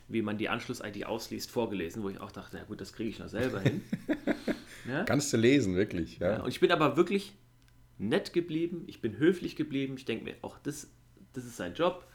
wie 0.08 0.22
man 0.22 0.36
die 0.36 0.48
Anschluss-ID 0.48 1.06
ausliest, 1.06 1.50
vorgelesen, 1.50 2.02
wo 2.02 2.08
ich 2.08 2.20
auch 2.20 2.32
dachte, 2.32 2.56
na 2.58 2.64
gut, 2.64 2.80
das 2.80 2.92
kriege 2.92 3.10
ich 3.10 3.18
noch 3.18 3.28
selber 3.28 3.60
hin. 3.60 3.82
ja? 4.88 5.04
Kannst 5.04 5.32
du 5.32 5.36
lesen, 5.36 5.76
wirklich. 5.76 6.18
Ja. 6.18 6.32
Ja, 6.32 6.42
und 6.42 6.48
ich 6.48 6.60
bin 6.60 6.72
aber 6.72 6.96
wirklich 6.96 7.34
nett 7.98 8.32
geblieben, 8.32 8.84
ich 8.86 9.00
bin 9.00 9.16
höflich 9.18 9.56
geblieben. 9.56 9.94
Ich 9.96 10.04
denke 10.04 10.24
mir, 10.24 10.34
auch 10.42 10.58
das, 10.58 10.90
das 11.32 11.44
ist 11.44 11.56
sein 11.56 11.74
Job. 11.74 12.06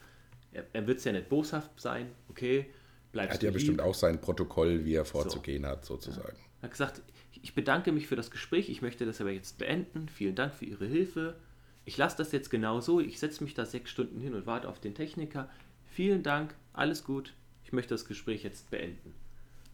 Er, 0.52 0.66
er 0.74 0.86
wird 0.86 1.04
ja 1.04 1.14
nicht 1.14 1.30
boshaft 1.30 1.80
sein, 1.80 2.08
okay, 2.28 2.66
Er 3.12 3.14
bleibst 3.14 3.36
hat 3.36 3.44
ja 3.44 3.52
bestimmt 3.52 3.82
auch 3.82 3.94
sein 3.94 4.22
Protokoll, 4.22 4.86
wie 4.86 4.96
er 4.96 5.06
vorzugehen 5.06 5.66
hat, 5.66 5.86
sozusagen. 5.86 6.38
Er 6.62 6.64
hat 6.64 6.72
gesagt, 6.72 7.02
ich 7.42 7.54
bedanke 7.54 7.92
mich 7.92 8.08
für 8.08 8.16
das 8.16 8.32
Gespräch, 8.32 8.70
ich 8.70 8.82
möchte 8.82 9.06
das 9.06 9.20
aber 9.20 9.32
jetzt 9.32 9.58
beenden. 9.58 10.08
Vielen 10.08 10.36
Dank 10.36 10.54
für 10.54 10.66
Ihre 10.66 10.86
Hilfe. 10.86 11.36
Ich 11.84 11.98
lasse 11.98 12.18
das 12.18 12.32
jetzt 12.32 12.50
genau 12.50 12.80
so, 12.80 13.00
ich 13.00 13.20
setze 13.20 13.44
mich 13.44 13.54
da 13.54 13.66
sechs 13.66 13.90
Stunden 13.90 14.20
hin 14.20 14.34
und 14.34 14.46
warte 14.46 14.70
auf 14.70 14.80
den 14.80 14.96
Techniker. 14.96 15.50
vielen 15.92 16.24
Dank, 16.24 16.56
alles 16.74 17.04
gut, 17.04 17.34
ich 17.66 17.74
möchte 17.74 17.94
das 17.94 18.06
Gespräch 18.06 18.44
jetzt 18.44 18.70
beenden. 18.70 19.14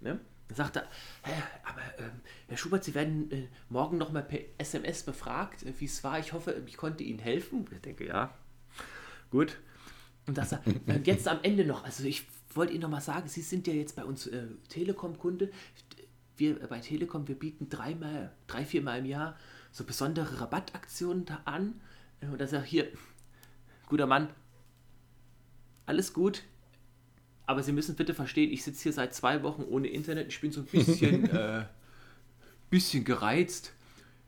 Ne? 0.02 0.20
Dann 0.48 0.56
sagt 0.56 0.78
er, 0.78 0.88
aber 1.64 1.82
ähm, 2.00 2.22
Herr 2.48 2.58
Schubert, 2.58 2.84
Sie 2.84 2.96
werden 2.96 3.30
äh, 3.32 3.48
morgen 3.70 3.98
nochmal 3.98 4.24
per 4.24 4.40
SMS 4.58 5.04
befragt, 5.04 5.64
äh, 5.64 5.74
wie 5.78 5.86
es 5.86 6.04
war. 6.04 6.18
Ich 6.20 6.32
hoffe, 6.32 6.64
ich 6.66 6.78
konnte 6.78 7.04
Ihnen 7.04 7.20
helfen. 7.20 7.66
Ich 7.72 7.82
denke, 7.82 8.08
ja, 8.08 8.34
gut. 9.30 9.58
Und 10.26 10.38
das 10.38 10.54
äh, 10.54 10.60
jetzt 11.04 11.28
am 11.28 11.40
Ende 11.44 11.66
noch, 11.66 11.84
also 11.84 12.04
ich 12.06 12.26
wollte 12.58 12.74
Ihnen 12.74 12.82
nochmal 12.82 13.02
sagen, 13.02 13.28
Sie 13.28 13.42
sind 13.42 13.68
ja 13.68 13.74
jetzt 13.74 13.96
bei 13.96 14.04
uns 14.04 14.28
äh, 14.28 14.48
Telekom-Kunde. 14.70 15.52
Wir 16.36 16.62
äh, 16.62 16.68
bei 16.68 16.80
Telekom, 16.80 17.28
wir 17.28 17.36
bieten 17.36 17.70
dreimal, 17.70 18.32
drei, 18.48 18.66
viermal 18.66 19.00
im 19.00 19.06
Jahr 19.06 19.38
so 19.72 19.84
besondere 19.84 20.42
Rabattaktionen 20.42 21.26
da 21.26 21.42
an. 21.46 21.80
Äh, 22.22 22.28
und 22.28 22.42
da 22.42 22.48
sage 22.48 22.66
ich 22.66 22.70
hier, 22.70 22.88
guter 23.88 24.08
Mann, 24.08 24.30
alles 25.86 26.14
gut, 26.14 26.44
aber 27.46 27.64
Sie 27.64 27.72
müssen 27.72 27.96
bitte 27.96 28.14
verstehen, 28.14 28.52
ich 28.52 28.64
sitze 28.64 28.84
hier 28.84 28.94
seit 28.94 29.16
zwei 29.16 29.42
Wochen 29.42 29.64
ohne 29.64 29.88
Internet. 29.88 30.28
Ich 30.28 30.42
bin 30.42 30.52
so 30.52 30.62
ein 30.62 30.66
bisschen, 30.66 31.30
äh, 31.34 31.64
bisschen 32.70 33.06
gereizt. 33.06 33.72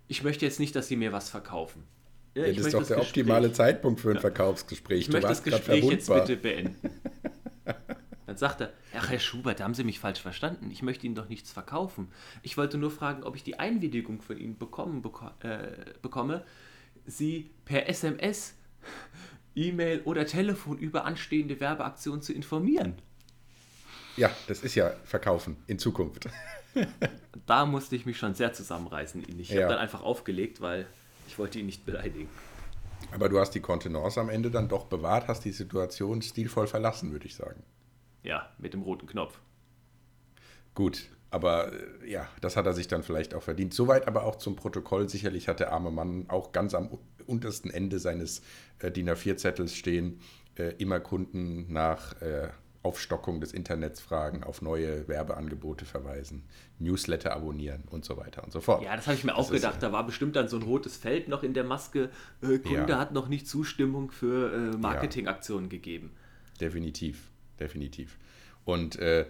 Ich 0.08 0.24
möchte 0.24 0.46
jetzt 0.46 0.60
nicht, 0.60 0.76
dass 0.76 0.88
Sie 0.88 0.96
mir 0.96 1.12
was 1.12 1.30
verkaufen. 1.30 1.84
Ja, 2.34 2.46
ja, 2.46 2.54
das 2.54 2.68
ist 2.68 2.74
doch 2.74 2.88
der 2.88 2.98
Gespräch, 2.98 3.08
optimale 3.08 3.52
Zeitpunkt 3.52 4.00
für 4.00 4.12
ein 4.12 4.16
ja, 4.16 4.22
Verkaufsgespräch. 4.22 5.00
Ich 5.02 5.06
du 5.08 5.14
möchte 5.14 5.28
das 5.28 5.44
Gespräch 5.44 5.84
jetzt 5.84 6.08
bitte 6.08 6.38
beenden. 6.38 6.90
Dann 8.30 8.38
sagt 8.38 8.62
er, 8.62 8.74
ach 8.96 9.10
Herr 9.10 9.18
Schubert, 9.18 9.60
da 9.60 9.64
haben 9.64 9.74
Sie 9.74 9.84
mich 9.84 10.00
falsch 10.00 10.22
verstanden. 10.22 10.70
Ich 10.70 10.84
möchte 10.84 11.08
Ihnen 11.08 11.16
doch 11.16 11.30
nichts 11.30 11.52
verkaufen. 11.52 12.12
Ich 12.44 12.58
wollte 12.58 12.78
nur 12.78 12.92
fragen, 12.92 13.24
ob 13.24 13.36
ich 13.36 13.44
die 13.44 13.58
Einwilligung 13.58 14.22
von 14.22 14.38
Ihnen 14.38 14.56
bekommen, 14.56 15.02
beko 15.02 15.32
äh, 15.40 15.96
bekomme, 16.04 16.46
Sie 17.08 17.50
per 17.66 17.90
SMS, 17.90 18.54
E-Mail 19.56 20.02
oder 20.02 20.28
Telefon 20.28 20.78
über 20.78 21.06
anstehende 21.06 21.60
Werbeaktionen 21.60 22.22
zu 22.22 22.32
informieren. 22.32 22.94
Ja, 24.16 24.30
das 24.46 24.62
ist 24.62 24.76
ja 24.76 24.92
Verkaufen 25.06 25.58
in 25.66 25.80
Zukunft. 25.80 26.30
da 27.48 27.66
musste 27.66 27.96
ich 27.96 28.06
mich 28.06 28.20
schon 28.20 28.36
sehr 28.36 28.54
zusammenreißen. 28.54 29.24
Ich 29.40 29.50
ja. 29.50 29.64
habe 29.64 29.74
dann 29.74 29.82
einfach 29.82 30.04
aufgelegt, 30.04 30.62
weil 30.62 30.86
ich 31.28 31.40
wollte 31.40 31.58
ihn 31.58 31.66
nicht 31.66 31.84
beleidigen. 31.84 32.30
Aber 33.12 33.28
du 33.28 33.40
hast 33.40 33.56
die 33.56 33.60
Kontenance 33.60 34.22
am 34.22 34.30
Ende 34.30 34.52
dann 34.52 34.70
doch 34.70 34.86
bewahrt, 34.86 35.28
hast 35.28 35.46
die 35.46 35.52
Situation 35.52 36.22
stilvoll 36.22 36.68
verlassen, 36.68 37.12
würde 37.12 37.26
ich 37.26 37.34
sagen. 37.34 37.64
Ja, 38.24 38.50
mit 38.58 38.74
dem 38.74 38.82
roten 38.82 39.08
Knopf. 39.08 39.40
Gut, 40.76 41.10
aber 41.32 41.74
äh, 41.74 42.12
ja, 42.12 42.28
das 42.42 42.56
hat 42.56 42.66
er 42.66 42.74
sich 42.74 42.88
dann 42.88 43.04
vielleicht 43.04 43.34
auch 43.34 43.44
verdient. 43.44 43.74
Soweit 43.74 44.08
aber 44.08 44.24
auch 44.24 44.36
zum 44.36 44.56
Protokoll. 44.56 45.10
Sicherlich 45.10 45.48
hat 45.48 45.60
der 45.60 45.72
arme 45.72 45.92
Mann 45.92 46.26
auch 46.30 46.52
ganz 46.52 46.74
am 46.74 46.98
untersten 47.26 47.70
Ende 47.70 48.00
seines 48.00 48.42
äh, 48.80 48.92
DIN 48.92 49.10
A4-Zettels 49.10 49.76
stehen, 49.76 50.20
äh, 50.56 50.74
immer 50.78 51.00
Kunden 51.00 51.72
nach 51.72 52.20
äh, 52.22 52.50
Aufstockung 52.82 53.42
des 53.42 53.52
Internets 53.52 54.00
fragen, 54.00 54.44
auf 54.44 54.62
neue 54.62 55.08
Werbeangebote 55.08 55.86
verweisen, 55.86 56.44
Newsletter 56.80 57.36
abonnieren 57.36 57.84
und 57.90 58.06
so 58.06 58.16
weiter 58.16 58.44
und 58.44 58.52
so 58.52 58.62
fort. 58.62 58.84
Ja, 58.84 58.96
das 58.96 59.06
habe 59.06 59.18
ich 59.18 59.24
mir 59.26 59.34
das 59.34 59.40
auch 59.48 59.52
gedacht. 59.52 59.76
Ist, 59.76 59.84
da 59.84 59.92
war 59.92 60.06
bestimmt 60.06 60.36
dann 60.38 60.48
so 60.48 60.56
ein 60.56 60.64
rotes 60.64 60.96
Feld 60.96 61.28
noch 61.28 61.44
in 61.44 61.54
der 61.54 61.66
Maske. 61.66 62.10
Äh, 62.42 62.60
Kunde 62.60 62.94
ja. 62.94 63.00
hat 63.00 63.12
noch 63.12 63.28
nicht 63.28 63.48
Zustimmung 63.48 64.12
für 64.12 64.54
äh, 64.54 64.78
Marketingaktionen 64.78 65.66
ja. 65.66 65.70
gegeben. 65.70 66.12
Definitiv, 66.62 67.30
definitiv. 67.60 68.18
Und 68.66 68.98
äh, 69.00 69.26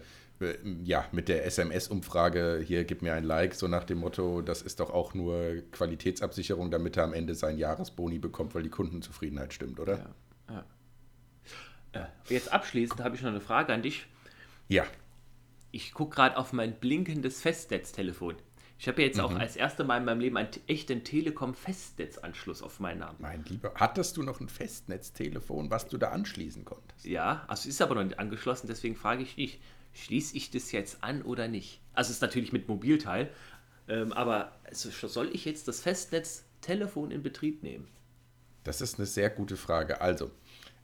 ja, 0.83 1.05
mit 1.11 1.27
der 1.27 1.45
SMS-Umfrage, 1.45 2.63
hier 2.65 2.85
gib 2.85 3.01
mir 3.01 3.13
ein 3.13 3.25
Like, 3.25 3.55
so 3.55 3.67
nach 3.67 3.83
dem 3.83 3.99
Motto, 3.99 4.41
das 4.41 4.61
ist 4.61 4.79
doch 4.79 4.89
auch 4.89 5.13
nur 5.13 5.61
Qualitätsabsicherung, 5.71 6.71
damit 6.71 6.95
er 6.95 7.03
am 7.03 7.13
Ende 7.13 7.35
seinen 7.35 7.57
Jahresboni 7.57 8.19
bekommt, 8.19 8.55
weil 8.55 8.63
die 8.63 8.69
Kundenzufriedenheit 8.69 9.53
stimmt, 9.53 9.79
oder? 9.79 10.13
Ja, 10.49 10.65
ja. 11.93 12.09
Jetzt 12.29 12.51
abschließend 12.53 13.01
habe 13.01 13.15
ich 13.15 13.21
noch 13.21 13.31
eine 13.31 13.41
Frage 13.41 13.73
an 13.73 13.81
dich. 13.81 14.05
Ja. 14.67 14.85
Ich 15.71 15.93
gucke 15.93 16.15
gerade 16.15 16.37
auf 16.37 16.53
mein 16.53 16.79
blinkendes 16.79 17.41
Festnetztelefon. 17.41 18.35
Ich 18.79 18.87
habe 18.87 19.01
jetzt 19.01 19.17
mhm. 19.17 19.23
auch 19.25 19.35
als 19.35 19.57
erstes 19.57 19.85
Mal 19.85 19.97
in 19.97 20.05
meinem 20.05 20.21
Leben 20.21 20.37
einen 20.37 20.49
echten 20.67 21.03
Telekom-Festnetzanschluss 21.03 22.63
auf 22.63 22.79
meinen 22.79 22.99
Namen. 22.99 23.17
Mein 23.19 23.43
Lieber, 23.43 23.73
hattest 23.75 24.15
du 24.15 24.23
noch 24.23 24.39
ein 24.39 24.47
Festnetztelefon, 24.47 25.69
was 25.69 25.89
du 25.89 25.97
da 25.97 26.11
anschließen 26.11 26.63
konntest? 26.63 27.03
Ja, 27.03 27.43
also 27.49 27.67
ist 27.67 27.81
aber 27.81 27.95
noch 27.95 28.05
nicht 28.05 28.17
angeschlossen, 28.17 28.67
deswegen 28.67 28.95
frage 28.95 29.23
ich 29.23 29.35
dich, 29.35 29.59
schließe 29.93 30.37
ich 30.37 30.49
das 30.49 30.71
jetzt 30.71 31.03
an 31.03 31.23
oder 31.23 31.49
nicht? 31.49 31.81
Also 31.93 32.11
ist 32.11 32.21
natürlich 32.21 32.53
mit 32.53 32.69
Mobilteil, 32.69 33.29
ähm, 33.89 34.13
aber 34.13 34.53
also 34.63 34.89
soll 35.09 35.29
ich 35.35 35.43
jetzt 35.43 35.67
das 35.67 35.81
Festnetztelefon 35.81 37.11
in 37.11 37.21
Betrieb 37.21 37.63
nehmen? 37.63 37.89
Das 38.63 38.79
ist 38.79 38.97
eine 38.97 39.07
sehr 39.07 39.29
gute 39.29 39.57
Frage. 39.57 39.99
Also, 39.99 40.31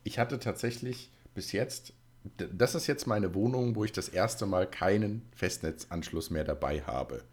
ich 0.04 0.20
hatte 0.20 0.40
tatsächlich 0.40 1.12
bis 1.34 1.54
jetzt, 1.54 1.94
das 2.36 2.76
ist 2.76 2.88
jetzt 2.88 3.08
meine 3.08 3.34
Wohnung, 3.34 3.78
wo 3.78 3.86
ich 3.86 3.94
das 3.94 4.10
erste 4.10 4.46
Mal 4.46 4.70
keinen 4.70 5.22
Festnetzanschluss 5.34 6.30
mehr 6.30 6.44
dabei 6.44 6.82
habe. 6.82 7.24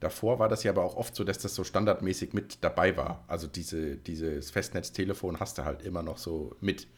Davor 0.00 0.38
war 0.38 0.48
das 0.48 0.62
ja 0.64 0.72
aber 0.72 0.82
auch 0.82 0.96
oft 0.96 1.14
so, 1.14 1.24
dass 1.24 1.38
das 1.38 1.54
so 1.54 1.62
standardmäßig 1.62 2.32
mit 2.32 2.64
dabei 2.64 2.96
war. 2.96 3.22
Also 3.28 3.46
diese, 3.46 3.96
dieses 3.96 4.50
Festnetztelefon 4.50 5.40
hast 5.40 5.58
du 5.58 5.64
halt 5.64 5.82
immer 5.82 6.02
noch 6.02 6.18
so 6.18 6.56
mit. 6.60 6.88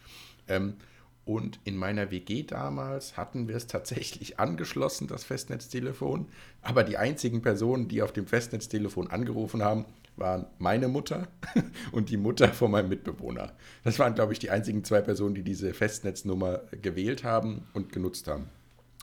Ähm, 0.49 0.77
und 1.25 1.61
in 1.65 1.77
meiner 1.77 2.11
WG 2.11 2.43
damals 2.43 3.17
hatten 3.17 3.47
wir 3.49 3.57
es 3.57 3.67
tatsächlich 3.67 4.39
angeschlossen, 4.41 5.09
das 5.09 5.25
Festnetztelefon. 5.25 6.27
Aber 6.63 6.85
die 6.85 6.97
einzigen 6.97 7.43
Personen, 7.43 7.89
die 7.89 8.03
auf 8.03 8.13
dem 8.13 8.27
Festnetztelefon 8.27 9.11
angerufen 9.11 9.63
haben, 9.63 9.85
waren 10.17 10.47
meine 10.59 10.89
Mutter 10.89 11.29
und 11.93 12.11
die 12.11 12.17
Mutter 12.17 12.49
von 12.49 12.71
meinem 12.71 12.89
Mitbewohner. 12.89 13.53
Das 13.83 13.99
waren, 13.99 14.15
glaube 14.15 14.33
ich, 14.33 14.39
die 14.39 14.51
einzigen 14.51 14.85
zwei 14.85 15.01
Personen, 15.01 15.35
die 15.35 15.43
diese 15.43 15.75
Festnetznummer 15.75 16.61
gewählt 16.83 17.25
haben 17.25 17.67
und 17.73 17.93
genutzt 17.93 18.29
haben. 18.29 18.49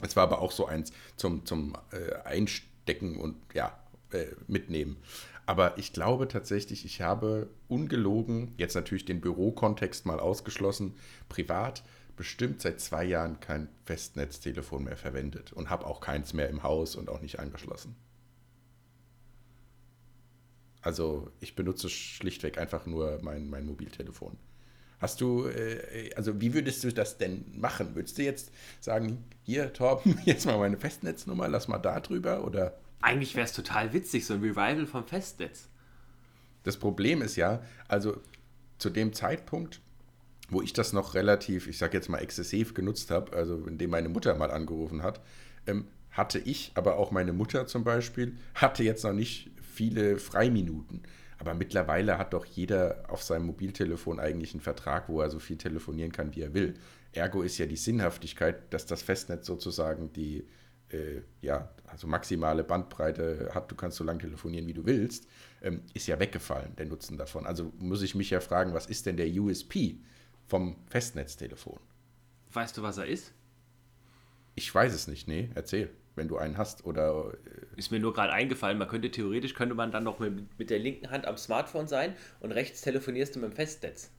Es 0.01 0.15
war 0.15 0.23
aber 0.23 0.41
auch 0.41 0.51
so 0.51 0.67
eins 0.67 0.93
zum, 1.17 1.45
zum 1.45 1.73
äh, 1.91 2.15
Einstecken 2.25 3.17
und 3.17 3.35
ja, 3.53 3.77
äh, 4.11 4.27
mitnehmen. 4.47 4.97
Aber 5.45 5.77
ich 5.77 5.93
glaube 5.93 6.27
tatsächlich, 6.27 6.85
ich 6.85 7.01
habe 7.01 7.49
ungelogen, 7.67 8.53
jetzt 8.57 8.75
natürlich 8.75 9.05
den 9.05 9.19
Bürokontext 9.19 10.05
mal 10.05 10.19
ausgeschlossen, 10.19 10.93
privat 11.27 11.83
bestimmt 12.15 12.61
seit 12.61 12.81
zwei 12.81 13.05
Jahren 13.05 13.39
kein 13.39 13.69
Festnetztelefon 13.85 14.83
mehr 14.83 14.97
verwendet 14.97 15.53
und 15.53 15.69
habe 15.69 15.87
auch 15.87 16.01
keins 16.01 16.33
mehr 16.33 16.49
im 16.49 16.63
Haus 16.63 16.95
und 16.95 17.09
auch 17.09 17.21
nicht 17.21 17.39
angeschlossen. 17.39 17.95
Also 20.81 21.31
ich 21.39 21.55
benutze 21.55 21.89
schlichtweg 21.89 22.57
einfach 22.57 22.85
nur 22.85 23.19
mein, 23.21 23.49
mein 23.49 23.65
Mobiltelefon. 23.65 24.37
Hast 24.99 25.21
du, 25.21 25.47
äh, 25.47 26.13
also 26.15 26.39
wie 26.41 26.53
würdest 26.53 26.83
du 26.83 26.91
das 26.91 27.17
denn 27.17 27.45
machen? 27.55 27.95
Würdest 27.95 28.17
du 28.17 28.23
jetzt 28.23 28.51
sagen, 28.81 29.23
hier 29.43 29.71
Torben, 29.73 30.19
jetzt 30.25 30.45
mal 30.45 30.57
meine 30.57 30.77
Festnetznummer, 30.77 31.47
lass 31.47 31.67
mal 31.67 31.79
da 31.79 31.99
drüber 32.01 32.43
oder? 32.43 32.77
Eigentlich 33.01 33.35
wäre 33.35 33.45
es 33.45 33.53
total 33.53 33.93
witzig, 33.93 34.25
so 34.25 34.33
ein 34.33 34.41
Revival 34.41 34.85
vom 34.85 35.05
Festnetz. 35.05 35.69
Das 36.63 36.77
Problem 36.77 37.21
ist 37.21 37.35
ja, 37.35 37.61
also 37.87 38.21
zu 38.77 38.89
dem 38.89 39.13
Zeitpunkt, 39.13 39.81
wo 40.49 40.61
ich 40.61 40.73
das 40.73 40.93
noch 40.93 41.13
relativ, 41.13 41.67
ich 41.67 41.77
sage 41.77 41.97
jetzt 41.97 42.09
mal 42.09 42.19
exzessiv 42.19 42.73
genutzt 42.73 43.11
habe, 43.11 43.35
also 43.35 43.65
indem 43.65 43.91
meine 43.91 44.09
Mutter 44.09 44.35
mal 44.35 44.51
angerufen 44.51 45.03
hat, 45.03 45.21
ähm, 45.67 45.85
hatte 46.11 46.39
ich, 46.39 46.71
aber 46.75 46.97
auch 46.97 47.11
meine 47.11 47.33
Mutter 47.33 47.67
zum 47.67 47.83
Beispiel, 47.83 48.35
hatte 48.55 48.83
jetzt 48.83 49.03
noch 49.03 49.13
nicht 49.13 49.51
viele 49.61 50.17
Freiminuten. 50.17 51.03
Aber 51.37 51.53
mittlerweile 51.53 52.17
hat 52.17 52.33
doch 52.33 52.45
jeder 52.45 53.05
auf 53.07 53.23
seinem 53.23 53.45
Mobiltelefon 53.45 54.19
eigentlich 54.19 54.53
einen 54.53 54.61
Vertrag, 54.61 55.07
wo 55.07 55.21
er 55.21 55.29
so 55.29 55.39
viel 55.39 55.57
telefonieren 55.57 56.11
kann, 56.11 56.35
wie 56.35 56.41
er 56.41 56.53
will. 56.53 56.73
Ergo 57.13 57.41
ist 57.41 57.57
ja 57.57 57.65
die 57.65 57.77
Sinnhaftigkeit, 57.77 58.73
dass 58.73 58.85
das 58.85 59.01
Festnetz 59.01 59.45
sozusagen 59.45 60.11
die 60.11 60.45
äh, 60.91 61.21
ja, 61.41 61.69
also 61.87 62.07
maximale 62.07 62.63
Bandbreite 62.63 63.51
hat, 63.53 63.71
du 63.71 63.75
kannst 63.75 63.97
so 63.97 64.03
lange 64.03 64.19
telefonieren, 64.19 64.67
wie 64.67 64.73
du 64.73 64.85
willst, 64.85 65.27
ähm, 65.61 65.81
ist 65.93 66.07
ja 66.07 66.19
weggefallen, 66.19 66.75
der 66.75 66.85
Nutzen 66.85 67.17
davon. 67.17 67.45
Also 67.45 67.71
muss 67.79 68.01
ich 68.01 68.15
mich 68.15 68.29
ja 68.29 68.39
fragen, 68.39 68.73
was 68.73 68.85
ist 68.85 69.05
denn 69.05 69.17
der 69.17 69.27
USP 69.27 69.97
vom 70.47 70.77
Festnetztelefon? 70.87 71.79
Weißt 72.51 72.77
du, 72.77 72.81
was 72.81 72.97
er 72.97 73.05
ist? 73.05 73.33
Ich 74.55 74.73
weiß 74.73 74.93
es 74.93 75.07
nicht, 75.07 75.27
nee, 75.27 75.49
erzähl 75.55 75.89
wenn 76.19 76.27
du 76.27 76.37
einen 76.37 76.57
hast 76.57 76.85
oder 76.85 77.33
äh, 77.45 77.79
ist 77.79 77.91
mir 77.91 77.99
nur 77.99 78.13
gerade 78.13 78.31
eingefallen, 78.31 78.77
man 78.77 78.87
könnte 78.87 79.09
theoretisch 79.09 79.55
könnte 79.55 79.73
man 79.73 79.91
dann 79.91 80.03
noch 80.03 80.19
mit, 80.19 80.59
mit 80.59 80.69
der 80.69 80.77
linken 80.77 81.09
Hand 81.09 81.25
am 81.25 81.37
Smartphone 81.37 81.87
sein 81.87 82.15
und 82.41 82.51
rechts 82.51 82.81
telefonierst 82.81 83.35
du 83.35 83.39
mit 83.39 83.51
dem 83.51 83.55
Festnetz. 83.55 84.11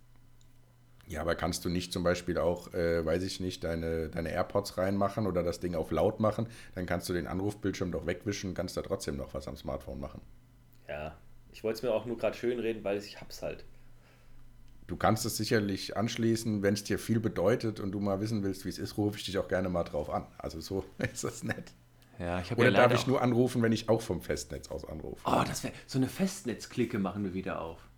Ja, 1.11 1.23
aber 1.23 1.35
kannst 1.35 1.65
du 1.65 1.69
nicht 1.69 1.93
zum 1.93 2.05
Beispiel 2.05 2.39
auch, 2.39 2.73
äh, 2.73 3.05
weiß 3.05 3.25
ich 3.25 3.41
nicht, 3.41 3.65
deine, 3.65 4.11
deine 4.11 4.31
AirPods 4.31 4.79
reinmachen 4.79 5.27
oder 5.27 5.43
das 5.43 5.59
Ding 5.59 5.75
auf 5.75 5.91
laut 5.91 6.21
machen? 6.21 6.47
Dann 6.77 6.87
kannst 6.87 7.09
du 7.09 7.13
den 7.13 7.27
Anrufbildschirm 7.27 7.91
doch 7.91 8.07
wegwischen, 8.07 8.55
kannst 8.55 8.77
da 8.77 8.83
trotzdem 8.83 9.17
noch 9.17 9.35
was 9.35 9.49
am 9.49 9.57
Smartphone 9.57 9.99
machen. 9.99 10.21
Ja, 10.89 11.17
ich 11.51 11.65
wollte 11.65 11.79
es 11.79 11.83
mir 11.83 11.93
auch 11.93 12.07
nur 12.07 12.17
gerade 12.17 12.37
schön 12.37 12.61
reden, 12.61 12.85
weil 12.85 12.99
ich 12.99 13.21
hab's 13.21 13.43
halt. 13.43 13.65
Du 14.87 14.97
kannst 14.97 15.27
es 15.27 15.37
sicherlich 15.37 15.97
anschließen, 15.97 16.63
wenn 16.63 16.75
es 16.75 16.85
dir 16.85 17.01
viel 17.01 17.19
bedeutet 17.19 17.81
und 17.81 17.91
du 17.91 17.99
mal 17.99 18.21
wissen 18.21 18.45
willst, 18.45 18.65
wie 18.65 18.69
es 18.69 18.79
ist, 18.79 18.97
rufe 18.97 19.19
ich 19.19 19.25
dich 19.25 19.37
auch 19.39 19.49
gerne 19.49 19.69
mal 19.69 19.83
drauf 19.83 20.11
an. 20.11 20.29
Also 20.39 20.61
so 20.61 20.85
ist 21.13 21.25
das 21.25 21.43
nett. 21.43 21.73
Ja, 22.21 22.39
ich 22.39 22.53
Oder 22.53 22.71
ja 22.71 22.71
darf 22.71 22.95
ich 22.95 23.09
nur 23.09 23.21
anrufen, 23.21 23.63
wenn 23.63 23.73
ich 23.73 23.89
auch 23.89 24.01
vom 24.01 24.23
Festnetz 24.23 24.71
aus 24.71 24.85
anrufe? 24.85 25.21
Oh, 25.25 25.43
das 25.45 25.65
wäre 25.65 25.75
so 25.89 25.99
eine 25.99 26.07
Festnetzklicke 26.07 27.01
machen 27.01 27.25
wir 27.25 27.35
wieder 27.35 27.61
auf. 27.63 27.90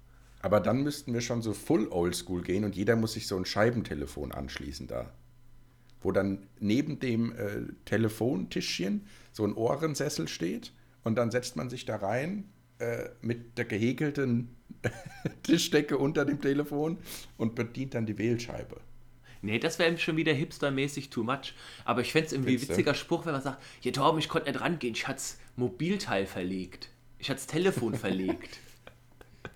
Aber 0.42 0.60
dann 0.60 0.82
müssten 0.82 1.14
wir 1.14 1.20
schon 1.20 1.40
so 1.40 1.52
full 1.54 1.88
oldschool 1.88 2.42
gehen 2.42 2.64
und 2.64 2.74
jeder 2.76 2.96
muss 2.96 3.14
sich 3.14 3.26
so 3.28 3.36
ein 3.36 3.44
Scheibentelefon 3.44 4.32
anschließen 4.32 4.88
da. 4.88 5.12
wo 6.00 6.10
dann 6.10 6.48
neben 6.58 6.98
dem 6.98 7.32
äh, 7.32 7.62
Telefontischchen 7.84 9.06
so 9.32 9.44
ein 9.44 9.54
Ohrensessel 9.54 10.26
steht 10.28 10.72
und 11.04 11.14
dann 11.16 11.30
setzt 11.30 11.54
man 11.56 11.70
sich 11.70 11.84
da 11.84 11.96
rein 11.96 12.50
äh, 12.80 13.10
mit 13.20 13.56
der 13.56 13.64
gehäkelten 13.66 14.56
Tischdecke 15.44 15.96
unter 15.96 16.24
dem 16.24 16.40
Telefon 16.40 16.98
und 17.36 17.54
bedient 17.54 17.94
dann 17.94 18.04
die 18.04 18.18
Wählscheibe. 18.18 18.80
Nee, 19.42 19.58
das 19.60 19.78
wäre 19.78 19.96
schon 19.98 20.16
wieder 20.16 20.32
hipstermäßig 20.32 21.10
too 21.10 21.22
much. 21.22 21.54
Aber 21.84 22.00
ich 22.00 22.12
fände 22.12 22.26
es 22.26 22.32
irgendwie 22.32 22.56
ein 22.56 22.62
witziger 22.62 22.94
Spruch, 22.94 23.26
wenn 23.26 23.32
man 23.32 23.42
sagt, 23.42 23.62
ja 23.82 23.92
Torben, 23.92 24.18
ich 24.18 24.28
konnte 24.28 24.50
nicht 24.50 24.60
rangehen, 24.60 24.94
ich 24.94 25.06
hatte 25.06 25.16
das 25.16 25.38
Mobilteil 25.56 26.26
verlegt. 26.26 26.88
Ich 27.18 27.28
hatte 27.30 27.38
das 27.38 27.46
Telefon 27.46 27.94
verlegt. 28.06 28.58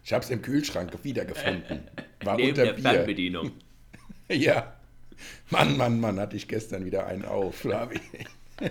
Ich 0.06 0.12
habe 0.12 0.22
es 0.24 0.30
im 0.30 0.40
Kühlschrank 0.40 0.92
wiedergefunden. 1.02 1.80
War 2.22 2.36
Neben 2.36 2.50
unter 2.50 2.64
der 2.66 2.72
Bier. 2.74 2.82
Fernbedienung. 2.90 3.50
Ja. 4.28 4.72
Mann, 5.50 5.76
Mann, 5.76 6.00
Mann, 6.00 6.18
hatte 6.20 6.34
ich 6.36 6.46
gestern 6.48 6.84
wieder 6.84 7.06
einen 7.06 7.24
auf, 7.24 7.56
Flavi. 7.56 8.00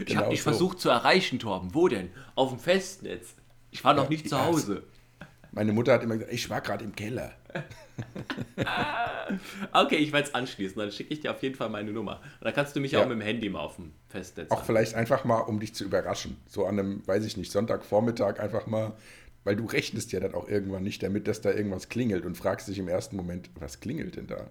Ich 0.00 0.06
Genau 0.06 0.20
habe 0.22 0.30
dich 0.30 0.42
so. 0.42 0.50
versucht 0.50 0.80
zu 0.80 0.88
erreichen, 0.88 1.38
Torben. 1.38 1.74
Wo 1.74 1.86
denn? 1.88 2.10
Auf 2.34 2.50
dem 2.50 2.58
Festnetz. 2.58 3.34
Ich 3.70 3.82
war 3.84 3.94
noch 3.94 4.04
Ja, 4.04 4.10
nicht 4.10 4.28
zu 4.28 4.40
Hause. 4.42 4.84
Meine 5.52 5.72
Mutter 5.72 5.92
hat 5.94 6.02
immer 6.02 6.14
gesagt, 6.14 6.32
ich 6.32 6.48
war 6.50 6.60
gerade 6.60 6.84
im 6.84 6.94
Keller. 6.94 7.32
Okay, 9.72 9.96
ich 9.96 10.12
werde 10.12 10.28
es 10.28 10.34
anschließen. 10.34 10.78
Dann 10.78 10.92
schicke 10.92 11.12
ich 11.12 11.20
dir 11.20 11.32
auf 11.32 11.42
jeden 11.42 11.54
Fall 11.56 11.68
meine 11.68 11.90
Nummer. 11.92 12.20
Und 12.38 12.44
dann 12.44 12.54
kannst 12.54 12.76
du 12.76 12.80
mich 12.80 12.92
Ja. 12.92 13.00
auch 13.00 13.06
mit 13.08 13.16
dem 13.18 13.20
Handy 13.22 13.48
mal 13.48 13.60
auf 13.60 13.76
dem 13.76 13.92
Festnetz 14.08 14.50
Auch 14.52 14.64
vielleicht 14.64 14.94
einfach 14.94 15.24
mal, 15.24 15.40
um 15.40 15.58
dich 15.58 15.74
zu 15.74 15.84
überraschen. 15.84 16.36
So 16.46 16.66
an 16.66 16.78
einem, 16.78 17.06
weiß 17.06 17.24
ich 17.24 17.36
nicht, 17.36 17.50
Sonntagvormittag 17.50 18.38
einfach 18.38 18.66
mal, 18.66 18.92
weil 19.46 19.56
du 19.56 19.64
rechnest 19.64 20.12
ja 20.12 20.20
dann 20.20 20.34
auch 20.34 20.48
irgendwann 20.48 20.82
nicht 20.82 21.02
damit, 21.02 21.26
dass 21.26 21.40
da 21.40 21.50
irgendwas 21.50 21.88
klingelt 21.88 22.26
und 22.26 22.36
fragst 22.36 22.68
dich 22.68 22.78
im 22.78 22.88
ersten 22.88 23.16
Moment, 23.16 23.48
was 23.58 23.80
klingelt 23.80 24.16
denn 24.16 24.26
da? 24.26 24.48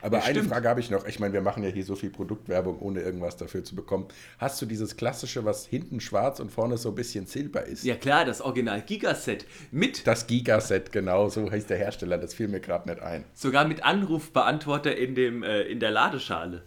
Aber 0.00 0.18
Ja, 0.18 0.24
eine 0.24 0.34
stimmt. 0.38 0.50
Frage 0.52 0.68
habe 0.68 0.80
ich 0.80 0.90
noch. 0.90 1.04
Ich 1.06 1.18
meine, 1.18 1.32
wir 1.34 1.40
machen 1.42 1.62
ja 1.64 1.68
hier 1.68 1.84
so 1.84 1.96
viel 1.96 2.10
Produktwerbung, 2.10 2.78
ohne 2.78 3.00
irgendwas 3.00 3.36
dafür 3.36 3.64
zu 3.64 3.74
bekommen. 3.74 4.06
Hast 4.38 4.62
du 4.62 4.66
dieses 4.66 4.96
klassische, 4.96 5.44
was 5.44 5.66
hinten 5.66 6.00
schwarz 6.00 6.40
und 6.40 6.50
vorne 6.52 6.76
so 6.78 6.90
ein 6.90 6.94
bisschen 6.94 7.26
silber 7.26 7.64
ist? 7.64 7.84
Ja 7.84 7.96
klar, 7.96 8.24
das 8.24 8.40
Original 8.40 8.80
Gigaset. 8.82 9.44
Mit, 9.72 10.06
Das 10.06 10.26
Gigaset, 10.26 10.92
genau, 10.92 11.28
so 11.28 11.50
heißt 11.50 11.68
der 11.70 11.76
Hersteller. 11.78 12.18
Das 12.18 12.34
fiel 12.34 12.48
mir 12.48 12.60
gerade 12.60 12.88
nicht 12.88 13.02
ein. 13.02 13.24
sogar 13.34 13.66
mit 13.66 13.84
Anrufbeantworter 13.84 14.96
in, 14.96 15.14
dem, 15.14 15.42
äh, 15.42 15.62
in 15.62 15.80
der 15.80 15.90
Ladeschale. 15.90 16.62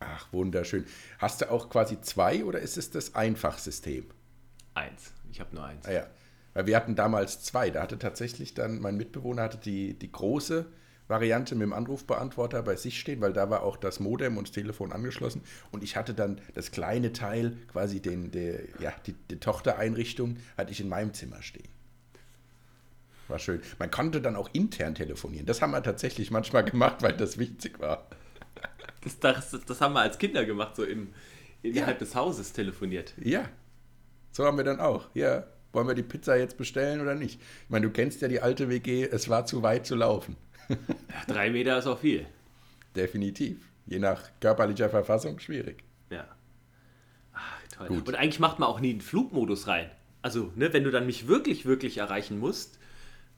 Ach, 0.00 0.32
wunderschön. 0.32 0.84
Hast 1.18 1.40
du 1.40 1.50
auch 1.50 1.70
quasi 1.70 2.00
zwei 2.00 2.44
oder 2.44 2.58
ist 2.60 2.76
es 2.76 2.90
das 2.90 3.14
Einfachsystem? 3.14 4.04
Eins. 4.74 5.12
Ich 5.30 5.40
habe 5.40 5.54
nur 5.54 5.64
eins. 5.64 5.86
Ah 5.86 5.92
ja, 5.92 6.06
weil 6.54 6.66
wir 6.66 6.76
hatten 6.76 6.94
damals 6.94 7.42
zwei. 7.42 7.70
Da 7.70 7.82
hatte 7.82 7.98
tatsächlich 7.98 8.54
dann, 8.54 8.80
mein 8.80 8.96
Mitbewohner 8.96 9.42
hatte 9.42 9.58
die, 9.58 9.94
die 9.94 10.10
große 10.10 10.66
Variante 11.08 11.54
mit 11.54 11.66
dem 11.66 11.72
Anrufbeantworter 11.72 12.62
bei 12.62 12.76
sich 12.76 12.98
stehen, 12.98 13.20
weil 13.20 13.32
da 13.32 13.50
war 13.50 13.62
auch 13.62 13.76
das 13.76 14.00
Modem 14.00 14.38
und 14.38 14.48
das 14.48 14.54
Telefon 14.54 14.92
angeschlossen. 14.92 15.42
Und 15.70 15.82
ich 15.82 15.96
hatte 15.96 16.14
dann 16.14 16.40
das 16.54 16.70
kleine 16.70 17.12
Teil, 17.12 17.56
quasi 17.70 18.00
den, 18.00 18.30
der, 18.30 18.60
ja, 18.80 18.92
die, 19.06 19.14
die 19.30 19.38
Tochtereinrichtung, 19.38 20.38
hatte 20.56 20.72
ich 20.72 20.80
in 20.80 20.88
meinem 20.88 21.12
Zimmer 21.12 21.42
stehen. 21.42 21.68
War 23.28 23.38
schön. 23.38 23.60
Man 23.78 23.90
konnte 23.90 24.20
dann 24.20 24.36
auch 24.36 24.50
intern 24.52 24.94
telefonieren. 24.94 25.46
Das 25.46 25.62
haben 25.62 25.72
wir 25.72 25.82
tatsächlich 25.82 26.30
manchmal 26.30 26.64
gemacht, 26.70 27.02
weil 27.02 27.14
das 27.14 27.38
wichtig 27.38 27.80
war. 27.80 28.06
Das, 29.02 29.18
das, 29.18 29.64
das 29.66 29.80
haben 29.80 29.94
wir 29.94 30.00
als 30.00 30.18
Kinder 30.18 30.44
gemacht, 30.44 30.76
so 30.76 30.84
im, 30.84 31.12
innerhalb 31.62 31.98
des 31.98 32.14
Hauses 32.14 32.52
telefoniert. 32.52 33.14
Ja, 33.22 33.48
so 34.30 34.44
haben 34.44 34.56
wir 34.56 34.64
dann 34.64 34.80
auch. 34.80 35.08
Ja, 35.14 35.44
wollen 35.72 35.88
wir 35.88 35.94
die 35.94 36.02
Pizza 36.02 36.36
jetzt 36.36 36.56
bestellen 36.56 37.00
oder 37.00 37.14
nicht? 37.14 37.40
Ich 37.40 37.70
meine, 37.70 37.86
du 37.86 37.92
kennst 37.92 38.20
ja 38.22 38.28
die 38.28 38.40
alte 38.40 38.68
WG, 38.68 39.04
es 39.04 39.28
war 39.28 39.46
zu 39.46 39.62
weit 39.62 39.86
zu 39.86 39.94
laufen. 39.94 40.36
Drei 41.26 41.50
Meter 41.50 41.78
ist 41.78 41.86
auch 41.86 41.98
viel. 41.98 42.26
Definitiv. 42.94 43.58
Je 43.86 43.98
nach 43.98 44.30
körperlicher 44.40 44.90
Verfassung 44.90 45.38
schwierig. 45.38 45.82
Ja. 46.10 46.26
Ach, 47.32 47.62
toll. 47.74 47.88
Gut. 47.88 48.08
Und 48.08 48.14
eigentlich 48.14 48.38
macht 48.38 48.58
man 48.58 48.68
auch 48.68 48.80
nie 48.80 48.90
einen 48.90 49.00
Flugmodus 49.00 49.66
rein. 49.66 49.90
Also, 50.20 50.52
ne, 50.54 50.72
wenn 50.72 50.84
du 50.84 50.90
dann 50.90 51.06
mich 51.06 51.26
wirklich, 51.26 51.66
wirklich 51.66 51.98
erreichen 51.98 52.38
musst, 52.38 52.78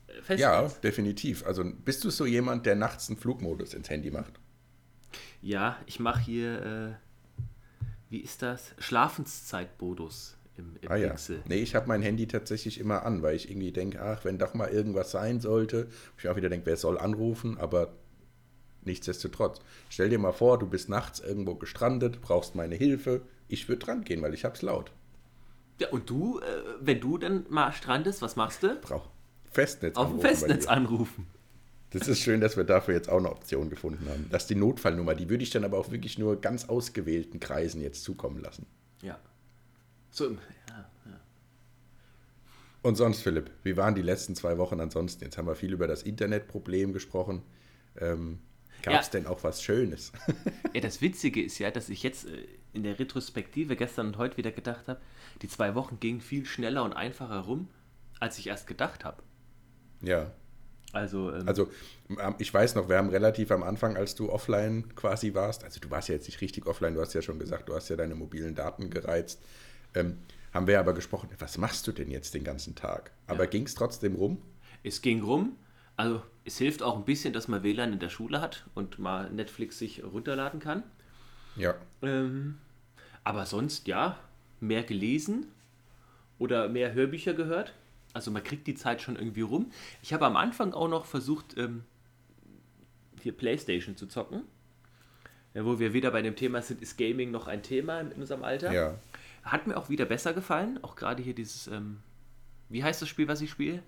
äh, 0.07 0.13
Festnetz. 0.13 0.39
Ja, 0.39 0.67
definitiv. 0.83 1.45
Also 1.45 1.63
bist 1.63 2.03
du 2.03 2.09
so 2.09 2.25
jemand, 2.25 2.65
der 2.65 2.75
nachts 2.75 3.09
einen 3.09 3.17
Flugmodus 3.17 3.73
ins 3.73 3.89
Handy 3.89 4.11
macht? 4.11 4.33
Ja, 5.41 5.77
ich 5.85 5.99
mache 5.99 6.21
hier, 6.21 6.97
äh, 6.99 7.43
wie 8.09 8.19
ist 8.19 8.41
das? 8.41 8.75
Schlafenszeitmodus 8.77 10.34
im, 10.57 10.75
im 10.81 10.91
Ah 10.91 10.95
ja. 10.95 11.09
Pixel. 11.09 11.41
Nee, 11.47 11.57
ich 11.57 11.75
habe 11.75 11.87
mein 11.87 12.01
Handy 12.01 12.27
tatsächlich 12.27 12.79
immer 12.79 13.05
an, 13.05 13.21
weil 13.21 13.35
ich 13.35 13.49
irgendwie 13.49 13.71
denke, 13.71 14.01
ach, 14.01 14.25
wenn 14.25 14.37
doch 14.37 14.53
mal 14.53 14.69
irgendwas 14.69 15.11
sein 15.11 15.39
sollte, 15.39 15.87
ich 16.17 16.23
mir 16.23 16.31
auch 16.31 16.35
wieder 16.35 16.49
denke, 16.49 16.65
wer 16.65 16.77
soll 16.77 16.97
anrufen, 16.97 17.57
aber 17.57 17.93
nichtsdestotrotz. 18.83 19.59
Stell 19.89 20.09
dir 20.09 20.19
mal 20.19 20.31
vor, 20.31 20.59
du 20.59 20.67
bist 20.67 20.89
nachts 20.89 21.19
irgendwo 21.19 21.55
gestrandet, 21.55 22.21
brauchst 22.21 22.55
meine 22.55 22.75
Hilfe. 22.75 23.21
Ich 23.47 23.67
würde 23.67 23.85
dran 23.85 24.03
gehen, 24.03 24.21
weil 24.21 24.33
ich 24.33 24.45
hab's 24.45 24.61
laut. 24.61 24.91
Ja, 25.79 25.89
und 25.89 26.09
du, 26.09 26.39
äh, 26.39 26.43
wenn 26.79 27.01
du 27.01 27.17
dann 27.17 27.45
mal 27.49 27.71
strandest, 27.73 28.21
was 28.21 28.35
machst 28.35 28.63
du? 28.63 28.75
Brauch 28.81 29.09
Festnetz 29.51 29.95
Auf 29.95 30.09
dem 30.09 30.19
Festnetz 30.19 30.67
anrufen. 30.67 31.27
Das 31.91 32.09
ist 32.09 32.19
schön, 32.19 32.41
dass 32.41 32.57
wir 32.57 32.65
dafür 32.65 32.93
jetzt 32.93 33.09
auch 33.09 33.19
eine 33.19 33.29
Option 33.29 33.69
gefunden 33.69 34.09
haben. 34.09 34.27
Das 34.29 34.43
ist 34.43 34.49
die 34.49 34.55
Notfallnummer, 34.55 35.15
die 35.15 35.29
würde 35.29 35.43
ich 35.43 35.49
dann 35.49 35.63
aber 35.63 35.77
auch 35.77 35.91
wirklich 35.91 36.19
nur 36.19 36.41
ganz 36.41 36.65
ausgewählten 36.65 37.39
Kreisen 37.39 37.81
jetzt 37.81 38.03
zukommen 38.03 38.41
lassen. 38.41 38.65
Ja. 39.01 39.17
Im- 40.21 40.39
ja, 40.69 40.89
ja. 41.05 41.19
Und 42.81 42.95
sonst, 42.95 43.21
Philipp, 43.21 43.49
wie 43.63 43.77
waren 43.77 43.95
die 43.95 44.01
letzten 44.01 44.35
zwei 44.35 44.57
Wochen 44.57 44.79
ansonsten? 44.79 45.23
Jetzt 45.23 45.37
haben 45.37 45.47
wir 45.47 45.55
viel 45.55 45.73
über 45.73 45.87
das 45.87 46.03
Internetproblem 46.03 46.93
gesprochen. 46.93 47.41
Ähm, 47.99 48.39
Gab 48.81 48.99
es 49.01 49.07
Ja. 49.07 49.11
denn 49.13 49.25
auch 49.27 49.43
was 49.43 49.63
Schönes? 49.63 50.11
ja, 50.73 50.81
das 50.81 51.01
Witzige 51.01 51.41
ist 51.43 51.57
ja, 51.59 51.71
dass 51.71 51.89
ich 51.89 52.03
jetzt 52.03 52.25
äh, 52.27 52.47
in 52.73 52.83
der 52.83 52.99
Retrospektive 52.99 53.75
gestern 53.75 54.07
und 54.07 54.17
heute 54.17 54.37
wieder 54.37 54.51
gedacht 54.51 54.87
habe, 54.87 55.01
die 55.41 55.47
zwei 55.47 55.73
Wochen 55.75 55.99
gingen 55.99 56.21
viel 56.21 56.45
schneller 56.45 56.83
und 56.83 56.93
einfacher 56.93 57.39
rum, 57.39 57.69
als 58.19 58.37
ich 58.37 58.47
erst 58.47 58.67
gedacht 58.67 59.03
habe. 59.03 59.23
ja, 60.01 60.31
Also, 60.93 61.33
ähm, 61.33 61.47
also 61.47 61.69
ähm, 62.19 62.35
ich 62.37 62.53
weiß 62.53 62.75
noch, 62.75 62.89
wir 62.89 62.97
haben 62.97 63.09
relativ 63.09 63.51
am 63.51 63.63
Anfang, 63.63 63.97
als 63.97 64.15
du 64.15 64.29
offline 64.31 64.93
quasi 64.95 65.33
warst, 65.33 65.63
also 65.63 65.79
du 65.79 65.89
warst 65.89 66.09
ja 66.09 66.15
jetzt 66.15 66.27
nicht 66.27 66.41
richtig 66.41 66.67
offline, 66.67 66.93
du 66.95 67.01
hast 67.01 67.13
ja 67.13 67.21
schon 67.21 67.39
gesagt, 67.39 67.69
du 67.69 67.75
hast 67.75 67.89
ja 67.89 67.95
deine 67.95 68.15
mobilen 68.15 68.55
Daten 68.55 68.89
gereizt, 68.89 69.41
ähm, 69.95 70.17
haben 70.53 70.67
wir 70.67 70.79
aber 70.79 70.93
gesprochen, 70.93 71.29
was 71.39 71.57
machst 71.57 71.85
du 71.87 71.91
denn 71.91 72.09
jetzt 72.11 72.33
den 72.33 72.43
ganzen 72.43 72.75
Tag? 72.75 73.11
Aber 73.27 73.43
Ja. 73.45 73.49
ging 73.49 73.63
es 73.63 73.75
trotzdem 73.75 74.15
rum? 74.15 74.41
es 74.83 75.01
ging 75.01 75.23
rum. 75.23 75.55
Also, 75.97 76.21
es 76.43 76.57
hilft 76.59 76.83
auch 76.83 76.95
ein 76.97 77.05
bisschen, 77.05 77.33
dass 77.33 77.47
man 77.47 77.63
WLAN 77.63 77.93
in 77.93 77.99
der 77.99 78.09
Schule 78.09 78.39
hat 78.41 78.65
und 78.75 78.99
mal 78.99 79.29
Netflix 79.31 79.79
sich 79.79 80.03
runterladen 80.03 80.59
kann. 80.59 80.83
Ja, 81.55 81.73
Ähm, 82.03 82.59
aber 83.23 83.45
sonst, 83.47 83.87
ja, 83.87 84.19
mehr 84.59 84.83
gelesen 84.83 85.47
oder 86.37 86.67
mehr 86.69 86.93
Hörbücher 86.93 87.33
gehört. 87.33 87.73
Also 88.13 88.29
man 88.31 88.43
kriegt 88.43 88.67
die 88.67 88.75
Zeit 88.75 89.01
schon 89.01 89.15
irgendwie 89.15 89.41
rum. 89.41 89.71
Ich 90.03 90.13
habe 90.13 90.25
am 90.25 90.35
Anfang 90.35 90.73
auch 90.73 90.87
noch 90.87 91.05
versucht, 91.05 91.57
ähm, 91.57 91.83
hier 93.21 93.31
Playstation 93.35 93.95
zu 93.97 94.05
zocken. 94.07 94.43
Ja, 95.53 95.65
wo 95.65 95.79
wir 95.79 95.93
wieder 95.93 96.11
bei 96.11 96.21
dem 96.21 96.35
Thema 96.35 96.61
sind, 96.61 96.81
ist 96.81 96.97
Gaming 96.97 97.31
noch 97.31 97.47
ein 97.47 97.63
Thema 97.63 98.01
in 98.01 98.11
unserem 98.13 98.43
Alter. 98.43 98.71
ja. 98.73 98.95
Hat 99.45 99.67
mir 99.67 99.77
auch 99.77 99.89
wieder 99.89 100.05
besser 100.05 100.33
gefallen. 100.33 100.83
Auch 100.83 100.95
gerade 100.95 101.23
hier 101.23 101.35
dieses, 101.35 101.67
ähm, 101.67 102.01
wie 102.67 102.83
heißt 102.83 103.01
das 103.01 103.07
Spiel, 103.09 103.27
was 103.27 103.41
ich 103.41 103.51
spiele? 103.51 103.83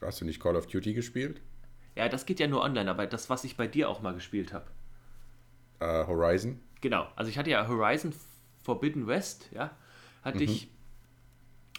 Hast 0.00 0.20
du 0.20 0.24
nicht 0.24 0.40
Call 0.40 0.54
of 0.54 0.66
Duty 0.66 0.94
gespielt? 0.94 1.40
Ja, 1.96 2.08
das 2.08 2.24
geht 2.26 2.38
ja 2.38 2.46
nur 2.46 2.62
online, 2.62 2.88
aber 2.90 3.06
das, 3.06 3.28
was 3.30 3.42
ich 3.44 3.56
bei 3.56 3.66
dir 3.66 3.88
auch 3.88 4.00
mal 4.02 4.14
gespielt 4.14 4.52
habe. 4.52 4.66
Äh, 5.80 6.06
Horizon? 6.06 6.60
Genau, 6.80 7.08
also 7.16 7.30
ich 7.30 7.38
hatte 7.38 7.50
ja 7.50 7.66
Horizon 7.66 8.14
Forbidden 8.62 9.06
West, 9.06 9.48
ja, 9.52 9.76
hatte 10.22 10.38
Mhm. 10.38 10.44
ich, 10.44 10.68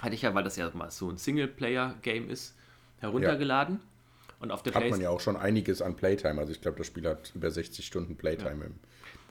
hatte 0.02 0.16
ich 0.16 0.24
ja, 0.24 0.34
weil 0.34 0.44
das 0.44 0.58
ja 0.58 0.70
mal 0.74 0.92
so 0.92 1.10
ein 1.10 1.18
Singleplayer-Game 1.18 2.30
ist, 2.30 2.58
heruntergeladen. 3.00 3.80
Und 4.42 4.52
auf 4.52 4.64
der 4.64 4.74
Hat 4.74 4.90
man 4.90 5.00
ja 5.00 5.10
auch 5.10 5.20
schon 5.22 5.38
einiges 5.38 5.82
an 5.82 5.96
Playtime. 5.96 6.40
Also 6.40 6.52
ich 6.52 6.62
glaube, 6.62 6.78
das 6.80 6.88
Spiel 6.88 7.08
hat 7.08 7.32
über 7.36 7.52
60 7.52 7.86
Stunden 7.86 8.18
Playtime 8.18 8.66
im, 8.66 8.74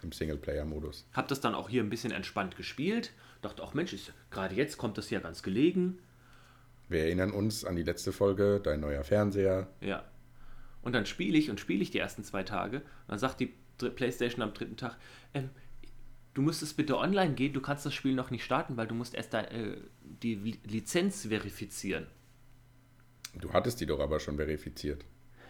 im 0.03 0.13
Singleplayer-Modus. 0.13 1.07
habe 1.13 1.29
das 1.29 1.41
dann 1.41 1.55
auch 1.55 1.69
hier 1.69 1.83
ein 1.83 1.91
bisschen 1.91 2.13
entspannt 2.13 2.57
gespielt. 2.57 3.13
Dachte 3.43 3.63
auch, 3.63 3.75
Mensch, 3.75 3.93
ist, 3.93 4.13
gerade 4.31 4.55
jetzt 4.55 4.79
kommt 4.79 4.97
das 4.99 5.11
ja 5.11 5.19
ganz 5.21 5.43
gelegen. 5.43 5.99
Wir 6.89 7.01
erinnern 7.05 7.33
uns 7.33 7.65
an 7.65 7.77
die 7.77 7.83
letzte 7.83 8.13
Folge, 8.13 8.61
dein 8.63 8.81
neuer 8.81 9.03
Fernseher. 9.05 9.69
Ja. 9.81 10.05
Und 10.83 10.93
dann 10.95 11.07
spiele 11.07 11.37
ich 11.39 11.51
und 11.51 11.59
spiele 11.61 11.83
ich 11.83 11.91
die 11.91 11.99
ersten 11.99 12.23
zwei 12.25 12.43
Tage. 12.43 12.79
Und 12.79 12.85
dann 13.09 13.19
sagt 13.19 13.41
die 13.41 13.55
Playstation 13.79 14.43
am 14.43 14.55
dritten 14.55 14.77
Tag, 14.77 14.97
ähm, 15.35 15.51
du 16.35 16.43
müsstest 16.43 16.77
bitte 16.77 16.97
online 16.99 17.35
gehen, 17.35 17.53
du 17.53 17.61
kannst 17.61 17.85
das 17.85 17.95
Spiel 17.95 18.15
noch 18.15 18.31
nicht 18.31 18.45
starten, 18.45 18.77
weil 18.77 18.87
du 18.87 18.95
musst 18.95 19.15
erst 19.15 19.35
da, 19.35 19.43
äh, 19.43 19.77
die 20.03 20.37
Li- 20.37 20.61
Lizenz 20.65 21.27
verifizieren. 21.27 22.07
Du 23.35 23.53
hattest 23.53 23.81
die 23.81 23.87
doch 23.87 24.01
aber 24.01 24.21
schon 24.21 24.37
verifiziert. 24.37 25.05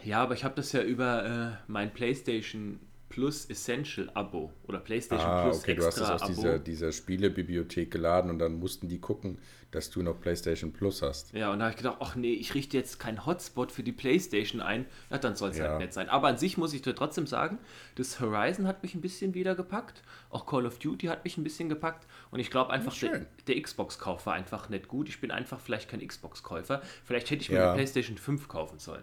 Ja, 0.05 0.23
aber 0.23 0.35
ich 0.35 0.45
habe 0.45 0.55
das 0.55 0.73
ja 0.73 0.83
über 0.83 1.59
äh, 1.59 1.71
mein 1.71 1.93
PlayStation 1.93 2.81
Plus 3.11 3.45
Essential 3.51 4.09
Abo 4.15 4.53
oder 4.69 4.79
PlayStation 4.79 5.29
Ah, 5.29 5.43
Plus 5.43 5.59
okay, 5.59 5.75
du 5.75 5.85
hast 5.85 5.97
es 5.97 6.01
Extra 6.01 6.15
aus 6.15 6.23
Abo. 6.23 6.33
dieser, 6.33 6.59
dieser 6.61 6.93
Spielebibliothek 6.93 7.91
geladen 7.91 8.31
und 8.31 8.39
dann 8.39 8.55
mussten 8.61 8.89
die 8.89 9.01
gucken, 9.01 9.39
dass 9.73 9.91
du 9.91 10.03
noch 10.03 10.21
PlayStation 10.21 10.73
Plus 10.73 11.03
hast. 11.03 11.33
Ja, 11.33 11.53
und 11.53 11.59
da 11.59 11.65
habe 11.67 11.73
ich 11.73 11.77
gedacht, 11.77 11.97
ach 12.01 12.15
nee, 12.17 12.33
ich 12.33 12.55
richte 12.55 12.77
jetzt 12.77 12.99
keinen 13.01 13.27
Hotspot 13.27 13.73
für 13.73 13.83
die 13.83 13.93
Playstation 13.93 14.61
ein. 14.61 14.87
Ja, 15.11 15.19
dann 15.19 15.35
soll 15.37 15.51
es 15.51 15.59
Ja. 15.59 15.69
halt 15.71 15.79
nett 15.81 15.93
sein. 15.93 16.09
Aber 16.09 16.29
an 16.29 16.39
sich 16.39 16.57
muss 16.57 16.73
ich 16.73 16.83
dir 16.83 16.95
trotzdem 16.95 17.27
sagen, 17.27 17.59
das 17.97 18.21
Horizon 18.21 18.67
hat 18.67 18.83
mich 18.83 18.95
ein 18.95 19.01
bisschen 19.01 19.35
wieder 19.35 19.55
gepackt. 19.57 20.03
Auch 20.31 20.47
Call 20.47 20.65
of 20.67 20.79
Duty 20.79 21.07
hat 21.09 21.25
mich 21.25 21.37
ein 21.37 21.45
bisschen 21.45 21.69
gepackt. 21.69 22.07
Und 22.31 22.39
ich 22.41 22.51
glaube 22.51 22.73
einfach, 22.73 22.97
der, 22.97 23.27
der 23.49 23.61
Xbox-Kauf 23.61 24.25
war 24.27 24.35
einfach 24.35 24.69
nicht 24.69 24.87
gut. 24.89 25.09
Ich 25.09 25.21
bin 25.21 25.31
einfach 25.33 25.61
vielleicht 25.61 25.89
kein 25.91 26.07
Xbox-Käufer. 26.07 26.81
Vielleicht 27.05 27.31
hätte 27.31 27.43
ich 27.43 27.51
mir 27.51 27.57
Ja. 27.57 27.67
eine 27.73 27.75
Playstation 27.75 28.19
5 28.19 28.47
kaufen 28.49 28.79
sollen. 28.79 29.03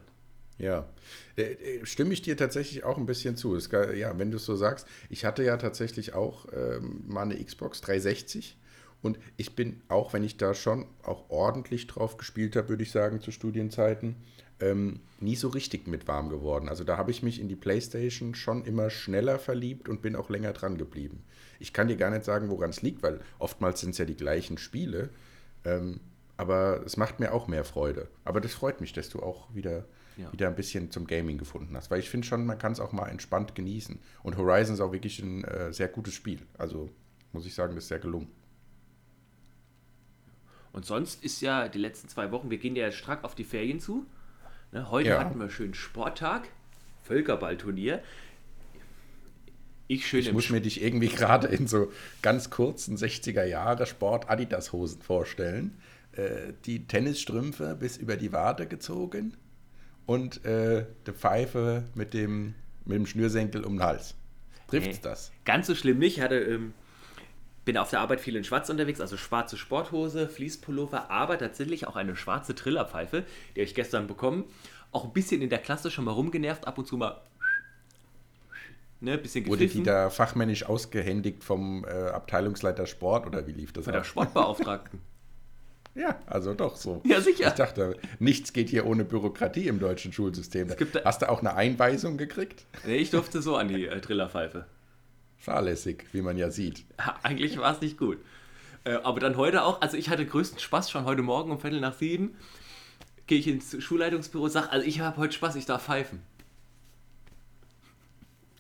Ja, 0.59 0.87
äh, 1.37 1.43
äh, 1.43 1.85
stimme 1.85 2.13
ich 2.13 2.23
dir 2.23 2.35
tatsächlich 2.35 2.83
auch 2.83 2.97
ein 2.97 3.05
bisschen 3.05 3.37
zu. 3.37 3.55
Es, 3.55 3.69
ja, 3.71 4.17
wenn 4.17 4.31
du 4.31 4.37
es 4.37 4.45
so 4.45 4.55
sagst, 4.55 4.87
ich 5.09 5.23
hatte 5.23 5.43
ja 5.43 5.57
tatsächlich 5.57 6.13
auch 6.13 6.47
ähm, 6.51 7.03
mal 7.07 7.23
eine 7.23 7.43
Xbox 7.43 7.81
360 7.81 8.57
und 9.01 9.19
ich 9.37 9.55
bin, 9.55 9.81
auch 9.87 10.13
wenn 10.13 10.23
ich 10.23 10.37
da 10.37 10.53
schon 10.53 10.87
auch 11.03 11.29
ordentlich 11.29 11.85
drauf 11.87 12.17
gespielt 12.17 12.55
habe, 12.55 12.69
würde 12.69 12.83
ich 12.83 12.91
sagen, 12.91 13.21
zu 13.21 13.31
Studienzeiten, 13.31 14.15
ähm, 14.59 15.01
nie 15.19 15.35
so 15.35 15.49
richtig 15.49 15.87
mit 15.87 16.07
warm 16.07 16.29
geworden. 16.29 16.69
Also 16.69 16.83
da 16.83 16.97
habe 16.97 17.11
ich 17.11 17.21
mich 17.21 17.39
in 17.39 17.47
die 17.47 17.55
PlayStation 17.55 18.33
schon 18.33 18.65
immer 18.65 18.89
schneller 18.89 19.37
verliebt 19.37 19.87
und 19.87 20.01
bin 20.01 20.15
auch 20.15 20.29
länger 20.31 20.53
dran 20.53 20.77
geblieben. 20.77 21.23
Ich 21.59 21.73
kann 21.73 21.87
dir 21.87 21.97
gar 21.97 22.09
nicht 22.09 22.25
sagen, 22.25 22.49
woran 22.49 22.71
es 22.71 22.81
liegt, 22.81 23.03
weil 23.03 23.19
oftmals 23.37 23.81
sind 23.81 23.91
es 23.91 23.99
ja 23.99 24.05
die 24.05 24.17
gleichen 24.17 24.57
Spiele. 24.57 25.09
Ähm, 25.63 25.99
aber 26.37 26.83
es 26.85 26.97
macht 26.97 27.19
mir 27.19 27.33
auch 27.33 27.47
mehr 27.47 27.65
Freude. 27.65 28.07
Aber 28.23 28.41
das 28.41 28.53
freut 28.53 28.79
mich, 28.79 28.93
dass 28.93 29.09
du 29.09 29.19
auch 29.19 29.53
wieder, 29.55 29.85
Ja. 30.17 30.31
wieder 30.33 30.47
ein 30.47 30.55
bisschen 30.55 30.89
zum 30.91 31.05
Gaming 31.05 31.37
gefunden 31.37 31.75
hast. 31.77 31.91
Weil 31.91 31.99
ich 31.99 32.09
finde 32.09 32.25
schon, 32.27 32.45
man 32.45 32.57
kann 32.57 32.71
es 32.71 32.79
auch 32.79 32.91
mal 32.91 33.07
entspannt 33.07 33.55
genießen. 33.55 33.99
Und 34.23 34.37
Horizon 34.37 34.73
ist 34.73 34.81
auch 34.81 34.91
wirklich 34.91 35.19
ein 35.19 35.43
äh, 35.43 35.71
sehr 35.71 35.87
gutes 35.87 36.13
Spiel. 36.13 36.39
Also 36.57 36.89
muss 37.33 37.45
ich 37.45 37.53
sagen, 37.53 37.75
das 37.75 37.85
ist 37.85 37.89
sehr 37.89 37.99
gelungen. 37.99 38.27
Und 40.73 40.85
sonst 40.85 41.23
ist 41.23 41.41
ja 41.41 41.67
die 41.67 41.79
letzten 41.79 42.07
zwei 42.07 42.31
Wochen, 42.31 42.49
wir 42.49 42.57
gehen 42.57 42.75
ja 42.75 42.91
stark 42.91 43.23
auf 43.23 43.35
die 43.35 43.43
Ferien 43.43 43.79
zu. 43.79 44.05
Ne, 44.71 44.89
heute 44.91 45.09
Ja. 45.09 45.19
hatten 45.19 45.39
wir 45.39 45.49
schön 45.49 45.73
Sporttag, 45.73 46.49
Völkerballturnier. 47.03 48.03
Ich 49.87 50.05
schön 50.05 50.19
Ich 50.19 50.33
muss 50.33 50.49
mir 50.49 50.61
dich 50.61 50.81
irgendwie 50.83 51.07
gerade 51.15 51.47
in 51.47 51.67
so 51.67 51.91
ganz 52.21 52.49
kurzen 52.49 52.97
60er 52.97 53.43
Jahre 53.45 53.85
Sport 53.85 54.29
Adidas 54.29 54.73
Hosen 54.73 55.01
vorstellen. 55.01 55.77
Äh, 56.11 56.53
die 56.65 56.85
Tennisstrümpfe 56.87 57.75
bis 57.75 57.97
über 57.97 58.17
die 58.17 58.31
Wade 58.33 58.67
gezogen 58.67 59.37
und 60.07 60.43
äh, 60.45 60.85
die 61.05 61.11
Pfeife 61.11 61.83
mit 61.93 62.15
dem, 62.15 62.55
mit 62.85 62.95
dem 62.97 63.05
Schnürsenkel 63.05 63.63
um 63.63 63.73
den 63.75 63.83
Hals. 63.83 64.15
Trifft's 64.67 64.97
Nee. 64.97 65.01
das? 65.03 65.31
Ganz 65.45 65.67
so 65.67 65.75
schlimm 65.75 65.99
nicht. 65.99 66.17
Ich 66.17 66.23
hatte, 66.23 66.39
ähm, 66.39 66.73
bin 67.65 67.77
auf 67.77 67.89
der 67.91 67.99
Arbeit 67.99 68.21
viel 68.21 68.35
in 68.35 68.43
Schwarz 68.43 68.69
unterwegs, 68.69 68.99
also 69.01 69.17
schwarze 69.17 69.57
Sporthose, 69.57 70.27
Fließpullover, 70.27 71.11
aber 71.11 71.37
tatsächlich 71.37 71.85
auch 71.85 71.95
eine 71.95 72.15
schwarze 72.15 72.55
Trillerpfeife, 72.55 73.23
die 73.55 73.59
habe 73.61 73.65
ich 73.67 73.75
gestern 73.75 74.07
bekommen. 74.07 74.45
Auch 74.91 75.03
ein 75.05 75.13
bisschen 75.13 75.41
in 75.41 75.49
der 75.49 75.59
Klasse 75.59 75.91
schon 75.91 76.05
mal 76.05 76.11
rumgenervt, 76.11 76.65
ab 76.65 76.77
und 76.77 76.87
zu 76.87 76.97
mal 76.97 77.21
ne, 79.01 79.13
ein 79.13 79.21
bisschen 79.21 79.45
Wurde 79.47 79.67
die 79.67 79.83
da 79.83 80.09
fachmännisch 80.09 80.63
ausgehändigt 80.63 81.43
vom 81.43 81.83
äh, 81.83 81.89
Abteilungsleiter 81.89 82.85
Sport 82.87 83.25
oder 83.27 83.45
wie 83.47 83.51
lief 83.51 83.73
das 83.73 83.83
Von 83.83 83.93
der 83.93 84.01
ab? 84.01 84.07
Sportbeauftragten. 84.07 85.01
Ja, 85.97 86.19
also 86.27 86.53
doch 86.53 86.75
so. 86.75 87.01
Ja, 87.05 87.19
sicher. 87.21 87.47
Ich 87.47 87.53
dachte, 87.53 87.97
nichts 88.19 88.53
geht 88.53 88.69
hier 88.69 88.85
ohne 88.85 89.03
Bürokratie 89.03 89.67
im 89.67 89.79
deutschen 89.79 90.13
Schulsystem. 90.13 90.69
Hast 91.03 91.23
du 91.23 91.29
auch 91.29 91.39
eine 91.39 91.55
Einweisung 91.55 92.17
gekriegt? 92.17 92.65
nee, 92.85 92.97
ich 92.97 93.09
durfte 93.09 93.41
so 93.41 93.55
an 93.55 93.67
die 93.67 93.87
äh, 93.87 93.99
Trillerpfeife. 93.99 94.65
Fahrlässig, 95.37 96.05
wie 96.11 96.21
man 96.21 96.37
ja 96.37 96.51
sieht. 96.51 96.85
Ja, 96.99 97.15
Eigentlich 97.23 97.57
war 97.57 97.73
es 97.73 97.81
nicht 97.81 97.97
gut. 97.97 98.19
Äh, 98.83 98.93
aber 99.03 99.19
dann 99.19 99.37
heute 99.37 99.63
auch, 99.63 99.81
also 99.81 99.97
ich 99.97 100.09
hatte 100.09 100.25
größten 100.25 100.59
Spaß 100.59 100.91
schon 100.91 101.05
heute 101.05 101.23
Morgen 101.23 101.49
um 101.51 101.59
Viertel 101.59 101.79
nach 101.79 101.95
sieben. 101.95 102.35
Gehe 103.25 103.39
ich 103.39 103.47
ins 103.47 103.81
Schulleitungsbüro 103.83 104.45
und 104.45 104.51
sage, 104.51 104.71
also 104.71 104.85
ich 104.85 104.99
habe 104.99 105.17
heute 105.17 105.33
Spaß, 105.33 105.55
ich 105.55 105.65
darf 105.65 105.85
pfeifen. 105.85 106.21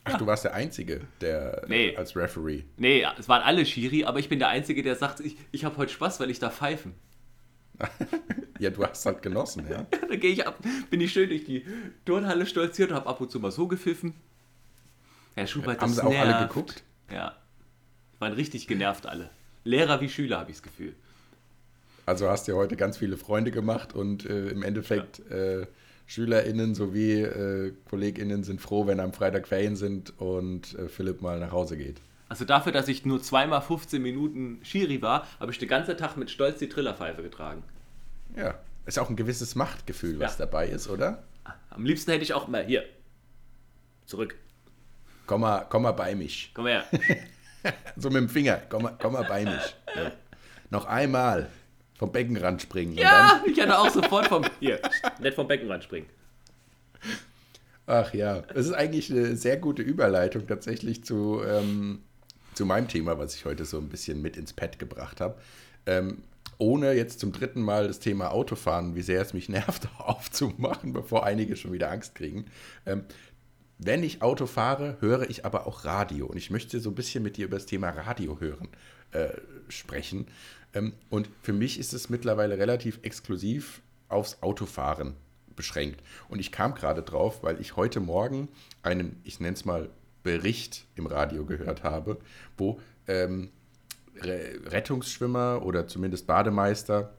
Ach, 0.05 0.17
du 0.17 0.25
warst 0.25 0.43
der 0.45 0.53
Einzige, 0.53 1.01
der 1.21 1.65
Nee. 1.67 1.95
als 1.95 2.15
Referee. 2.15 2.63
Nee, 2.77 3.05
es 3.19 3.27
waren 3.29 3.43
alle 3.43 3.65
Schiri, 3.65 4.05
aber 4.05 4.19
ich 4.19 4.29
bin 4.29 4.39
der 4.39 4.47
Einzige, 4.47 4.81
der 4.81 4.95
sagt, 4.95 5.19
ich, 5.19 5.37
ich 5.51 5.65
habe 5.65 5.77
heute 5.77 5.91
Spaß, 5.91 6.19
weil 6.19 6.29
ich 6.29 6.39
darf 6.39 6.57
pfeifen. 6.57 6.93
Ja, 8.59 8.71
du 8.71 8.83
hast 8.83 9.05
halt 9.05 9.21
genossen, 9.21 9.67
ja. 9.69 9.85
Da 10.09 10.15
gehe 10.15 10.31
ich 10.31 10.47
ab, 10.47 10.57
bin 10.89 10.99
ich 10.99 11.13
schön 11.13 11.29
durch 11.29 11.45
die 11.45 11.63
Turnhalle 12.05 12.47
stolziert, 12.47 12.91
habe 12.91 13.05
ab 13.05 13.21
und 13.21 13.29
zu 13.29 13.39
mal 13.39 13.51
so 13.51 13.67
gepfiffen. 13.67 14.15
Ja, 15.35 15.45
Schubert, 15.45 15.79
Haben 15.79 15.89
das 15.89 15.97
sie 15.97 16.03
auch 16.03 16.17
alle 16.17 16.47
geguckt? 16.47 16.83
Ja. 17.11 17.35
Waren 18.17 18.33
richtig 18.33 18.67
genervt 18.67 19.05
alle. 19.05 19.29
Lehrer 19.63 20.01
wie 20.01 20.09
Schüler, 20.09 20.39
habe 20.39 20.49
ich 20.49 20.57
das 20.57 20.63
Gefühl. 20.63 20.95
Also 22.07 22.29
hast 22.29 22.47
du 22.47 22.53
ja 22.53 22.57
heute 22.57 22.77
ganz 22.77 22.97
viele 22.97 23.17
Freunde 23.17 23.51
gemacht 23.51 23.93
und 23.93 24.25
äh, 24.25 24.47
im 24.47 24.63
Endeffekt 24.63 25.19
äh, 25.29 25.67
SchülerInnen 26.07 26.73
sowie 26.73 27.21
äh, 27.21 27.73
KollegInnen 27.89 28.43
sind 28.43 28.61
froh, 28.61 28.87
wenn 28.87 28.99
am 28.99 29.13
Freitag 29.13 29.47
Ferien 29.47 29.75
sind 29.75 30.19
und 30.19 30.73
äh, 30.75 30.87
Philipp 30.87 31.21
mal 31.21 31.39
nach 31.39 31.51
Hause 31.51 31.77
geht. 31.77 31.97
Also 32.29 32.43
dafür, 32.45 32.71
dass 32.71 32.87
ich 32.87 33.05
nur 33.05 33.21
zweimal 33.21 33.61
15 33.61 34.01
Minuten 34.01 34.59
Schiri 34.63 35.01
war, 35.01 35.25
habe 35.39 35.51
ich 35.51 35.59
den 35.59 35.69
ganzen 35.69 35.95
Tag 35.97 36.17
mit 36.17 36.29
Stolz 36.29 36.59
die 36.59 36.67
Trillerpfeife 36.69 37.21
getragen. 37.23 37.63
Ja, 38.35 38.55
ist 38.85 38.99
auch 38.99 39.09
ein 39.09 39.15
gewisses 39.15 39.55
Machtgefühl, 39.55 40.19
was 40.19 40.37
Ja. 40.37 40.45
dabei 40.45 40.67
ist, 40.67 40.89
oder? 40.89 41.23
Am 41.69 41.85
liebsten 41.85 42.11
hätte 42.11 42.23
ich 42.23 42.33
auch 42.33 42.47
mal 42.47 42.65
hier. 42.65 42.83
Zurück. 44.05 44.35
Komm 45.25 45.41
mal, 45.41 45.65
komm 45.69 45.83
mal 45.83 45.91
bei 45.91 46.15
mich. 46.15 46.51
Komm 46.53 46.67
her. 46.67 46.83
So 47.97 48.09
mit 48.09 48.17
dem 48.21 48.29
Finger, 48.29 48.61
komm 48.69 48.83
mal, 48.83 48.95
komm 49.01 49.13
mal 49.13 49.25
bei 49.25 49.43
mich. 49.43 49.75
Ja. 49.93 50.11
Noch 50.69 50.85
einmal 50.85 51.49
vom 51.97 52.13
Beckenrand 52.13 52.61
springen. 52.61 52.93
Ja, 52.93 53.41
ich 53.45 53.59
hatte 53.59 53.77
auch 53.77 53.89
sofort 53.89 54.27
vom. 54.27 54.45
Hier, 54.61 54.79
nicht 55.19 55.35
vom 55.35 55.47
Beckenrand 55.49 55.83
springen. 55.83 56.07
Ach 57.87 58.13
ja, 58.13 58.43
es 58.53 58.67
ist 58.67 58.73
eigentlich 58.73 59.11
eine 59.11 59.35
sehr 59.35 59.57
gute 59.57 59.81
Überleitung 59.81 60.47
tatsächlich 60.47 61.03
zu, 61.03 61.41
ähm, 61.45 62.03
zu 62.57 62.65
meinem 62.65 62.87
Thema, 62.87 63.19
was 63.19 63.35
ich 63.35 63.45
heute 63.45 63.65
so 63.65 63.77
ein 63.77 63.87
bisschen 63.87 64.21
mit 64.21 64.35
ins 64.35 64.51
Pad 64.51 64.79
gebracht 64.79 65.21
habe. 65.21 65.39
Ähm, 65.85 66.23
ohne 66.57 66.93
jetzt 66.93 67.19
zum 67.19 67.31
dritten 67.31 67.61
Mal 67.61 67.87
das 67.87 67.99
Thema 67.99 68.31
Autofahren, 68.31 68.95
wie 68.95 69.03
sehr 69.03 69.21
es 69.21 69.33
mich 69.33 69.47
nervt, 69.49 69.87
aufzumachen, 69.99 70.91
bevor 70.91 71.23
einige 71.23 71.55
schon 71.55 71.71
wieder 71.71 71.91
Angst 71.91 72.15
kriegen. 72.15 72.45
Ähm, 72.85 73.03
wenn 73.77 74.01
ich 74.01 74.23
Auto 74.23 74.47
fahre, 74.47 74.97
höre 75.01 75.29
ich 75.29 75.45
aber 75.45 75.67
auch 75.67 75.85
Radio. 75.85 76.25
Und 76.25 76.37
ich 76.37 76.49
möchte 76.49 76.79
so 76.79 76.89
ein 76.89 76.95
bisschen 76.95 77.23
mit 77.23 77.37
dir 77.37 77.45
über 77.45 77.57
das 77.57 77.67
Thema 77.67 77.91
Radio 77.91 78.39
hören 78.39 78.69
äh, 79.11 79.29
sprechen. 79.69 80.25
Ähm, 80.73 80.93
und 81.11 81.29
für 81.43 81.53
mich 81.53 81.79
ist 81.79 81.93
es 81.93 82.09
mittlerweile 82.09 82.57
relativ 82.57 82.99
exklusiv 83.03 83.83
aufs 84.09 84.41
Autofahren 84.41 85.13
beschränkt. 85.55 86.01
Und 86.27 86.39
ich 86.39 86.51
kam 86.51 86.73
gerade 86.73 87.03
drauf, 87.03 87.43
weil 87.43 87.61
ich 87.61 87.75
heute 87.75 87.99
Morgen 87.99 88.49
einen, 88.81 89.21
ich 89.23 89.39
nenne 89.39 89.53
es 89.53 89.63
mal, 89.63 89.91
Bericht 90.23 90.85
im 90.95 91.05
Radio 91.05 91.45
gehört 91.45 91.83
habe, 91.83 92.17
wo 92.57 92.79
ähm, 93.07 93.49
Re 94.19 94.59
Rettungsschwimmer 94.65 95.61
oder 95.63 95.87
zumindest 95.87 96.27
Bademeister 96.27 97.13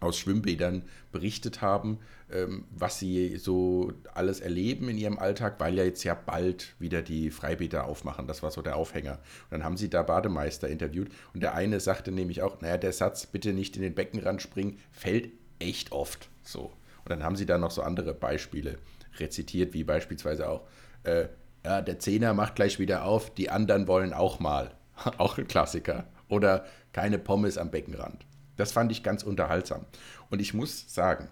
aus 0.00 0.18
Schwimmbädern 0.18 0.82
berichtet 1.12 1.60
haben, 1.60 1.98
ähm, 2.30 2.64
was 2.70 2.98
sie 2.98 3.36
so 3.36 3.92
alles 4.14 4.40
erleben 4.40 4.88
in 4.88 4.98
ihrem 4.98 5.18
Alltag, 5.18 5.58
weil 5.58 5.74
ja 5.74 5.84
jetzt 5.84 6.04
ja 6.04 6.14
bald 6.14 6.74
wieder 6.78 7.02
die 7.02 7.30
Freibäder 7.30 7.84
aufmachen. 7.84 8.26
Das 8.26 8.42
war 8.42 8.50
so 8.50 8.62
der 8.62 8.76
Aufhänger. 8.76 9.14
Und 9.14 9.52
dann 9.52 9.64
haben 9.64 9.76
sie 9.76 9.90
da 9.90 10.02
Bademeister 10.02 10.68
interviewt 10.68 11.10
und 11.34 11.42
der 11.42 11.54
eine 11.54 11.80
sagte 11.80 12.12
nämlich 12.12 12.42
auch, 12.42 12.60
naja, 12.60 12.76
der 12.76 12.92
Satz, 12.92 13.26
bitte 13.26 13.52
nicht 13.52 13.76
in 13.76 13.82
den 13.82 13.94
Beckenrand 13.94 14.40
springen, 14.42 14.78
fällt 14.92 15.30
echt 15.58 15.92
oft 15.92 16.28
so. 16.42 16.72
Und 17.04 17.10
dann 17.10 17.24
haben 17.24 17.36
sie 17.36 17.46
da 17.46 17.58
noch 17.58 17.70
so 17.70 17.82
andere 17.82 18.14
Beispiele 18.14 18.78
rezitiert, 19.18 19.72
wie 19.74 19.84
beispielsweise 19.84 20.48
auch, 20.48 20.66
äh, 21.02 21.28
ja, 21.64 21.82
der 21.82 21.98
Zehner 21.98 22.34
macht 22.34 22.56
gleich 22.56 22.78
wieder 22.78 23.04
auf, 23.04 23.32
die 23.34 23.50
anderen 23.50 23.86
wollen 23.86 24.12
auch 24.12 24.40
mal. 24.40 24.74
auch 25.18 25.38
ein 25.38 25.48
Klassiker. 25.48 26.04
Oder 26.28 26.64
keine 26.92 27.18
Pommes 27.18 27.58
am 27.58 27.70
Beckenrand. 27.70 28.26
Das 28.56 28.72
fand 28.72 28.90
ich 28.92 29.02
ganz 29.02 29.22
unterhaltsam. 29.22 29.86
Und 30.30 30.40
ich 30.40 30.52
muss 30.52 30.92
sagen, 30.92 31.28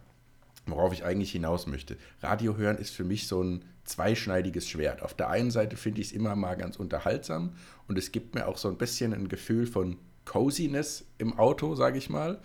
worauf 0.67 0.93
ich 0.93 1.05
eigentlich 1.05 1.33
hinaus 1.33 1.67
möchte, 1.67 1.97
Radio 2.23 2.57
hören 2.57 2.79
ist 2.79 2.91
für 2.91 3.05
mich 3.05 3.27
so 3.27 3.43
ein 3.43 3.65
zweischneidiges 3.85 4.69
Schwert. 4.69 5.03
Auf 5.03 5.15
der 5.15 5.29
einen 5.29 5.51
Seite 5.51 5.77
finde 5.77 6.01
ich 6.01 6.09
es 6.09 6.13
immer 6.13 6.35
mal 6.35 6.57
ganz 6.57 6.77
unterhaltsam 6.77 7.55
und 7.87 7.99
es 7.99 8.13
gibt 8.13 8.35
mir 8.35 8.49
auch 8.49 8.59
so 8.59 8.69
ein 8.69 8.79
bisschen 8.79 9.13
ein 9.13 9.29
Gefühl 9.29 9.67
von 9.67 9.99
Coziness 10.25 11.05
im 11.19 11.39
Auto, 11.39 11.75
sage 11.75 11.99
ich 11.99 12.11
mal. 12.11 12.41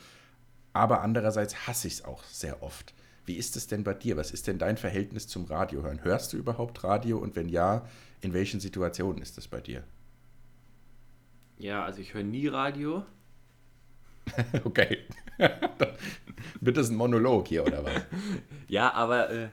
Aber 0.73 1.01
andererseits 1.01 1.67
hasse 1.67 1.87
ich 1.87 1.95
es 1.95 2.05
auch 2.05 2.23
sehr 2.25 2.61
oft. 2.63 2.93
Wie 3.25 3.35
ist 3.35 3.55
es 3.55 3.67
denn 3.67 3.83
bei 3.83 3.93
dir? 3.93 4.17
Was 4.17 4.31
ist 4.31 4.47
denn 4.47 4.57
dein 4.57 4.77
Verhältnis 4.77 5.27
zum 5.27 5.45
Radio 5.45 5.83
hören? 5.83 6.03
Hörst 6.03 6.33
du 6.33 6.37
überhaupt 6.37 6.83
Radio 6.83 7.17
und 7.17 7.35
wenn 7.35 7.49
ja, 7.49 7.85
in 8.21 8.33
welchen 8.33 8.59
Situationen 8.59 9.21
ist 9.21 9.37
das 9.37 9.47
bei 9.47 9.61
dir? 9.61 9.83
Ja, 11.57 11.85
also 11.85 12.01
ich 12.01 12.13
höre 12.13 12.23
nie 12.23 12.47
Radio. 12.47 13.05
Okay. 14.63 14.99
Wird 16.61 16.77
das 16.77 16.89
ein 16.89 16.95
Monolog 16.95 17.47
hier 17.47 17.65
oder 17.65 17.83
was? 17.83 18.03
Ja, 18.67 18.93
aber 18.93 19.29
äh, 19.29 19.49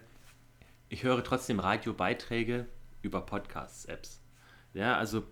ich 0.88 1.02
höre 1.02 1.24
trotzdem 1.24 1.58
Radiobeiträge 1.58 2.66
über 3.02 3.22
Podcasts-Apps. 3.22 4.20
Ja, 4.74 4.96
also 4.96 5.24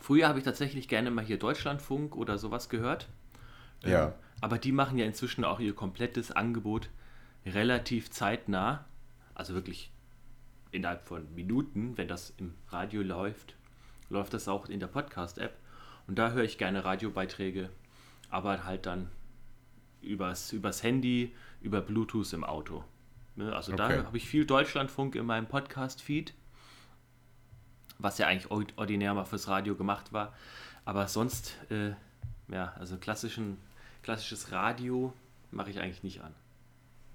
früher 0.00 0.28
habe 0.28 0.38
ich 0.38 0.44
tatsächlich 0.44 0.88
gerne 0.88 1.10
mal 1.10 1.24
hier 1.24 1.38
Deutschlandfunk 1.38 2.16
oder 2.16 2.36
sowas 2.36 2.68
gehört. 2.68 3.08
Ja. 3.82 4.06
Ähm, 4.06 4.12
aber 4.40 4.58
die 4.58 4.72
machen 4.72 4.98
ja 4.98 5.06
inzwischen 5.06 5.44
auch 5.44 5.60
ihr 5.60 5.74
komplettes 5.74 6.30
Angebot 6.30 6.90
relativ 7.46 8.10
zeitnah. 8.10 8.84
Also 9.34 9.54
wirklich 9.54 9.90
innerhalb 10.72 11.04
von 11.06 11.32
Minuten, 11.34 11.96
wenn 11.96 12.08
das 12.08 12.30
im 12.38 12.54
Radio 12.68 13.02
läuft, 13.02 13.54
läuft 14.10 14.34
das 14.34 14.48
auch 14.48 14.68
in 14.68 14.80
der 14.80 14.86
Podcast-App. 14.88 15.56
Und 16.06 16.18
da 16.18 16.30
höre 16.30 16.44
ich 16.44 16.58
gerne 16.58 16.84
Radiobeiträge, 16.84 17.70
aber 18.30 18.64
halt 18.64 18.86
dann 18.86 19.10
übers, 20.02 20.52
übers 20.52 20.82
Handy, 20.82 21.34
über 21.60 21.80
Bluetooth 21.80 22.32
im 22.32 22.44
Auto. 22.44 22.84
Ne, 23.34 23.54
Also 23.54 23.74
da 23.74 23.86
Okay. 23.86 23.98
habe 24.04 24.16
ich 24.16 24.28
viel 24.28 24.46
Deutschlandfunk 24.46 25.14
in 25.16 25.26
meinem 25.26 25.46
Podcast-Feed, 25.46 26.32
was 27.98 28.18
ja 28.18 28.26
eigentlich 28.26 28.50
ord- 28.50 28.72
ordinär 28.76 29.14
mal 29.14 29.24
fürs 29.24 29.48
Radio 29.48 29.74
gemacht 29.74 30.12
war. 30.12 30.32
Aber 30.84 31.08
sonst, 31.08 31.56
äh, 31.70 31.90
ja, 32.48 32.72
also 32.78 32.96
klassischen, 32.96 33.58
klassisches 34.02 34.52
Radio 34.52 35.12
mache 35.50 35.70
ich 35.70 35.80
eigentlich 35.80 36.02
nicht 36.02 36.20
an. 36.22 36.34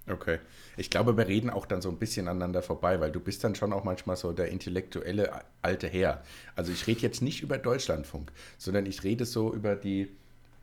Okay. 0.09 0.39
Ich 0.77 0.89
glaube, 0.89 1.15
wir 1.15 1.27
reden 1.27 1.49
auch 1.49 1.65
dann 1.65 1.81
so 1.81 1.89
ein 1.89 1.97
bisschen 1.97 2.27
aneinander 2.27 2.61
vorbei, 2.61 2.99
weil 2.99 3.11
du 3.11 3.19
bist 3.19 3.43
dann 3.43 3.55
schon 3.55 3.71
auch 3.71 3.83
manchmal 3.83 4.15
so 4.15 4.31
der 4.33 4.47
intellektuelle 4.47 5.31
alte 5.61 5.87
Herr. 5.87 6.23
Also 6.55 6.71
ich 6.71 6.87
rede 6.87 7.01
jetzt 7.01 7.21
nicht 7.21 7.43
über 7.43 7.57
Deutschlandfunk, 7.57 8.31
sondern 8.57 8.85
ich 8.85 9.03
rede 9.03 9.25
so 9.25 9.53
über 9.53 9.75
die, 9.75 10.11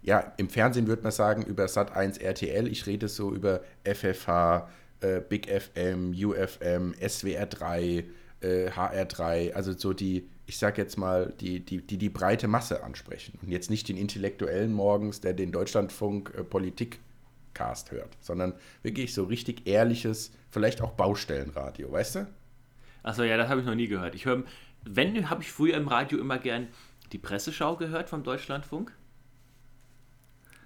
ja, 0.03 0.32
im 0.36 0.49
Fernsehen 0.49 0.89
würde 0.89 1.03
man 1.03 1.12
sagen, 1.12 1.43
über 1.45 1.66
Sat1 1.66 2.20
RTL, 2.20 2.66
ich 2.66 2.86
rede 2.86 3.09
so 3.09 3.32
über 3.32 3.62
FFH, 3.84 4.68
äh, 5.01 5.20
Big 5.20 5.49
FM, 5.49 6.12
UFM, 6.12 6.95
SWR 7.07 7.47
3, 7.47 8.05
äh, 8.41 8.70
HR3, 8.70 9.53
also 9.53 9.72
so 9.72 9.93
die, 9.93 10.28
ich 10.47 10.59
sag 10.59 10.78
jetzt 10.78 10.99
mal, 10.99 11.32
die, 11.41 11.61
die, 11.61 11.78
die 11.78 11.99
die 11.99 12.09
breite 12.09 12.49
Masse 12.49 12.82
ansprechen. 12.82 13.39
Und 13.43 13.51
jetzt 13.51 13.70
nicht 13.70 13.89
den 13.89 13.97
Intellektuellen 13.97 14.72
morgens, 14.72 15.20
der 15.20 15.34
den 15.34 15.53
Deutschlandfunk 15.53 16.32
äh, 16.36 16.43
Politik 16.43 16.99
Cast 17.55 17.90
hört, 17.90 18.16
sondern 18.20 18.55
wirklich 18.82 19.14
so 19.14 19.24
richtig 19.24 19.66
ehrliches, 19.66 20.32
vielleicht 20.51 20.80
auch 20.82 20.92
Baustellenradio, 20.92 21.90
weißt 21.90 22.16
du? 22.16 22.26
Achso, 23.03 23.22
ja, 23.22 23.36
das 23.36 23.49
habe 23.49 23.61
ich 23.61 23.66
noch 23.66 23.74
nie 23.74 23.88
gehört. 23.88 24.14
Ich 24.14 24.24
höre, 24.24 24.44
wenn, 24.84 25.30
habe 25.30 25.42
ich 25.42 25.51
früher 25.51 25.76
im 25.76 25.88
Radio 25.88 26.18
immer 26.18 26.38
gern 26.38 26.68
die 27.12 27.18
Presseschau 27.18 27.76
gehört 27.76 28.09
vom 28.09 28.22
Deutschlandfunk. 28.22 28.92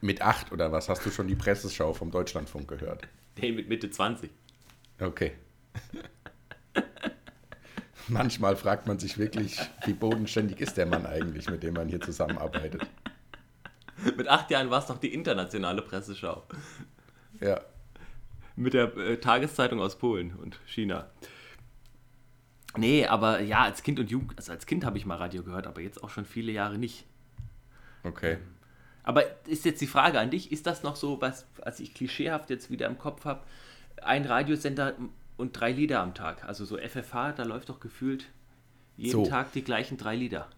Mit 0.01 0.22
acht 0.22 0.51
oder 0.51 0.72
was 0.72 0.89
hast 0.89 1.07
du 1.07 1.11
schon 1.11 1.28
die 1.28 1.37
Presseschau 1.37 1.93
vom 1.93 2.11
Deutschlandfunk 2.11 2.66
gehört? 2.66 3.07
Nee, 3.41 3.53
mit 3.53 3.68
Mitte 3.68 3.89
20. 3.91 4.30
Okay. 5.01 5.33
Manchmal 8.09 8.57
fragt 8.57 8.89
man 8.89 8.99
sich 8.99 9.16
wirklich, 9.16 9.59
wie 9.87 9.93
bodenständig 9.93 10.61
ist 10.61 10.76
der 10.76 10.87
Mann 10.87 11.07
eigentlich, 11.07 11.49
mit 11.49 11.62
dem 11.62 11.74
man 11.74 11.89
hier 11.89 12.01
zusammenarbeitet. 12.01 12.83
Mit 14.17 14.29
acht 14.29 14.51
Jahren 14.51 14.71
war 14.71 14.81
es 14.81 14.87
doch 14.87 14.99
die 14.99 15.13
internationale 15.13 15.83
Presseschau. 15.83 16.45
Ja, 17.41 17.61
Mit 18.57 18.75
der 18.75 18.97
äh, 18.97 19.17
Tageszeitung 19.19 19.81
aus 19.81 19.97
Polen 19.99 20.35
und 20.37 20.59
China. 20.67 21.11
Nee, 22.77 23.07
aber 23.07 23.41
ja, 23.41 23.63
als 23.63 23.83
Kind 23.83 24.01
und 24.01 24.11
Jugend, 24.11 24.33
also 24.39 24.53
als 24.53 24.65
Kind 24.67 24.85
habe 24.85 24.97
ich 24.97 25.05
mal 25.05 25.17
Radio 25.17 25.43
gehört, 25.43 25.67
aber 25.67 25.81
jetzt 25.83 26.03
auch 26.03 26.11
schon 26.11 26.25
viele 26.25 26.53
Jahre 26.53 26.79
nicht. 26.79 27.05
okay. 28.05 28.39
Aber 29.05 29.25
ist 29.49 29.65
jetzt 29.65 29.81
die 29.81 29.89
Frage 29.89 30.21
an 30.21 30.31
dich, 30.31 30.53
ist 30.53 30.65
das 30.67 30.85
noch 30.85 30.95
so, 30.95 31.21
was, 31.21 31.45
was 31.57 31.81
ich 31.81 31.93
klischeehaft 31.93 32.51
jetzt 32.51 32.71
wieder 32.71 32.87
im 32.87 32.99
Kopf 32.99 33.25
habe, 33.25 33.43
ein 34.01 34.25
Radiosender 34.25 34.95
und 35.37 35.59
drei 35.59 35.73
Lieder 35.73 36.01
am 36.01 36.15
Tag? 36.15 36.45
Also 36.45 36.65
so 36.65 36.79
FFH, 36.79 37.33
da 37.33 37.43
läuft 37.43 37.69
doch 37.69 37.81
gefühlt 37.81 38.27
jeden 38.97 39.25
So. 39.25 39.27
Tag 39.27 39.51
die 39.53 39.65
gleichen 39.65 39.97
drei 39.97 40.15
Lieder. 40.15 40.49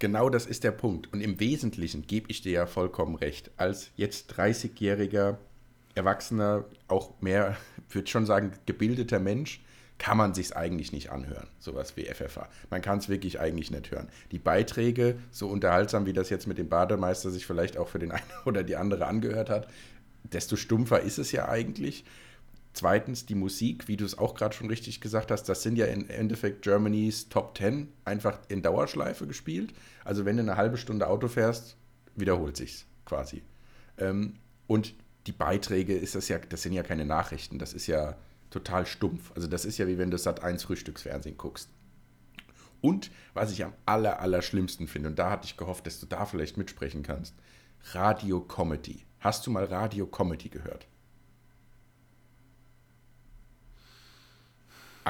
Genau 0.00 0.30
das 0.30 0.46
ist 0.46 0.64
der 0.64 0.72
Punkt. 0.72 1.12
Und 1.12 1.20
im 1.20 1.38
Wesentlichen 1.40 2.06
gebe 2.06 2.30
ich 2.30 2.40
dir 2.40 2.52
ja 2.52 2.66
vollkommen 2.66 3.14
recht. 3.16 3.50
Als 3.58 3.90
jetzt 3.96 4.32
30-jähriger, 4.32 5.36
erwachsener, 5.94 6.64
auch 6.88 7.20
mehr, 7.20 7.56
würde 7.90 8.08
schon 8.08 8.24
sagen, 8.24 8.52
gebildeter 8.64 9.20
Mensch, 9.20 9.60
kann 9.98 10.16
man 10.16 10.32
sich 10.32 10.56
eigentlich 10.56 10.92
nicht 10.92 11.10
anhören, 11.10 11.48
sowas 11.58 11.94
wie 11.98 12.06
FFH. 12.06 12.48
Man 12.70 12.80
kann 12.80 12.98
es 12.98 13.10
wirklich 13.10 13.38
eigentlich 13.38 13.70
nicht 13.70 13.90
hören. 13.90 14.08
Die 14.32 14.38
Beiträge, 14.38 15.18
so 15.30 15.48
unterhaltsam 15.48 16.06
wie 16.06 16.14
das 16.14 16.30
jetzt 16.30 16.46
mit 16.46 16.56
dem 16.56 16.70
Bademeister 16.70 17.30
sich 17.30 17.44
vielleicht 17.44 17.76
auch 17.76 17.88
für 17.88 17.98
den 17.98 18.10
einen 18.10 18.24
oder 18.46 18.62
die 18.62 18.76
andere 18.76 19.06
angehört 19.06 19.50
hat, 19.50 19.68
desto 20.24 20.56
stumpfer 20.56 21.00
ist 21.00 21.18
es 21.18 21.30
ja 21.32 21.46
eigentlich. 21.50 22.04
Zweitens, 22.72 23.26
die 23.26 23.34
Musik, 23.34 23.88
wie 23.88 23.96
du 23.96 24.04
es 24.04 24.16
auch 24.16 24.34
gerade 24.34 24.54
schon 24.54 24.68
richtig 24.68 25.00
gesagt 25.00 25.30
hast, 25.30 25.44
das 25.44 25.62
sind 25.62 25.76
ja 25.76 25.86
im 25.86 26.08
Endeffekt 26.08 26.62
Germany's 26.62 27.28
Top 27.28 27.58
10 27.58 27.88
einfach 28.04 28.38
in 28.48 28.62
Dauerschleife 28.62 29.26
gespielt. 29.26 29.74
Also 30.04 30.24
wenn 30.24 30.36
du 30.36 30.42
eine 30.42 30.56
halbe 30.56 30.76
Stunde 30.76 31.08
Auto 31.08 31.26
fährst, 31.26 31.76
wiederholt 32.14 32.56
sich's 32.56 32.86
quasi. 33.04 33.42
Ähm, 33.98 34.34
und 34.68 34.94
die 35.26 35.32
Beiträge 35.32 35.96
ist 35.96 36.14
das 36.14 36.28
ja, 36.28 36.38
das 36.38 36.62
sind 36.62 36.72
ja 36.72 36.82
keine 36.82 37.04
Nachrichten, 37.04 37.58
das 37.58 37.72
ist 37.72 37.88
ja 37.88 38.16
total 38.50 38.86
stumpf. 38.86 39.32
Also 39.34 39.48
das 39.48 39.64
ist 39.64 39.78
ja 39.78 39.88
wie 39.88 39.98
wenn 39.98 40.10
du 40.10 40.18
Sat 40.18 40.42
1 40.42 40.62
Frühstücksfernsehen 40.62 41.36
guckst. 41.36 41.70
Und 42.80 43.10
was 43.34 43.52
ich 43.52 43.64
am 43.64 43.74
aller, 43.84 44.20
aller 44.20 44.42
schlimmsten 44.42 44.86
finde, 44.86 45.10
und 45.10 45.18
da 45.18 45.30
hatte 45.30 45.46
ich 45.46 45.56
gehofft, 45.56 45.86
dass 45.86 46.00
du 46.00 46.06
da 46.06 46.24
vielleicht 46.24 46.56
mitsprechen 46.56 47.02
kannst, 47.02 47.34
Radio 47.92 48.40
Comedy. 48.40 49.04
Hast 49.18 49.46
du 49.46 49.50
mal 49.50 49.64
Radio 49.64 50.06
Comedy 50.06 50.48
gehört? 50.48 50.86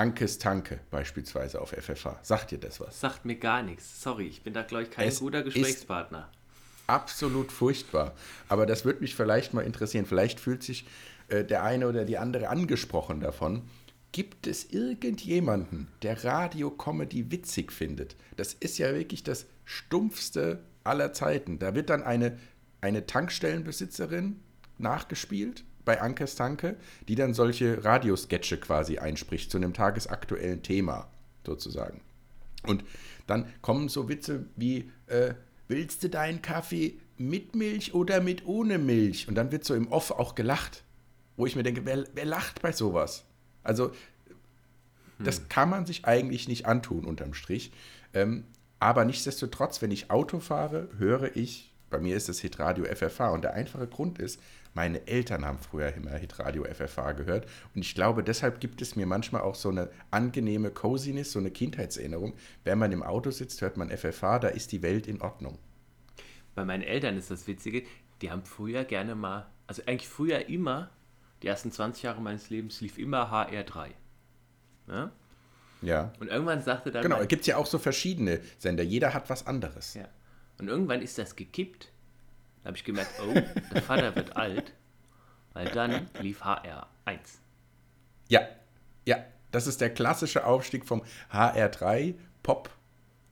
Ankes 0.00 0.38
Tanke 0.38 0.80
beispielsweise 0.90 1.60
auf 1.60 1.72
FFH. 1.72 2.20
Sagt 2.22 2.52
dir 2.52 2.58
das 2.58 2.80
was? 2.80 2.98
Sagt 2.98 3.26
mir 3.26 3.36
gar 3.36 3.62
nichts. 3.62 4.00
Sorry, 4.00 4.28
ich 4.28 4.42
bin 4.42 4.54
da, 4.54 4.62
glaube 4.62 4.84
ich, 4.84 4.90
kein 4.90 5.06
Es 5.06 5.20
guter 5.20 5.42
Gesprächspartner. 5.42 6.30
Absolut 6.86 7.52
furchtbar. 7.52 8.14
Aber 8.48 8.64
das 8.64 8.86
würde 8.86 9.00
mich 9.00 9.14
vielleicht 9.14 9.52
mal 9.52 9.60
interessieren. 9.60 10.06
Vielleicht 10.06 10.40
fühlt 10.40 10.62
sich 10.62 10.86
äh, 11.28 11.44
der 11.44 11.64
eine 11.64 11.86
oder 11.86 12.06
die 12.06 12.16
andere 12.16 12.48
angesprochen 12.48 13.20
davon. 13.20 13.68
Gibt 14.10 14.46
es 14.46 14.70
irgendjemanden, 14.70 15.88
der 16.00 16.24
Radio-Comedy 16.24 17.30
witzig 17.30 17.70
findet? 17.70 18.16
Das 18.38 18.54
ist 18.54 18.78
ja 18.78 18.94
wirklich 18.94 19.22
das 19.22 19.44
stumpfste 19.66 20.64
aller 20.82 21.12
Zeiten. 21.12 21.58
Da 21.58 21.74
wird 21.74 21.90
dann 21.90 22.02
eine, 22.02 22.38
eine 22.80 23.04
Tankstellenbesitzerin 23.04 24.40
nachgespielt 24.78 25.64
bei 25.84 26.00
Ankes 26.00 26.34
Tanke, 26.34 26.76
die 27.08 27.14
dann 27.14 27.34
solche 27.34 27.84
Radiosketche 27.84 28.58
quasi 28.58 28.98
einspricht 28.98 29.50
zu 29.50 29.56
einem 29.56 29.74
tagesaktuellen 29.74 30.62
Thema 30.62 31.08
sozusagen. 31.44 32.00
Und 32.66 32.84
dann 33.26 33.46
kommen 33.62 33.88
so 33.88 34.08
Witze 34.08 34.46
wie, 34.56 34.90
äh, 35.06 35.34
willst 35.68 36.02
du 36.02 36.10
deinen 36.10 36.42
Kaffee 36.42 36.98
mit 37.16 37.54
Milch 37.54 37.94
oder 37.94 38.20
mit 38.20 38.46
ohne 38.46 38.78
Milch? 38.78 39.28
Und 39.28 39.34
dann 39.34 39.52
wird 39.52 39.64
so 39.64 39.74
im 39.74 39.88
Off 39.88 40.10
auch 40.10 40.34
gelacht. 40.34 40.84
Wo 41.36 41.46
ich 41.46 41.56
mir 41.56 41.62
denke, 41.62 41.86
wer, 41.86 42.04
wer 42.14 42.24
lacht 42.26 42.60
bei 42.60 42.72
sowas? 42.72 43.24
Also, 43.62 43.92
das 45.18 45.48
kann 45.48 45.68
man 45.68 45.86
sich 45.86 46.06
eigentlich 46.06 46.48
nicht 46.48 46.66
antun 46.66 47.04
unterm 47.04 47.34
Strich. 47.34 47.72
Ähm, 48.14 48.44
aber 48.78 49.04
nichtsdestotrotz, 49.04 49.82
wenn 49.82 49.90
ich 49.90 50.10
Auto 50.10 50.40
fahre, 50.40 50.88
höre 50.96 51.36
ich, 51.36 51.74
bei 51.90 51.98
mir 51.98 52.16
ist 52.16 52.28
es 52.28 52.40
Hitradio 52.40 52.84
FFH. 52.84 53.30
Und 53.30 53.42
der 53.42 53.54
einfache 53.54 53.86
Grund 53.86 54.18
ist, 54.18 54.40
meine 54.74 55.06
Eltern 55.06 55.44
haben 55.44 55.58
früher 55.58 55.92
immer 55.94 56.12
Hitradio 56.12 56.64
FFH 56.64 57.12
gehört. 57.12 57.46
Und 57.74 57.82
ich 57.82 57.94
glaube, 57.94 58.22
deshalb 58.22 58.60
gibt 58.60 58.80
es 58.82 58.96
mir 58.96 59.06
manchmal 59.06 59.42
auch 59.42 59.54
so 59.54 59.68
eine 59.68 59.90
angenehme 60.10 60.70
Coziness, 60.70 61.32
so 61.32 61.38
eine 61.38 61.50
Kindheitserinnerung. 61.50 62.34
Wenn 62.64 62.78
man 62.78 62.92
im 62.92 63.02
Auto 63.02 63.30
sitzt, 63.30 63.60
hört 63.62 63.76
man 63.76 63.90
FFH, 63.90 64.38
da 64.38 64.48
ist 64.48 64.72
die 64.72 64.82
Welt 64.82 65.06
in 65.06 65.20
Ordnung. 65.20 65.58
Bei 66.54 66.64
meinen 66.64 66.82
Eltern 66.82 67.16
ist 67.16 67.30
das 67.30 67.46
Witzige, 67.46 67.84
die 68.22 68.30
haben 68.30 68.44
früher 68.44 68.84
gerne 68.84 69.14
mal, 69.14 69.46
also 69.66 69.82
eigentlich 69.86 70.08
früher 70.08 70.48
immer, 70.48 70.90
die 71.42 71.46
ersten 71.46 71.72
20 71.72 72.02
Jahre 72.02 72.20
meines 72.20 72.50
Lebens 72.50 72.80
lief 72.80 72.98
immer 72.98 73.32
HR3. 73.32 73.88
Ja? 74.88 75.12
Ja. 75.82 76.12
Und 76.20 76.28
irgendwann 76.28 76.62
sagte 76.62 76.90
dann. 76.90 77.02
Genau, 77.02 77.18
es 77.18 77.28
gibt 77.28 77.46
ja 77.46 77.56
auch 77.56 77.66
so 77.66 77.78
verschiedene 77.78 78.40
Sender. 78.58 78.82
Jeder 78.82 79.14
hat 79.14 79.30
was 79.30 79.46
anderes. 79.46 79.94
Ja. 79.94 80.08
Und 80.58 80.68
irgendwann 80.68 81.00
ist 81.00 81.16
das 81.18 81.36
gekippt. 81.36 81.90
Da 82.62 82.68
habe 82.68 82.76
ich 82.76 82.84
gemerkt, 82.84 83.10
oh, 83.26 83.34
der 83.74 83.82
Vater 83.82 84.14
wird 84.16 84.36
alt. 84.36 84.72
Weil 85.52 85.68
dann 85.70 86.08
lief 86.20 86.42
HR1. 86.42 86.86
Ja, 88.28 88.42
ja, 89.06 89.16
das 89.50 89.66
ist 89.66 89.80
der 89.80 89.90
klassische 89.92 90.44
Aufstieg 90.46 90.84
vom 90.86 91.02
HR3 91.32 92.14
Pop 92.42 92.70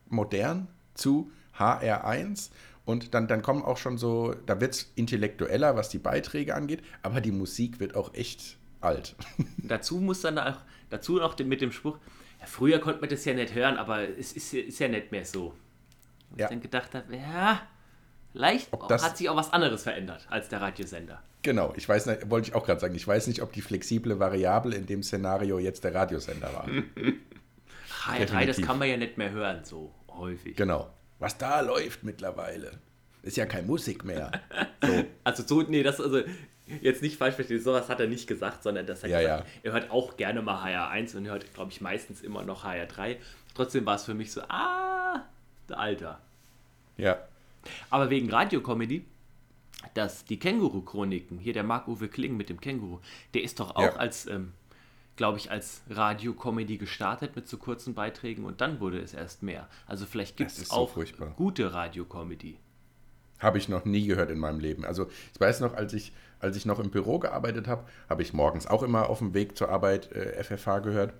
modern 0.09 0.69
zu 0.95 1.31
HR1 1.59 2.51
und 2.85 3.15
dann, 3.15 3.29
dann 3.29 3.43
kommen 3.43 3.63
auch 3.63 3.77
schon 3.77 3.99
so, 3.99 4.35
da 4.47 4.61
wird 4.61 4.75
es 4.75 4.93
intellektueller, 4.97 5.77
was 5.77 5.91
die 5.91 5.99
Beiträge 5.99 6.55
angeht, 6.55 6.83
aber 7.03 7.21
die 7.21 7.31
Musik 7.33 7.79
wird 7.81 7.95
auch 7.95 8.15
echt 8.15 8.57
alt. 8.81 9.15
Dazu 9.59 9.99
muss 9.99 10.23
dann 10.23 10.39
auch, 10.39 10.57
dazu 10.91 11.17
noch 11.19 11.35
den- 11.35 11.49
mit 11.49 11.61
dem 11.61 11.71
Spruch, 11.71 11.99
ja, 12.41 12.47
früher 12.47 12.79
konnte 12.81 13.01
man 13.01 13.11
das 13.11 13.25
ja 13.25 13.35
nicht 13.35 13.55
hören, 13.55 13.77
aber 13.77 14.09
es 14.19 14.33
ist, 14.33 14.55
ist 14.55 14.79
ja 14.79 14.89
nicht 14.89 15.13
mehr 15.13 15.25
so. 15.25 15.55
Und 16.31 16.41
Ja. 16.41 16.47
ich 16.47 16.51
dann 16.51 16.61
gedacht 16.61 16.95
habe, 16.95 17.15
ja, 17.17 17.61
vielleicht 18.39 18.73
Ob 18.73 18.89
das- 18.89 19.05
hat 19.05 19.17
sich 19.19 19.29
auch 19.29 19.35
was 19.37 19.53
anderes 19.53 19.83
verändert 19.83 20.25
als 20.31 20.49
der 20.49 20.61
Radiosender. 20.61 21.21
genau, 21.43 21.73
ich 21.77 21.89
weiß 21.89 22.07
nicht, 22.07 22.31
wollte 22.31 22.49
ich 22.51 22.55
auch 22.55 22.65
gerade 22.65 22.79
sagen, 22.81 22.95
ich 22.95 23.07
weiß 23.07 23.27
nicht, 23.27 23.43
ob 23.43 23.53
die 23.53 23.61
flexible 23.63 24.19
Variable 24.21 24.77
in 24.77 24.87
dem 24.87 25.03
Szenario 25.03 25.59
jetzt 25.59 25.83
der 25.83 25.93
Radiosender 25.95 26.53
war. 26.55 26.69
HR3, 28.07 28.47
das 28.47 28.61
kann 28.63 28.79
man 28.79 28.89
ja 28.89 28.97
nicht 28.97 29.19
mehr 29.19 29.31
hören, 29.31 29.65
so. 29.65 29.93
Häufig. 30.09 30.57
Genau. 30.57 30.89
Was 31.19 31.37
da 31.37 31.61
läuft 31.61 32.05
mittlerweile. 32.05 32.73
Ist 33.23 33.37
ja 33.37 33.47
keine 33.47 33.67
Musik 33.67 34.05
mehr. 34.05 34.31
So. 34.81 35.05
Also 35.25 35.43
so, 35.45 35.63
nee, 35.63 35.83
das 35.83 36.01
also 36.01 36.21
jetzt 36.81 37.03
nicht 37.03 37.17
falsch 37.19 37.35
verstehen, 37.35 37.61
sowas 37.61 37.89
hat 37.89 37.99
er 37.99 38.07
nicht 38.07 38.29
gesagt, 38.29 38.63
sondern 38.63 38.87
dass 38.87 39.03
er 39.03 39.09
Ja, 39.09 39.21
gesagt, 39.21 39.45
ja. 39.47 39.61
er 39.65 39.73
hört 39.73 39.91
auch 39.91 40.17
gerne 40.17 40.41
mal 40.41 40.63
HR1 40.65 41.17
und 41.17 41.27
hört, 41.27 41.53
glaube 41.53 41.73
ich, 41.73 41.81
meistens 41.81 42.21
immer 42.23 42.45
noch 42.45 42.65
HR3. 42.65 43.17
Trotzdem 43.57 43.85
war 43.87 43.97
es 43.97 44.05
für 44.05 44.15
mich 44.15 44.31
so, 44.31 44.41
ah, 44.49 45.25
der 45.69 45.81
Alter. 45.81 46.21
Ja. 46.97 47.19
Aber 47.91 48.11
wegen 48.11 48.31
Radiocomedy, 48.31 49.05
dass 49.95 50.25
die 50.25 50.39
Känguru-Chroniken, 50.39 51.39
hier 51.39 51.53
der 51.53 51.65
Marc-Uwe 51.65 52.09
Kling 52.09 52.37
mit 52.37 52.49
dem 52.49 52.61
Känguru, 52.61 53.01
der 53.35 53.43
ist 53.43 53.61
doch 53.61 53.77
auch 53.77 53.83
Ja. 53.83 53.97
als, 53.97 54.27
ähm, 54.27 54.53
glaube 55.17 55.39
ich, 55.39 55.51
als 55.51 55.83
Radiocomedy 55.91 56.79
gestartet 56.79 57.37
mit 57.37 57.49
so 57.49 57.57
kurzen 57.59 57.95
Beiträgen 57.95 58.45
und 58.45 58.61
dann 58.61 58.81
wurde 58.81 58.99
es 59.01 59.15
erst 59.15 59.43
mehr. 59.43 59.69
Also 59.87 60.07
vielleicht 60.07 60.37
gibt 60.37 60.51
Es 60.51 60.69
so 60.69 60.75
auch 60.75 60.91
furchtbar. 60.91 61.33
gute 61.37 61.73
Radiocomedy. 61.73 62.59
Habe 63.41 63.59
ich 63.59 63.69
noch 63.69 63.85
nie 63.85 64.07
gehört 64.07 64.31
in 64.31 64.39
meinem 64.39 64.59
Leben. 64.59 64.85
Also 64.85 65.07
ich 65.33 65.41
weiß 65.41 65.61
noch, 65.61 65.75
als 65.75 65.93
ich, 65.93 66.13
als 66.41 66.57
ich 66.57 66.67
noch 66.67 66.81
im 66.81 66.91
Büro 66.91 67.21
gearbeitet 67.21 67.69
habe, 67.69 67.85
habe 68.09 68.23
ich 68.23 68.33
morgens 68.33 68.67
auch 68.67 68.83
immer 68.83 69.09
auf 69.09 69.19
dem 69.19 69.33
Weg 69.33 69.57
zur 69.57 69.69
Arbeit 69.69 70.11
äh, 70.13 70.43
FFH 70.43 70.81
gehört. 70.81 71.15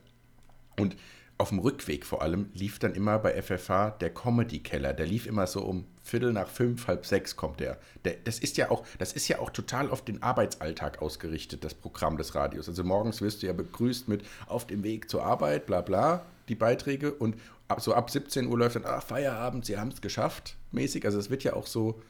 Und 0.79 0.97
auf 1.39 1.51
dem 1.51 1.61
Rückweg 1.61 2.05
vor 2.05 2.21
allem 2.21 2.51
lief 2.53 2.81
dann 2.81 2.95
immer 2.95 3.19
bei 3.21 3.41
FFH 3.41 3.91
der 4.01 4.13
Comedy-Keller. 4.13 4.93
Der 4.93 5.07
lief 5.07 5.25
immer 5.25 5.47
so 5.47 5.63
um 5.63 5.87
Viertel 6.03 6.33
nach 6.33 6.49
fünf, 6.49 6.89
halb 6.89 7.07
sechs 7.07 7.37
kommt 7.37 7.61
der. 7.61 7.79
der. 8.05 8.17
Das 8.25 8.41
ist 8.41 8.57
ja 8.57 8.71
auch, 8.71 8.85
das 8.99 9.13
ist 9.13 9.29
ja 9.29 9.39
auch 9.39 9.51
total 9.51 9.91
auf 9.91 10.05
den 10.05 10.21
Arbeitsalltag 10.23 11.01
ausgerichtet, 11.01 11.63
das 11.63 11.75
Programm 11.75 12.17
des 12.17 12.35
Radios. 12.35 12.69
Also 12.69 12.83
morgens 12.83 13.23
wirst 13.23 13.43
du 13.43 13.47
ja 13.47 13.53
begrüßt 13.53 14.09
mit 14.09 14.25
auf 14.47 14.67
dem 14.67 14.83
Weg 14.83 15.09
zur 15.09 15.25
Arbeit, 15.25 15.67
bla 15.67 15.81
bla, 15.81 16.27
die 16.49 16.57
Beiträge. 16.57 17.15
Und 17.15 17.37
ab, 17.69 17.81
so 17.81 17.95
ab 17.95 18.11
17 18.11 18.49
Uhr 18.49 18.59
läuft 18.59 18.75
dann, 18.75 18.85
ach, 18.85 19.05
Feierabend, 19.05 19.65
sie 19.65 19.79
haben 19.79 19.91
es 19.91 20.01
geschafft, 20.01 20.57
mäßig. 20.73 21.05
Also 21.05 21.21
es 21.21 21.31
wird 21.31 21.45
ja 21.45 21.53
auch 21.53 21.69
so 21.69 22.03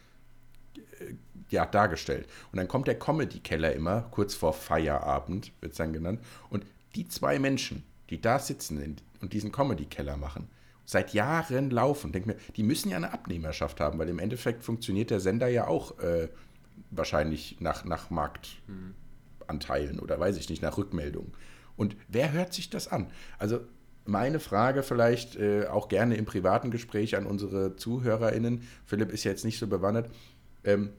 ja, 1.50 1.66
dargestellt. 1.66 2.26
Und 2.50 2.56
dann 2.56 2.68
kommt 2.68 2.86
der 2.86 2.98
Comedy-Keller 2.98 3.74
immer, 3.74 4.06
kurz 4.10 4.34
vor 4.34 4.54
Feierabend, 4.54 5.52
wird 5.60 5.72
es 5.72 5.78
dann 5.78 5.92
genannt. 5.92 6.20
Und 6.48 6.64
die 6.94 7.08
zwei 7.08 7.38
Menschen, 7.38 7.84
die 8.08 8.20
da 8.20 8.38
sitzen 8.38 8.80
in, 8.80 8.96
und 9.20 9.32
diesen 9.32 9.52
Comedy-Keller 9.52 10.16
machen, 10.16 10.48
seit 10.84 11.12
Jahren 11.12 11.70
laufen, 11.70 12.12
denk 12.12 12.26
mir, 12.26 12.36
die 12.56 12.62
müssen 12.62 12.90
ja 12.90 12.96
eine 12.96 13.12
Abnehmerschaft 13.12 13.80
haben, 13.80 13.98
weil 13.98 14.08
im 14.08 14.18
Endeffekt 14.18 14.64
funktioniert 14.64 15.10
der 15.10 15.20
Sender 15.20 15.48
ja 15.48 15.66
auch 15.66 15.98
äh, 15.98 16.28
wahrscheinlich 16.90 17.60
nach, 17.60 17.84
nach 17.84 18.10
Marktanteilen 18.10 20.00
oder 20.00 20.18
weiß 20.18 20.38
ich 20.38 20.48
nicht, 20.48 20.62
nach 20.62 20.78
Rückmeldungen. 20.78 21.32
Und 21.76 21.96
wer 22.08 22.32
hört 22.32 22.54
sich 22.54 22.70
das 22.70 22.88
an? 22.88 23.08
Also 23.38 23.60
meine 24.06 24.40
Frage 24.40 24.82
vielleicht 24.82 25.36
äh, 25.36 25.66
auch 25.66 25.88
gerne 25.88 26.16
im 26.16 26.24
privaten 26.24 26.70
Gespräch 26.70 27.16
an 27.16 27.26
unsere 27.26 27.76
ZuhörerInnen. 27.76 28.62
Philipp 28.84 29.12
ist 29.12 29.24
ja 29.24 29.30
jetzt 29.30 29.44
nicht 29.44 29.58
so 29.58 29.66
bewandert. 29.66 30.10
Ähm, 30.64 30.90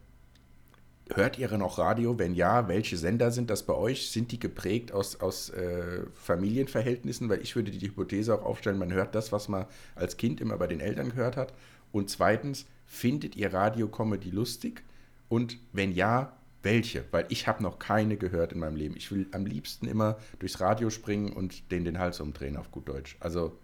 hört 1.16 1.38
ihr 1.38 1.56
noch 1.58 1.78
Radio? 1.78 2.18
Wenn 2.20 2.34
ja, 2.34 2.68
welche 2.68 2.98
Sender 2.98 3.32
sind 3.32 3.50
das 3.50 3.64
bei 3.64 3.74
euch? 3.74 4.12
Sind 4.12 4.32
die 4.32 4.40
geprägt 4.40 4.92
aus, 4.92 5.20
aus 5.20 5.50
äh, 5.50 6.06
Familienverhältnissen? 6.14 7.30
Weil 7.30 7.42
ich 7.42 7.56
würde 7.56 7.72
die 7.72 7.88
Hypothese 7.88 8.34
auch 8.34 8.44
aufstellen, 8.44 8.78
man 8.78 8.94
hört 8.94 9.16
das, 9.16 9.32
was 9.32 9.48
man 9.48 9.66
als 9.96 10.18
Kind 10.18 10.42
immer 10.42 10.58
bei 10.58 10.68
den 10.68 10.80
Eltern 10.80 11.10
gehört 11.10 11.38
hat. 11.38 11.54
Und 11.92 12.10
zweitens, 12.10 12.66
findet 12.86 13.36
ihr 13.36 13.54
Radio-Comedy 13.54 14.30
lustig? 14.30 14.84
Und 15.28 15.58
wenn 15.74 15.92
ja, 15.92 16.34
welche? 16.64 17.06
Weil 17.12 17.26
ich 17.30 17.48
habe 17.48 17.64
noch 17.64 17.80
keine 17.80 18.18
gehört 18.18 18.52
in 18.52 18.60
meinem 18.60 18.76
Leben. 18.76 18.96
Ich 18.98 19.12
will 19.12 19.28
am 19.32 19.46
liebsten 19.46 19.88
immer 19.88 20.18
durchs 20.40 20.60
Radio 20.60 20.90
springen 20.90 21.32
und 21.34 21.72
den 21.72 21.86
den 21.86 22.00
Hals 22.00 22.20
umdrehen, 22.20 22.58
auf 22.58 22.72
gut 22.72 22.88
Deutsch. 22.90 23.16
Also, 23.20 23.58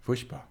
furchtbar. 0.00 0.48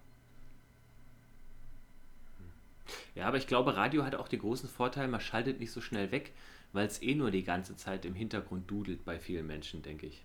Ja, 3.14 3.26
aber 3.26 3.36
ich 3.36 3.46
glaube, 3.46 3.76
Radio 3.76 4.04
hat 4.04 4.14
auch 4.14 4.28
den 4.28 4.40
großen 4.40 4.68
Vorteil, 4.68 5.08
man 5.08 5.20
schaltet 5.20 5.60
nicht 5.60 5.72
so 5.72 5.80
schnell 5.80 6.12
weg, 6.12 6.32
weil 6.72 6.86
es 6.86 7.02
eh 7.02 7.14
nur 7.14 7.30
die 7.30 7.44
ganze 7.44 7.76
Zeit 7.76 8.04
im 8.04 8.14
Hintergrund 8.14 8.70
dudelt 8.70 9.04
bei 9.04 9.18
vielen 9.18 9.46
Menschen, 9.46 9.82
denke 9.82 10.06
ich. 10.06 10.24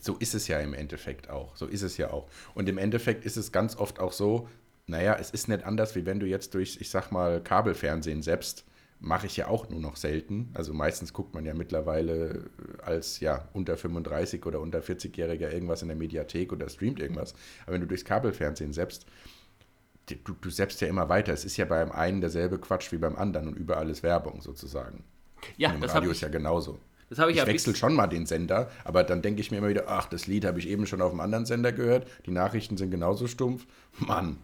So 0.00 0.16
ist 0.16 0.34
es 0.34 0.48
ja 0.48 0.60
im 0.60 0.74
Endeffekt 0.74 1.30
auch. 1.30 1.56
So 1.56 1.66
ist 1.66 1.82
es 1.82 1.96
ja 1.96 2.10
auch. 2.10 2.28
Und 2.54 2.68
im 2.68 2.78
Endeffekt 2.78 3.24
ist 3.24 3.36
es 3.36 3.52
ganz 3.52 3.76
oft 3.76 4.00
auch 4.00 4.12
so, 4.12 4.48
naja, 4.86 5.16
es 5.18 5.30
ist 5.30 5.48
nicht 5.48 5.64
anders, 5.64 5.94
wie 5.94 6.06
wenn 6.06 6.20
du 6.20 6.26
jetzt 6.26 6.54
durch, 6.54 6.78
ich 6.80 6.90
sag 6.90 7.10
mal, 7.10 7.42
Kabelfernsehen 7.42 8.22
selbst, 8.22 8.64
mache 9.00 9.26
ich 9.26 9.36
ja 9.36 9.48
auch 9.48 9.68
nur 9.68 9.80
noch 9.80 9.96
selten. 9.96 10.50
Also 10.54 10.74
meistens 10.74 11.12
guckt 11.12 11.34
man 11.34 11.44
ja 11.44 11.54
mittlerweile 11.54 12.50
als 12.82 13.20
ja 13.20 13.48
unter 13.52 13.76
35 13.76 14.44
oder 14.44 14.60
unter 14.60 14.80
40-Jähriger 14.80 15.52
irgendwas 15.52 15.82
in 15.82 15.88
der 15.88 15.96
Mediathek 15.96 16.52
oder 16.52 16.68
streamt 16.68 17.00
irgendwas. 17.00 17.34
Aber 17.64 17.74
wenn 17.74 17.80
du 17.80 17.86
durchs 17.86 18.04
Kabelfernsehen 18.04 18.72
selbst, 18.72 19.06
du, 20.16 20.34
du 20.40 20.50
selbst 20.50 20.80
ja 20.80 20.88
immer 20.88 21.08
weiter. 21.08 21.32
Es 21.32 21.44
ist 21.44 21.56
ja 21.56 21.64
beim 21.64 21.90
einen 21.92 22.20
derselbe 22.20 22.58
Quatsch 22.58 22.92
wie 22.92 22.98
beim 22.98 23.16
anderen 23.16 23.48
und 23.48 23.56
überall 23.56 23.88
ist 23.90 24.02
Werbung 24.02 24.40
sozusagen. 24.40 25.04
Ja, 25.56 25.68
Und 25.70 25.76
im 25.76 25.80
das 25.82 25.94
Radio 25.94 26.10
ist 26.10 26.20
ja 26.20 26.28
genauso. 26.28 26.78
das 27.08 27.18
ich 27.20 27.28
Ich 27.30 27.36
ja 27.36 27.46
wechsle 27.46 27.74
schon 27.74 27.94
mal 27.94 28.06
den 28.06 28.26
Sender, 28.26 28.70
aber 28.84 29.04
dann 29.04 29.22
denke 29.22 29.40
ich 29.40 29.50
mir 29.50 29.58
immer 29.58 29.68
wieder, 29.68 29.84
ach, 29.88 30.08
das 30.08 30.26
Lied 30.26 30.44
habe 30.44 30.58
ich 30.58 30.68
eben 30.68 30.86
schon 30.86 31.00
auf 31.00 31.10
einem 31.12 31.20
anderen 31.20 31.46
Sender 31.46 31.72
gehört. 31.72 32.06
Die 32.26 32.30
Nachrichten 32.30 32.76
sind 32.76 32.90
genauso 32.90 33.26
stumpf. 33.26 33.66
Mann. 33.98 34.38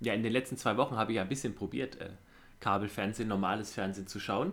Ja, 0.00 0.14
in 0.14 0.22
den 0.22 0.32
letzten 0.32 0.56
zwei 0.56 0.76
Wochen 0.76 0.96
habe 0.96 1.12
ich 1.12 1.16
ja 1.16 1.22
ein 1.22 1.28
bisschen 1.28 1.54
probiert, 1.54 2.00
äh, 2.00 2.10
Kabelfernsehen, 2.60 3.28
normales 3.28 3.72
Fernsehen 3.72 4.06
zu 4.06 4.18
schauen. 4.20 4.52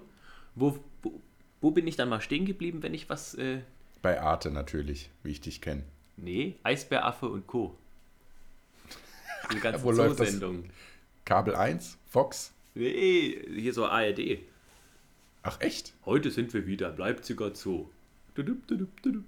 Wo, 0.55 0.77
wo, 1.03 1.21
wo 1.61 1.71
bin 1.71 1.87
ich 1.87 1.95
dann 1.95 2.09
mal 2.09 2.21
stehen 2.21 2.45
geblieben, 2.45 2.83
wenn 2.83 2.93
ich 2.93 3.09
was. 3.09 3.33
Äh, 3.35 3.59
Bei 4.01 4.21
Arte 4.21 4.51
natürlich, 4.51 5.09
wie 5.23 5.31
ich 5.31 5.41
dich 5.41 5.61
kenne. 5.61 5.83
nee, 6.17 6.55
Eisbäraffe 6.63 7.29
und 7.29 7.47
Co. 7.47 7.77
Die 9.53 9.59
ganzen 9.59 9.83
Wo 9.83 9.91
läuft 9.91 10.19
das? 10.19 10.39
Kabel 11.25 11.55
1, 11.55 11.97
Fox. 12.09 12.53
Nee, 12.75 13.41
hier 13.55 13.73
so 13.73 13.85
ARD. 13.85 14.39
Ach, 15.43 15.59
echt? 15.61 15.93
Heute 16.05 16.31
sind 16.31 16.53
wir 16.53 16.67
wieder, 16.67 16.95
Leipziger 16.97 17.53
Zoo. 17.55 17.87
Dudup, 18.35 18.67
dudup, 18.67 19.01
dudup. 19.01 19.25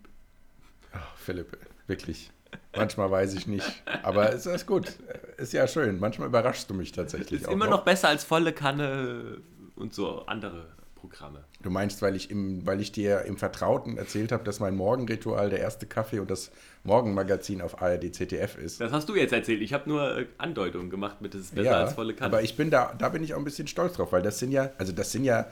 Ach, 0.91 1.15
Philipp, 1.17 1.57
wirklich. 1.88 2.32
Manchmal 2.76 3.11
weiß 3.11 3.34
ich 3.36 3.47
nicht. 3.47 3.84
Aber 4.03 4.32
es 4.34 4.45
ist 4.45 4.65
gut. 4.65 4.93
Ist 5.38 5.53
ja 5.53 5.67
schön. 5.67 5.99
Manchmal 5.99 6.28
überraschst 6.28 6.70
du 6.70 6.74
mich 6.74 6.91
tatsächlich 6.91 7.41
Ist 7.41 7.47
auch 7.47 7.51
immer 7.51 7.67
noch 7.67 7.84
besser 7.84 8.09
als 8.09 8.24
volle 8.24 8.53
Kanne 8.53 9.38
und 9.76 9.93
so 9.93 10.26
andere 10.26 10.67
Programme. 11.00 11.45
Du 11.62 11.70
meinst, 11.70 12.02
weil 12.02 12.16
ich, 12.16 12.30
im, 12.30 12.66
weil 12.66 12.82
ich 12.82 12.91
dir 12.91 13.22
im 13.22 13.38
Vertrauten 13.38 13.97
erzählt 13.97 14.32
habe, 14.32 14.43
dass 14.43 14.60
mein 14.60 14.76
Morgenritual 14.76 15.50
der 15.50 15.60
erste 15.60 15.86
Kaffee 15.86 16.20
und 16.20 16.30
das 16.30 16.52
Morgenmagazin 16.84 17.62
auf 17.62 17.82
ARD 17.82 18.14
ZDF 18.14 18.58
ist. 18.58 18.82
Das 18.82 18.91
hast 18.91 19.08
du 19.08 19.16
jetzt 19.16 19.32
erzählt. 19.32 19.62
Ich 19.62 19.74
habe 19.74 19.89
nur 19.89 20.18
äh, 20.18 20.26
Andeutungen 20.38 20.89
gemacht 20.89 21.22
mit, 21.22 21.34
das 21.34 21.41
ist 21.41 21.56
besser 21.56 21.78
als 21.78 21.93
volle 21.93 22.14
Kanne. 22.14 22.34
aber 22.34 22.43
ich 22.43 22.58
bin 22.58 22.70
da, 22.70 22.93
da 22.97 23.10
bin 23.10 23.24
ich 23.24 23.34
auch 23.34 23.38
ein 23.38 23.45
bisschen 23.45 23.68
stolz 23.68 23.93
drauf, 23.93 24.12
weil 24.12 24.22
das 24.22 24.39
sind 24.39 24.52
ja, 24.52 24.72
also 24.78 24.91
das 24.91 25.12
sind 25.12 25.24
ja 25.24 25.47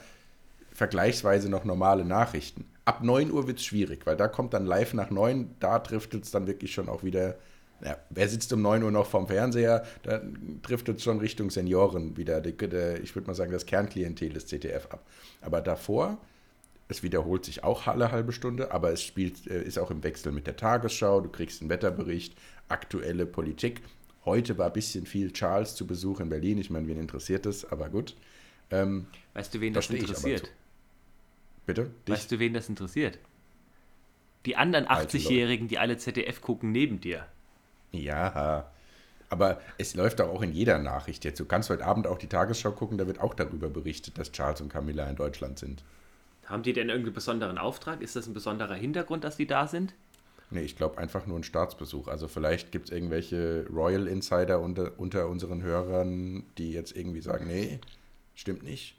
vergleichsweise 0.72 1.48
noch 1.50 1.64
normale 1.64 2.04
Nachrichten. 2.04 2.66
Ab 2.84 3.02
9 3.02 3.30
Uhr 3.30 3.46
wird 3.46 3.58
es 3.58 3.64
schwierig, 3.64 4.06
weil 4.06 4.16
da 4.16 4.28
kommt 4.28 4.54
dann 4.54 4.66
live 4.66 4.94
nach 4.94 5.10
9, 5.10 5.56
da 5.60 5.78
driftet 5.78 6.24
es 6.24 6.30
dann 6.30 6.46
wirklich 6.46 6.72
schon 6.72 6.88
auch 6.88 7.02
wieder, 7.02 7.36
ja, 7.84 7.96
wer 8.10 8.28
sitzt 8.28 8.52
um 8.52 8.62
9 8.62 8.82
Uhr 8.82 8.90
noch 8.90 9.06
vorm 9.06 9.28
Fernseher, 9.28 9.84
da 10.02 10.20
driftet 10.62 10.98
es 10.98 11.04
schon 11.04 11.18
Richtung 11.18 11.50
Senioren 11.50 12.16
wieder, 12.16 12.40
die, 12.40 12.56
der, 12.56 13.00
ich 13.02 13.14
würde 13.14 13.26
mal 13.28 13.34
sagen, 13.34 13.52
das 13.52 13.66
Kernklientel 13.66 14.30
des 14.30 14.46
ZDF 14.46 14.86
ab. 14.90 15.06
Aber 15.40 15.60
davor, 15.60 16.18
es 16.88 17.02
wiederholt 17.02 17.44
sich 17.44 17.64
auch 17.64 17.86
alle 17.86 18.10
halbe 18.10 18.32
Stunde, 18.32 18.72
aber 18.72 18.92
es 18.92 19.02
spielt, 19.02 19.46
äh, 19.46 19.62
ist 19.62 19.78
auch 19.78 19.90
im 19.90 20.02
Wechsel 20.02 20.32
mit 20.32 20.46
der 20.46 20.56
Tagesschau, 20.56 21.20
du 21.20 21.28
kriegst 21.28 21.60
einen 21.60 21.70
Wetterbericht, 21.70 22.34
aktuelle 22.68 23.26
Politik. 23.26 23.82
Heute 24.24 24.58
war 24.58 24.66
ein 24.66 24.72
bisschen 24.72 25.06
viel 25.06 25.32
Charles 25.32 25.74
zu 25.74 25.86
Besuch 25.86 26.20
in 26.20 26.28
Berlin, 26.28 26.58
ich 26.58 26.70
meine, 26.70 26.88
wen 26.88 26.98
interessiert 26.98 27.46
das, 27.46 27.64
aber 27.64 27.88
gut. 27.88 28.16
Ähm, 28.70 29.06
weißt 29.34 29.54
du, 29.54 29.60
wen 29.60 29.72
das 29.72 29.88
interessiert? 29.88 30.50
bitte? 31.64 31.90
Dich? 32.06 32.14
Weißt 32.14 32.32
du, 32.32 32.38
wen 32.40 32.54
das 32.54 32.68
interessiert? 32.68 33.18
Die 34.46 34.56
anderen 34.56 34.86
Alte 34.86 35.18
80-Jährigen, 35.18 35.68
die 35.68 35.78
alle 35.78 35.98
ZDF 35.98 36.40
gucken, 36.40 36.72
neben 36.72 37.00
dir. 37.00 37.26
Ja, 37.92 38.70
aber 39.30 39.60
es 39.76 39.94
läuft 39.94 40.20
doch 40.20 40.28
auch 40.28 40.42
in 40.42 40.52
jeder 40.52 40.78
Nachricht 40.78 41.24
jetzt. 41.24 41.38
Du 41.38 41.44
kannst 41.44 41.70
heute 41.70 41.84
Abend 41.84 42.06
auch 42.06 42.18
die 42.18 42.28
Tagesschau 42.28 42.72
gucken, 42.72 42.98
da 42.98 43.06
wird 43.06 43.20
auch 43.20 43.34
darüber 43.34 43.68
berichtet, 43.68 44.18
dass 44.18 44.32
Charles 44.32 44.60
und 44.60 44.72
Camilla 44.72 45.08
in 45.08 45.16
Deutschland 45.16 45.58
sind. 45.58 45.82
Haben 46.46 46.62
die 46.62 46.72
denn 46.72 46.88
irgendeinen 46.88 47.14
besonderen 47.14 47.58
Auftrag? 47.58 48.00
Ist 48.00 48.16
das 48.16 48.26
ein 48.26 48.32
besonderer 48.32 48.74
Hintergrund, 48.74 49.24
dass 49.24 49.36
die 49.36 49.46
da 49.46 49.66
sind? 49.66 49.94
Nee, 50.50 50.62
ich 50.62 50.76
glaube 50.76 50.96
einfach 50.96 51.26
nur 51.26 51.38
ein 51.38 51.44
Staatsbesuch. 51.44 52.08
Also 52.08 52.26
vielleicht 52.26 52.72
gibt 52.72 52.88
es 52.88 52.94
irgendwelche 52.94 53.66
Royal 53.70 54.06
Insider 54.06 54.60
unter, 54.60 54.92
unter 54.98 55.28
unseren 55.28 55.62
Hörern, 55.62 56.44
die 56.56 56.72
jetzt 56.72 56.96
irgendwie 56.96 57.20
sagen, 57.20 57.46
nee, 57.46 57.80
stimmt 58.34 58.62
nicht. 58.62 58.96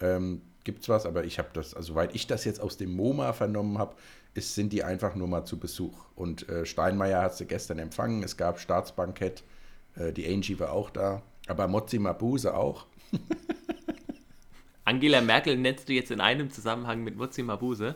Ähm, 0.00 0.42
gibt's 0.64 0.90
was, 0.90 1.06
aber 1.06 1.24
ich 1.24 1.38
habe 1.38 1.48
das, 1.54 1.72
also 1.72 1.94
soweit 1.94 2.14
ich 2.14 2.26
das 2.26 2.44
jetzt 2.44 2.60
aus 2.60 2.76
dem 2.76 2.94
MoMA 2.94 3.32
vernommen 3.32 3.78
habe, 3.78 3.96
ist, 4.34 4.54
sind 4.54 4.72
die 4.72 4.84
einfach 4.84 5.14
nur 5.14 5.28
mal 5.28 5.44
zu 5.44 5.58
Besuch. 5.58 6.06
Und 6.14 6.48
äh, 6.48 6.64
Steinmeier 6.66 7.22
hat 7.22 7.36
sie 7.36 7.46
gestern 7.46 7.78
empfangen, 7.78 8.22
es 8.22 8.36
gab 8.36 8.58
Staatsbankett, 8.58 9.42
äh, 9.96 10.12
die 10.12 10.26
Angie 10.32 10.58
war 10.58 10.72
auch 10.72 10.90
da, 10.90 11.22
aber 11.46 11.68
Mozzi 11.68 11.98
Mabuse 11.98 12.54
auch. 12.54 12.86
Angela 14.84 15.20
Merkel 15.20 15.56
nennst 15.56 15.88
du 15.88 15.92
jetzt 15.92 16.10
in 16.10 16.20
einem 16.20 16.50
Zusammenhang 16.50 17.04
mit 17.04 17.16
Mutzi 17.16 17.42
Mabuse. 17.42 17.94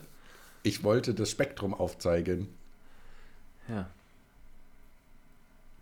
Ich 0.62 0.84
wollte 0.84 1.14
das 1.14 1.30
Spektrum 1.30 1.74
aufzeigen. 1.74 2.48
Ja. 3.68 3.90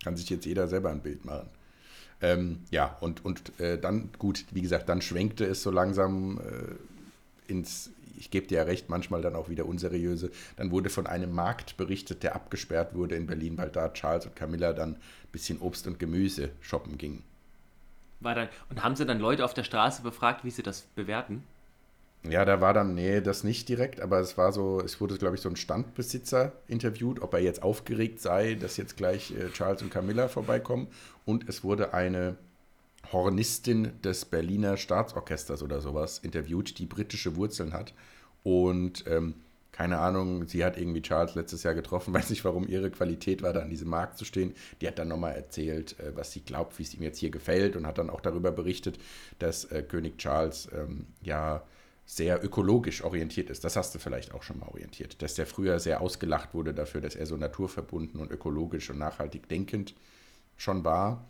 Kann 0.03 0.17
sich 0.17 0.31
jetzt 0.31 0.47
jeder 0.47 0.69
selber 0.69 0.91
ein 0.91 1.03
Bild 1.03 1.25
machen. 1.25 1.49
Ähm, 2.23 2.61
ja, 2.71 2.97
und, 3.01 3.25
und 3.25 3.59
äh, 3.61 3.79
dann, 3.79 4.11
gut, 4.19 4.47
wie 4.51 4.63
gesagt, 4.63 4.89
dann 4.89 5.03
schwenkte 5.03 5.45
es 5.45 5.63
so 5.63 5.71
langsam 5.71 6.41
äh, 6.41 7.53
ins, 7.53 7.91
ich 8.17 8.31
gebe 8.31 8.47
dir 8.47 8.59
ja 8.59 8.65
recht, 8.65 8.89
manchmal 8.89 9.23
dann 9.23 9.37
auch 9.37 9.49
wieder 9.49 9.67
unseriöse. 9.67 10.31
Dann 10.57 10.71
wurde 10.71 10.91
von 10.91 11.07
einem 11.07 11.33
Markt 11.33 11.77
berichtet, 11.77 12.23
der 12.23 12.35
abgesperrt 12.35 12.95
wurde 12.95 13.15
in 13.15 13.27
Berlin, 13.27 13.59
weil 13.59 13.71
da 13.71 13.89
Charles 13.93 14.27
und 14.27 14.37
Camilla 14.37 14.73
dann 14.73 14.95
ein 14.95 15.01
bisschen 15.33 15.61
Obst 15.61 15.87
und 15.87 15.99
Gemüse 15.99 16.51
shoppen 16.61 16.99
gingen. 16.99 17.23
War 18.21 18.35
dann, 18.35 18.49
und 18.71 18.83
haben 18.83 18.97
sie 18.97 19.05
dann 19.05 19.19
Leute 19.19 19.45
auf 19.45 19.55
der 19.55 19.65
Straße 19.65 20.03
befragt, 20.03 20.45
wie 20.45 20.51
sie 20.51 20.63
das 20.63 20.83
bewerten? 20.95 21.45
Ja, 22.27 22.47
da 22.47 22.63
war 22.63 22.73
dann, 22.73 22.95
nee, 22.95 23.21
das 23.21 23.45
nicht 23.45 23.69
direkt, 23.69 24.01
aber 24.01 24.19
es 24.19 24.39
war 24.39 24.51
so, 24.51 24.81
es 24.81 24.99
wurde, 24.99 25.19
glaube 25.19 25.35
ich, 25.37 25.43
so 25.43 25.51
ein 25.51 25.57
Standbesitzer 25.57 26.53
interviewt, 26.69 27.21
ob 27.21 27.35
er 27.35 27.41
jetzt 27.41 27.63
aufgeregt 27.63 28.21
sei, 28.21 28.55
dass 28.55 28.79
jetzt 28.79 28.97
gleich 28.97 29.33
äh, 29.33 29.51
Charles 29.51 29.83
und 29.83 29.91
Camilla 29.91 30.29
vorbeikommen. 30.29 30.89
Und 31.27 31.47
es 31.51 31.65
wurde 31.65 31.93
eine 31.93 32.37
Hornistin 33.13 33.93
des 34.03 34.25
Berliner 34.25 34.77
Staatsorchesters 34.77 35.63
oder 35.63 35.81
sowas 35.81 36.19
interviewt, 36.19 36.79
die 36.79 36.87
britische 36.87 37.37
Wurzeln 37.37 37.73
hat. 37.73 37.95
Und 38.43 39.05
ähm, 39.07 39.35
keine 39.73 39.99
Ahnung, 39.99 40.47
sie 40.47 40.65
hat 40.65 40.79
irgendwie 40.79 41.03
Charles 41.03 41.35
letztes 41.35 41.65
Jahr 41.65 41.75
getroffen, 41.75 42.15
weiß 42.15 42.31
nicht, 42.31 42.45
warum 42.45 42.69
ihre 42.69 42.91
Qualität 42.91 43.43
war, 43.43 43.53
da 43.53 43.61
an 43.61 43.71
diesem 43.71 43.89
Markt 43.89 44.19
zu 44.19 44.25
stehen. 44.25 44.55
Die 44.81 44.87
hat 44.87 44.99
dann 44.99 45.09
nochmal 45.09 45.35
erzählt, 45.35 45.99
äh, 45.99 46.17
was 46.17 46.33
sie 46.33 46.41
glaubt, 46.41 46.79
wie 46.79 46.85
es 46.85 46.95
ihm 46.95 47.03
jetzt 47.03 47.19
hier 47.19 47.31
gefällt 47.31 47.77
und 47.77 47.87
hat 47.87 47.99
dann 47.99 48.11
auch 48.11 48.21
darüber 48.21 48.53
berichtet, 48.53 48.99
dass 49.39 49.65
äh, 49.67 49.83
König 49.83 50.19
Charles 50.19 50.69
ähm, 50.73 51.07
ja 51.23 51.63
sehr 52.07 52.45
ökologisch 52.45 53.03
orientiert 53.03 53.49
ist. 53.49 53.65
Das 53.65 53.77
hast 53.77 53.95
du 53.95 53.99
vielleicht 53.99 54.35
auch 54.35 54.43
schon 54.43 54.59
mal 54.59 54.69
orientiert. 54.69 55.23
Dass 55.23 55.35
der 55.35 55.47
früher 55.47 55.81
sehr 55.81 56.03
ausgelacht 56.03 56.53
wurde 56.53 56.75
dafür, 56.75 57.01
dass 57.01 57.17
er 57.17 57.27
so 57.27 57.37
naturverbunden 57.37 58.21
und 58.21 58.31
ökologisch 58.31 58.91
und 58.91 58.99
nachhaltig 58.99 59.49
denkend 59.49 59.95
schon 60.57 60.85
war 60.85 61.25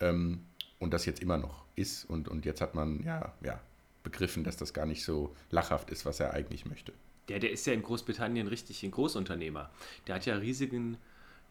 ähm, 0.00 0.40
und 0.78 0.92
das 0.92 1.06
jetzt 1.06 1.22
immer 1.22 1.38
noch 1.38 1.64
ist. 1.74 2.04
Und, 2.04 2.28
und 2.28 2.44
jetzt 2.44 2.60
hat 2.60 2.74
man 2.74 3.02
ja, 3.02 3.32
ja 3.42 3.60
begriffen, 4.02 4.44
dass 4.44 4.56
das 4.56 4.72
gar 4.74 4.86
nicht 4.86 5.04
so 5.04 5.34
lachhaft 5.50 5.90
ist, 5.90 6.04
was 6.06 6.20
er 6.20 6.32
eigentlich 6.32 6.66
möchte. 6.66 6.92
Der, 7.28 7.40
der 7.40 7.50
ist 7.50 7.66
ja 7.66 7.72
in 7.72 7.82
Großbritannien 7.82 8.46
richtig 8.46 8.82
ein 8.84 8.92
Großunternehmer. 8.92 9.70
Der 10.06 10.14
hat 10.14 10.26
ja 10.26 10.36
riesigen 10.36 10.96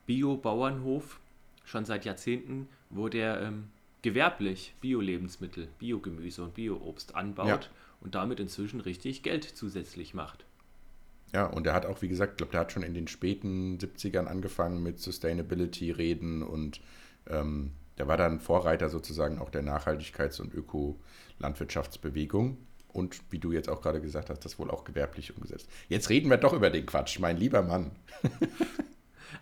Bio-Bauernhof 0.05 1.19
schon 1.65 1.85
seit 1.85 2.05
Jahrzehnten, 2.05 2.69
wo 2.89 3.09
der 3.09 3.41
ähm, 3.41 3.69
gewerblich 4.01 4.75
Bio-Lebensmittel, 4.79 5.67
Biogemüse 5.79 6.43
und 6.43 6.53
Bio-Obst 6.53 7.15
anbaut. 7.15 7.47
Ja 7.47 7.59
und 8.05 8.15
damit 8.15 8.39
inzwischen 8.39 8.81
richtig 8.81 9.23
Geld 9.23 9.43
zusätzlich 9.43 10.13
macht. 10.13 10.45
Ja, 11.33 11.47
und 11.47 11.67
er 11.67 11.73
hat 11.73 11.85
auch, 11.85 12.01
wie 12.01 12.07
gesagt, 12.07 12.33
ich 12.33 12.37
glaube, 12.37 12.51
der 12.51 12.61
hat 12.61 12.71
schon 12.71 12.83
in 12.83 12.93
den 12.93 13.07
späten 13.07 13.77
70ern 13.79 14.25
angefangen 14.25 14.81
mit 14.81 14.99
Sustainability-Reden 14.99 16.43
und 16.43 16.81
ähm, 17.27 17.71
der 17.97 18.07
war 18.07 18.17
dann 18.17 18.39
Vorreiter 18.39 18.89
sozusagen 18.89 19.39
auch 19.39 19.49
der 19.49 19.63
Nachhaltigkeits- 19.63 20.41
und 20.41 20.53
Öko-Landwirtschaftsbewegung. 20.53 22.57
Und 22.87 23.19
wie 23.29 23.39
du 23.39 23.51
jetzt 23.51 23.69
auch 23.69 23.81
gerade 23.81 23.99
gesagt 23.99 24.29
hast, 24.29 24.45
das 24.45 24.57
wohl 24.57 24.71
auch 24.71 24.85
gewerblich 24.85 25.35
umgesetzt. 25.35 25.69
Jetzt 25.89 26.09
reden 26.09 26.29
wir 26.29 26.37
doch 26.37 26.53
über 26.53 26.69
den 26.69 26.85
Quatsch, 26.85 27.19
mein 27.19 27.37
lieber 27.37 27.61
Mann. 27.61 27.91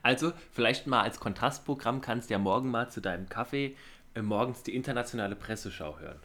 also, 0.02 0.34
vielleicht 0.52 0.88
mal 0.88 1.02
als 1.02 1.20
Kontrastprogramm 1.20 2.02
kannst 2.02 2.30
du 2.30 2.34
ja 2.34 2.40
morgen 2.40 2.72
mal 2.72 2.90
zu 2.90 3.00
deinem 3.00 3.30
Kaffee 3.30 3.76
äh, 4.16 4.22
morgens 4.22 4.64
die 4.64 4.76
internationale 4.76 5.36
Presseschau 5.36 6.00
hören. 6.00 6.20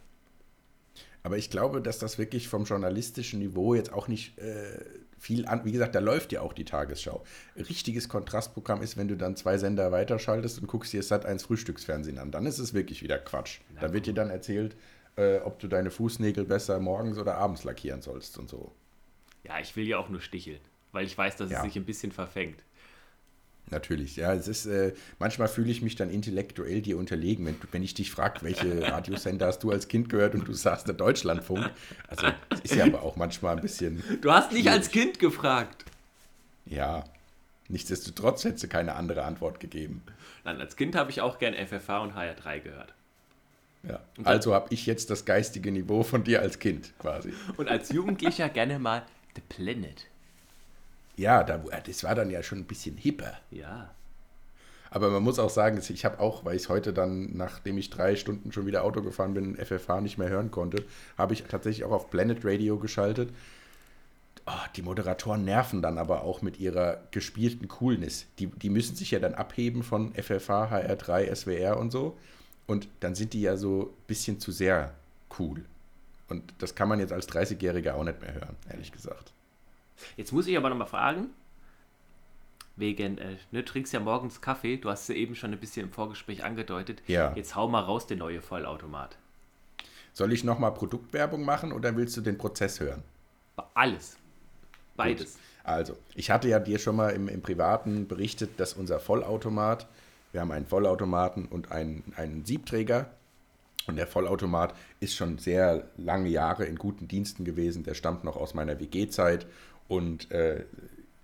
Aber 1.23 1.37
ich 1.37 1.51
glaube, 1.51 1.83
dass 1.83 1.99
das 1.99 2.19
wirklich 2.19 2.49
vom 2.49 2.65
journalistischen 2.65 3.41
Niveau 3.41 3.75
jetzt 3.75 3.93
auch 3.93 4.09
nicht 4.09 4.39
äh, 4.39 4.85
viel 5.19 5.47
an. 5.47 5.65
Wie 5.65 5.73
gesagt, 5.73 5.95
da 5.95 5.99
läuft 5.99 6.33
ja 6.33 6.41
auch 6.41 6.53
die 6.53 6.65
Tagesschau. 6.65 7.25
Richtiges 7.57 8.09
Kontrastprogramm 8.09 8.83
ist, 8.83 8.97
wenn 8.97 9.09
du 9.09 9.17
dann 9.17 9.37
zwei 9.37 9.59
Sender 9.59 9.93
weiterschaltest 9.93 10.61
und 10.61 10.69
guckst 10.69 10.93
dir 10.93 11.03
Sat 11.03 11.27
1 11.27 11.43
Frühstücksfernsehen 11.45 12.19
an. 12.19 12.31
Dann 12.31 12.47
ist 12.47 12.59
es 12.59 12.75
wirklich 12.75 13.03
wieder 13.03 13.19
Quatsch. 13.19 13.61
Na, 13.75 13.83
da 13.83 13.93
wird 13.93 14.07
dir 14.07 14.15
dann 14.15 14.31
erzählt, 14.31 14.77
äh, 15.17 15.39
ob 15.39 15.59
du 15.59 15.69
deine 15.69 15.91
Fußnägel 15.91 16.45
besser 16.45 16.79
morgens 16.81 17.19
oder 17.19 17.37
abends 17.37 17.65
lackieren 17.65 18.03
sollst 18.03 18.39
und 18.39 18.49
so. 18.49 18.73
Ja, 19.45 19.59
ich 19.61 19.75
will 19.77 19.87
ja 19.87 19.99
auch 19.99 20.09
nur 20.09 20.21
sticheln, 20.21 20.61
weil 20.93 21.05
ich 21.05 21.17
weiß, 21.17 21.37
dass 21.37 21.51
ja. 21.51 21.59
es 21.59 21.65
sich 21.65 21.77
ein 21.77 21.85
bisschen 21.85 22.13
verfängt. 22.13 22.63
Natürlich, 23.71 24.17
ja. 24.17 24.33
Es 24.33 24.49
ist, 24.49 24.67
äh, 24.67 24.95
manchmal 25.19 25.49
fühle 25.49 25.71
ich 25.71 25.83
mich 25.83 25.97
dann 25.97 26.11
intellektuell 26.11 26.81
dir 26.81 26.97
unterlegen, 26.99 27.45
wenn, 27.47 27.57
wenn 27.71 27.83
ich 27.83 27.95
dich 27.95 28.11
frage, 28.11 28.41
welche 28.43 28.83
Radiosender 28.91 29.47
hast 29.47 29.63
du 29.63 29.71
als 29.71 29.89
Kind 29.89 30.09
gehört 30.09 30.35
und 30.35 30.47
du 30.49 30.53
sagst 30.53 30.87
der 30.87 30.95
Deutschlandfunk. 30.95 31.71
Also 32.09 32.29
es 32.51 32.61
ist 32.61 32.75
ja 32.75 32.85
aber 32.87 33.03
auch 33.03 33.17
manchmal 33.17 33.57
ein 33.57 33.63
bisschen. 33.63 34.03
Du 34.21 34.33
hast 34.33 34.53
nicht 34.53 34.69
als 34.69 34.91
Kind 34.91 35.19
gefragt. 35.19 35.85
Ja. 36.67 37.05
Nichtsdestotrotz 37.69 38.45
hättest 38.45 38.65
du 38.65 38.69
keine 38.69 38.95
andere 38.95 39.25
Antwort 39.25 39.61
gegeben. 39.61 40.03
Nein, 40.45 40.59
als 40.61 40.77
Kind 40.77 40.95
habe 40.95 41.11
ich 41.11 41.21
auch 41.21 41.39
gern 41.39 41.55
FFH 41.55 41.99
und 41.99 42.15
HR3 42.15 42.61
gehört. 42.61 42.95
Ja. 43.87 44.01
Also 44.25 44.55
habe 44.55 44.73
ich 44.73 44.87
jetzt 44.87 45.11
das 45.11 45.25
geistige 45.25 45.71
Niveau 45.71 46.03
von 46.03 46.25
dir 46.25 46.41
als 46.41 46.59
Kind 46.59 46.93
quasi. 46.99 47.33
Und 47.57 47.69
als 47.69 47.91
Jugendlicher 47.91 48.49
gerne 48.49 48.79
mal 48.79 49.05
The 49.37 49.43
Planet. 49.49 50.07
Ja, 51.19 51.43
da, 51.43 51.59
das 51.59 52.05
war 52.05 52.15
dann 52.15 52.31
ja 52.31 52.43
schon 52.43 52.59
ein 52.59 52.65
bisschen 52.65 52.97
hipper. 52.97 53.35
Ja. 53.51 53.91
Aber 54.91 55.11
man 55.11 55.23
muss 55.23 55.39
auch 55.39 55.51
sagen, 55.51 55.79
ich 55.87 56.05
habe 56.05 56.21
auch, 56.21 56.45
weil 56.45 56.57
ich 56.57 56.63
es 56.63 56.69
heute 56.69 56.93
dann, 56.93 57.37
nachdem 57.37 57.77
ich 57.77 57.91
drei 57.91 58.17
Stunden 58.17 58.53
schon 58.53 58.67
wieder 58.67 58.85
Auto 58.85 59.03
gefahren 59.03 59.35
bin, 59.35 59.57
FFH 59.57 60.01
nicht 60.01 60.17
mehr 60.17 60.31
hören 60.31 60.51
konnte, 60.51 60.85
habe 61.19 61.35
ich 61.35 61.43
tatsächlich 61.43 61.85
auch 61.85 61.91
auf 61.91 62.09
Planet 62.09 62.45
Radio 62.45 62.79
geschaltet. 62.79 63.31
Oh, 64.47 64.67
die 64.77 64.83
Moderatoren 64.83 65.45
nerven 65.45 65.83
dann 65.83 65.99
aber 65.99 66.23
auch 66.23 66.41
mit 66.41 66.59
ihrer 66.59 67.03
gespielten 67.11 67.67
Coolness. 67.67 68.27
Die, 68.39 68.47
die 68.47 68.71
müssen 68.71 68.95
sich 68.95 69.11
ja 69.11 69.19
dann 69.19 69.35
abheben 69.35 69.83
von 69.83 70.15
FFH, 70.15 70.71
HR3, 70.71 71.35
SWR 71.35 71.77
und 71.77 71.91
so. 71.91 72.17
Und 72.67 72.89
dann 73.01 73.17
sind 73.17 73.33
die 73.35 73.43
ja 73.43 73.57
so 73.57 73.83
ein 73.83 74.07
bisschen 74.07 74.39
zu 74.39 74.53
sehr 74.53 74.95
cool. 75.39 75.65
Und 76.29 76.55
das 76.61 76.77
kann 76.77 76.89
man 76.89 77.01
jetzt 77.01 77.13
als 77.13 77.29
30-Jähriger 77.29 77.95
auch 77.95 78.05
nicht 78.05 78.21
mehr 78.23 78.35
hören, 78.35 78.57
ehrlich 78.71 78.93
gesagt. 78.93 79.33
Jetzt 80.17 80.33
muss 80.33 80.47
ich 80.47 80.57
aber 80.57 80.71
nochmal 80.71 80.87
fragen, 80.87 81.31
wegen, 82.77 83.19
äh, 83.19 83.37
ne, 83.51 83.63
du 83.63 83.65
trinkst 83.65 83.93
ja 83.93 84.01
morgens 84.01 84.41
Kaffee, 84.41 84.77
du 84.77 84.89
hast 84.89 85.03
es 85.03 85.09
ja 85.09 85.15
eben 85.15 85.35
schon 85.35 85.53
ein 85.53 85.59
bisschen 85.59 85.87
im 85.87 85.93
Vorgespräch 85.93 86.45
angedeutet. 86.45 87.03
Ja. 87.07 87.33
Jetzt 87.35 87.57
hau 87.57 87.69
mal 87.69 87.81
raus 87.81 88.07
den 88.07 88.19
neue 88.19 88.41
Vollautomat. 88.41 89.19
Soll 90.13 90.33
ich 90.33 90.45
nochmal 90.45 90.75
Produktwerbung 90.75 91.45
machen 91.45 91.73
oder 91.73 91.97
willst 91.97 92.17
du 92.17 92.21
den 92.21 92.39
Prozess 92.39 92.81
hören? 92.81 93.03
Alles. 93.75 94.17
Beides. 94.97 95.35
Gut. 95.35 95.43
Also, 95.65 95.97
ich 96.15 96.31
hatte 96.31 96.49
ja 96.49 96.61
dir 96.61 96.79
schon 96.79 96.97
mal 96.97 97.11
im, 97.11 97.29
im 97.29 97.43
Privaten 97.43 98.09
berichtet, 98.09 98.59
dass 98.59 98.73
unser 98.73 99.01
Vollautomat, 99.01 99.87
wir 100.33 100.41
haben 100.41 100.51
einen 100.51 100.67
Vollautomaten 100.67 101.47
und 101.47 101.73
einen, 101.73 102.13
einen 102.17 102.45
Siebträger, 102.45 103.11
und 103.89 103.97
der 103.97 104.07
Vollautomat 104.07 104.75
ist 105.01 105.17
schon 105.17 105.39
sehr 105.39 105.89
lange 105.97 106.29
Jahre 106.29 106.67
in 106.67 106.77
guten 106.77 107.09
Diensten 107.09 107.45
gewesen. 107.45 107.85
Der 107.85 107.95
stammt 107.95 108.23
noch 108.23 108.37
aus 108.37 108.53
meiner 108.53 108.79
WG-Zeit 108.79 109.47
und 109.89 110.31
äh, 110.31 110.65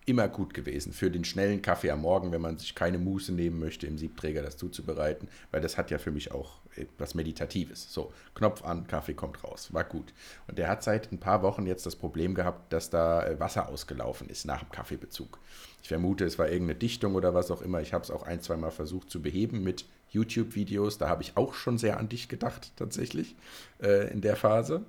immer 0.06 0.28
gut 0.28 0.52
gewesen 0.52 0.92
für 0.92 1.10
den 1.10 1.24
schnellen 1.24 1.62
Kaffee 1.62 1.90
am 1.90 2.02
Morgen, 2.02 2.30
wenn 2.32 2.40
man 2.40 2.58
sich 2.58 2.74
keine 2.74 2.98
Muße 2.98 3.32
nehmen 3.32 3.58
möchte, 3.58 3.86
im 3.86 3.96
Siebträger 3.96 4.42
das 4.42 4.56
zuzubereiten, 4.56 5.28
weil 5.50 5.62
das 5.62 5.78
hat 5.78 5.90
ja 5.90 5.98
für 5.98 6.10
mich 6.10 6.30
auch 6.32 6.58
etwas 6.76 7.14
Meditatives. 7.14 7.92
So, 7.92 8.12
Knopf 8.34 8.64
an, 8.64 8.86
Kaffee 8.86 9.14
kommt 9.14 9.42
raus, 9.44 9.72
war 9.72 9.84
gut. 9.84 10.12
Und 10.46 10.58
der 10.58 10.68
hat 10.68 10.82
seit 10.82 11.10
ein 11.12 11.20
paar 11.20 11.42
Wochen 11.42 11.66
jetzt 11.66 11.86
das 11.86 11.96
Problem 11.96 12.34
gehabt, 12.34 12.72
dass 12.72 12.90
da 12.90 13.24
äh, 13.24 13.40
Wasser 13.40 13.68
ausgelaufen 13.68 14.28
ist 14.28 14.44
nach 14.44 14.62
dem 14.62 14.70
Kaffeebezug. 14.70 15.38
Ich 15.82 15.88
vermute, 15.88 16.24
es 16.24 16.38
war 16.38 16.48
irgendeine 16.48 16.78
Dichtung 16.78 17.14
oder 17.14 17.32
was 17.34 17.50
auch 17.50 17.62
immer. 17.62 17.80
Ich 17.80 17.92
habe 17.92 18.04
es 18.04 18.10
auch 18.10 18.24
ein, 18.24 18.40
zwei 18.40 18.56
Mal 18.56 18.70
versucht 18.70 19.10
zu 19.10 19.22
beheben 19.22 19.62
mit 19.62 19.86
YouTube-Videos. 20.10 20.98
Da 20.98 21.08
habe 21.08 21.22
ich 21.22 21.36
auch 21.36 21.54
schon 21.54 21.78
sehr 21.78 21.98
an 21.98 22.08
dich 22.08 22.28
gedacht, 22.28 22.72
tatsächlich, 22.76 23.36
äh, 23.82 24.10
in 24.12 24.20
der 24.20 24.36
Phase. 24.36 24.84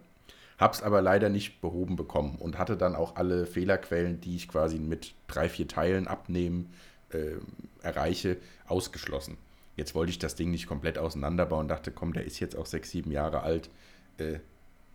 Hab's 0.58 0.82
aber 0.82 1.02
leider 1.02 1.30
nicht 1.30 1.60
behoben 1.60 1.96
bekommen 1.96 2.36
und 2.40 2.58
hatte 2.58 2.78
dann 2.78 2.96
auch 2.96 3.18
alle 3.18 3.46
Fehlerquellen, 3.46 4.22
die 4.22 4.36
ich 4.36 4.48
quasi 4.48 4.80
mit 4.80 5.14
drei, 5.28 5.50
vier 5.50 5.68
Teilen 5.68 6.08
abnehmen 6.08 6.74
äh, 7.10 7.36
erreiche, 7.82 8.38
ausgeschlossen. 8.68 9.38
Jetzt 9.76 9.96
wollte 9.96 10.12
ich 10.12 10.20
das 10.20 10.36
Ding 10.36 10.52
nicht 10.52 10.68
komplett 10.68 10.98
auseinanderbauen, 10.98 11.68
dachte, 11.68 11.92
komm, 11.92 12.14
der 12.14 12.24
ist 12.24 12.40
jetzt 12.40 12.58
auch 12.58 12.66
sechs, 12.66 12.92
sieben 12.92 13.12
Jahre 13.12 13.42
alt, 13.42 13.70
äh, 14.18 14.40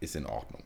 ist 0.01 0.17
in 0.17 0.25
Ordnung. 0.25 0.63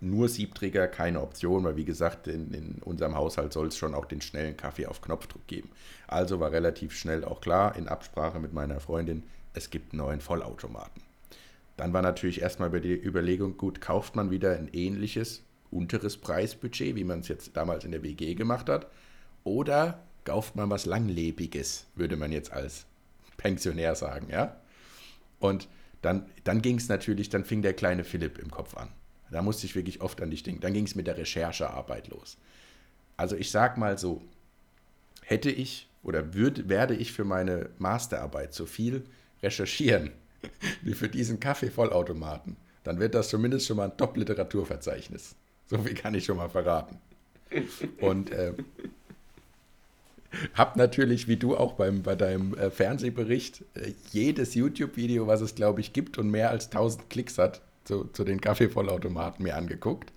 Nur 0.00 0.28
Siebträger, 0.28 0.86
keine 0.88 1.20
Option, 1.20 1.64
weil 1.64 1.76
wie 1.76 1.84
gesagt, 1.84 2.28
in, 2.28 2.54
in 2.54 2.82
unserem 2.82 3.14
Haushalt 3.16 3.52
soll 3.52 3.66
es 3.66 3.76
schon 3.76 3.94
auch 3.94 4.06
den 4.06 4.20
schnellen 4.20 4.56
Kaffee 4.56 4.86
auf 4.86 5.02
Knopfdruck 5.02 5.46
geben. 5.48 5.70
Also 6.06 6.40
war 6.40 6.52
relativ 6.52 6.96
schnell 6.96 7.24
auch 7.24 7.40
klar, 7.40 7.76
in 7.76 7.88
Absprache 7.88 8.38
mit 8.38 8.54
meiner 8.54 8.80
Freundin, 8.80 9.24
es 9.54 9.70
gibt 9.70 9.92
neuen 9.92 10.20
Vollautomaten. 10.20 11.07
Dann 11.78 11.92
war 11.92 12.02
natürlich 12.02 12.42
erstmal 12.42 12.72
die 12.80 12.92
Überlegung, 12.92 13.56
gut, 13.56 13.80
kauft 13.80 14.16
man 14.16 14.32
wieder 14.32 14.56
ein 14.56 14.68
ähnliches, 14.72 15.44
unteres 15.70 16.16
Preisbudget, 16.16 16.96
wie 16.96 17.04
man 17.04 17.20
es 17.20 17.28
jetzt 17.28 17.56
damals 17.56 17.84
in 17.84 17.92
der 17.92 18.02
WG 18.02 18.34
gemacht 18.34 18.68
hat, 18.68 18.88
oder 19.44 20.02
kauft 20.24 20.56
man 20.56 20.68
was 20.70 20.86
Langlebiges, 20.86 21.86
würde 21.94 22.16
man 22.16 22.32
jetzt 22.32 22.52
als 22.52 22.84
Pensionär 23.36 23.94
sagen, 23.94 24.26
ja? 24.28 24.56
Und 25.38 25.68
dann, 26.02 26.26
dann 26.42 26.62
ging 26.62 26.78
es 26.78 26.88
natürlich, 26.88 27.28
dann 27.28 27.44
fing 27.44 27.62
der 27.62 27.74
kleine 27.74 28.02
Philipp 28.02 28.40
im 28.40 28.50
Kopf 28.50 28.76
an. 28.76 28.88
Da 29.30 29.40
musste 29.40 29.64
ich 29.66 29.76
wirklich 29.76 30.00
oft 30.00 30.20
an 30.20 30.30
dich 30.30 30.42
denken. 30.42 30.60
Dann 30.60 30.72
ging 30.72 30.84
es 30.84 30.96
mit 30.96 31.06
der 31.06 31.16
Recherchearbeit 31.16 32.08
los. 32.08 32.38
Also 33.16 33.36
ich 33.36 33.52
sag 33.52 33.78
mal 33.78 33.98
so, 33.98 34.20
hätte 35.22 35.50
ich 35.50 35.88
oder 36.02 36.34
würd, 36.34 36.68
werde 36.68 36.96
ich 36.96 37.12
für 37.12 37.24
meine 37.24 37.70
Masterarbeit 37.78 38.52
so 38.52 38.66
viel 38.66 39.04
recherchieren 39.44 40.10
wie 40.82 40.94
für 40.94 41.08
diesen 41.08 41.40
Kaffeevollautomaten, 41.40 42.56
dann 42.84 42.98
wird 42.98 43.14
das 43.14 43.28
zumindest 43.28 43.66
schon 43.66 43.76
mal 43.76 43.90
ein 43.90 43.96
Top-Literaturverzeichnis. 43.96 45.34
So 45.68 45.78
viel 45.78 45.94
kann 45.94 46.14
ich 46.14 46.24
schon 46.24 46.36
mal 46.36 46.48
verraten. 46.48 46.98
Und 48.00 48.30
äh, 48.30 48.52
hab 50.54 50.76
natürlich, 50.76 51.28
wie 51.28 51.36
du 51.36 51.56
auch 51.56 51.72
beim, 51.72 52.02
bei 52.02 52.14
deinem 52.14 52.54
äh, 52.54 52.70
Fernsehbericht, 52.70 53.64
äh, 53.74 53.92
jedes 54.12 54.54
YouTube-Video, 54.54 55.26
was 55.26 55.40
es, 55.40 55.54
glaube 55.54 55.80
ich, 55.80 55.92
gibt 55.92 56.18
und 56.18 56.30
mehr 56.30 56.50
als 56.50 56.66
1000 56.66 57.08
Klicks 57.10 57.38
hat, 57.38 57.60
zu, 57.84 58.04
zu 58.04 58.24
den 58.24 58.40
Kaffeevollautomaten 58.40 59.42
mir 59.42 59.56
angeguckt, 59.56 60.12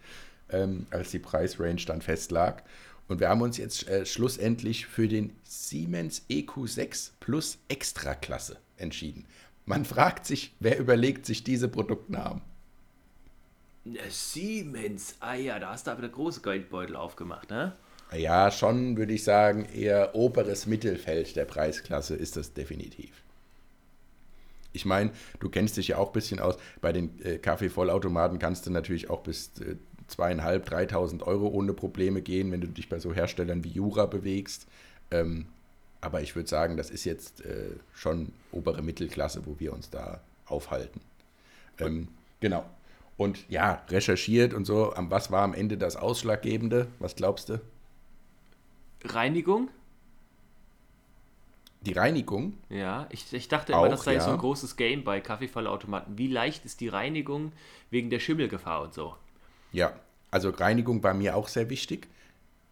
ähm, 0.50 0.86
als 0.92 1.12
die 1.12 1.20
Preisrange 1.20 1.84
dann 1.86 2.02
festlag. 2.02 2.64
Und 3.08 3.20
wir 3.20 3.30
haben 3.30 3.42
uns 3.42 3.58
jetzt 3.58 3.88
äh, 3.88 4.06
schlussendlich 4.06 4.86
für 4.86 5.08
den 5.08 5.36
Siemens 5.44 6.24
EQ6 6.30 7.12
Plus 7.20 7.58
Extraklasse 7.68 8.58
entschieden. 8.78 9.26
Man 9.72 9.86
fragt 9.86 10.26
sich, 10.26 10.54
wer 10.60 10.78
überlegt 10.78 11.26
sich 11.26 11.46
diese 11.46 11.70
Produktnamen? 11.70 12.42
Siemens, 14.10 15.16
ah 15.22 15.36
ja, 15.36 15.60
da 15.60 15.70
hast 15.72 15.88
du 15.88 15.92
aber 15.92 16.02
der 16.02 16.10
große 16.10 16.42
Geldbeutel 16.42 16.98
aufgemacht, 16.98 17.50
ne? 17.50 17.74
Ja, 18.14 18.52
schon 18.52 18.98
würde 18.98 19.14
ich 19.14 19.24
sagen, 19.24 19.64
eher 19.74 20.14
oberes 20.14 20.66
Mittelfeld 20.66 21.38
der 21.38 21.46
Preisklasse 21.46 22.16
ist 22.16 22.36
das 22.36 22.52
definitiv. 22.52 23.24
Ich 24.74 24.84
meine, 24.84 25.12
du 25.40 25.48
kennst 25.48 25.78
dich 25.78 25.88
ja 25.88 25.98
auch 26.00 26.08
ein 26.08 26.14
bisschen 26.14 26.42
aus. 26.42 26.58
Bei 26.82 26.92
den 26.92 27.24
äh, 27.24 27.38
Kaffeevollautomaten 27.38 28.40
kannst 28.40 28.66
du 28.66 28.72
natürlich 28.72 29.10
auch 29.10 29.22
bis 29.22 29.52
äh, 29.62 29.78
zweieinhalb, 30.08 30.66
dreitausend 30.66 31.24
Euro 31.24 31.48
ohne 31.48 31.72
Probleme 31.72 32.22
gehen, 32.22 32.52
wenn 32.52 32.60
du 32.60 32.68
dich 32.68 32.90
bei 32.90 33.00
so 33.00 33.14
Herstellern 33.14 33.64
wie 33.64 33.70
Jura 33.70 34.06
bewegst. 34.06 34.68
Ähm, 35.12 35.46
aber 36.02 36.22
ich 36.22 36.36
würde 36.36 36.50
sagen, 36.50 36.78
das 36.78 36.90
ist 36.90 37.06
jetzt 37.06 37.46
äh, 37.46 37.76
schon 37.94 38.34
obere 38.52 38.82
Mittelklasse, 38.82 39.46
wo 39.46 39.60
wir 39.60 39.72
uns 39.72 39.90
da 39.90 40.20
aufhalten. 40.48 41.00
Ähm, 41.80 42.08
genau. 42.40 42.66
Und 43.18 43.48
ja, 43.50 43.84
recherchiert 43.90 44.54
und 44.54 44.66
so. 44.66 44.94
Was 44.98 45.32
war 45.32 45.44
am 45.44 45.54
Ende 45.54 45.78
das 45.78 45.96
Ausschlaggebende? 45.96 46.88
Was 47.00 47.16
glaubst 47.16 47.50
du? 47.50 47.62
Reinigung? 49.04 49.70
Die 51.82 51.94
Reinigung? 51.94 52.58
Ja, 52.70 53.08
ich, 53.10 53.32
ich 53.34 53.48
dachte 53.48 53.74
immer, 53.74 53.90
das 53.90 54.04
sei 54.04 54.14
ja. 54.16 54.22
so 54.22 54.32
ein 54.32 54.38
großes 54.38 54.76
Game 54.76 55.04
bei 55.04 55.20
Kaffeefallautomaten. 55.20 56.18
Wie 56.18 56.28
leicht 56.28 56.64
ist 56.64 56.80
die 56.80 56.88
Reinigung 56.88 57.54
wegen 57.90 58.12
der 58.12 58.20
Schimmelgefahr 58.20 58.84
und 58.84 58.94
so? 58.94 59.16
Ja, 59.72 59.94
also 60.30 60.50
Reinigung 60.50 61.02
war 61.02 61.16
mir 61.16 61.36
auch 61.36 61.48
sehr 61.48 61.70
wichtig, 61.70 62.08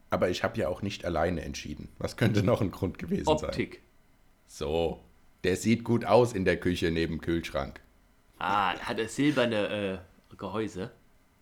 aber 0.10 0.30
ich 0.30 0.43
habe 0.43 0.60
ja 0.60 0.68
auch 0.68 0.82
nicht 0.82 1.05
alleine 1.05 1.41
entschieden. 1.41 1.89
Was 1.97 2.18
könnte 2.18 2.43
noch 2.43 2.62
ein 2.62 2.72
Grund 2.72 2.97
gewesen 2.97 3.28
Optik. 3.28 3.41
sein? 3.41 3.49
Optik. 3.49 3.82
So, 4.47 4.99
der 5.43 5.55
sieht 5.55 5.84
gut 5.84 6.05
aus 6.05 6.34
in 6.34 6.45
der 6.45 6.57
Küche 6.60 6.91
neben 6.91 7.22
Kühlschrank. 7.22 7.80
Ah, 8.39 8.78
hat 8.80 8.99
er 8.99 9.07
silberne 9.07 10.01
äh, 10.32 10.36
Gehäuse? 10.38 10.91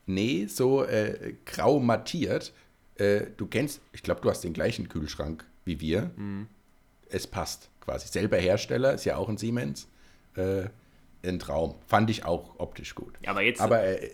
Nee, 0.06 0.48
so 0.48 0.84
äh, 0.84 1.36
grau 1.46 1.80
mattiert. 1.80 2.54
Äh, 2.96 3.28
du 3.38 3.48
kennst, 3.48 3.82
ich 3.94 4.04
glaube, 4.04 4.22
du 4.22 4.30
hast 4.30 4.44
den 4.44 4.54
gleichen 4.54 4.90
Kühlschrank 4.90 5.46
wie 5.66 5.80
wir. 5.80 6.12
Mhm. 6.16 6.48
Es 7.10 7.28
passt 7.28 7.70
quasi. 7.82 8.08
Selber 8.08 8.38
Hersteller, 8.38 8.94
ist 8.94 9.06
ja 9.06 9.18
auch 9.18 9.30
ein 9.30 9.38
Siemens. 9.38 9.88
Äh, 10.36 10.70
ein 11.24 11.40
Traum. 11.40 11.76
Fand 11.88 12.10
ich 12.10 12.26
auch 12.26 12.60
optisch 12.60 12.96
gut. 12.96 13.14
Ja, 13.22 13.32
aber 13.32 13.42
jetzt. 13.42 13.62
Aber 13.62 13.84
äh, 13.84 14.12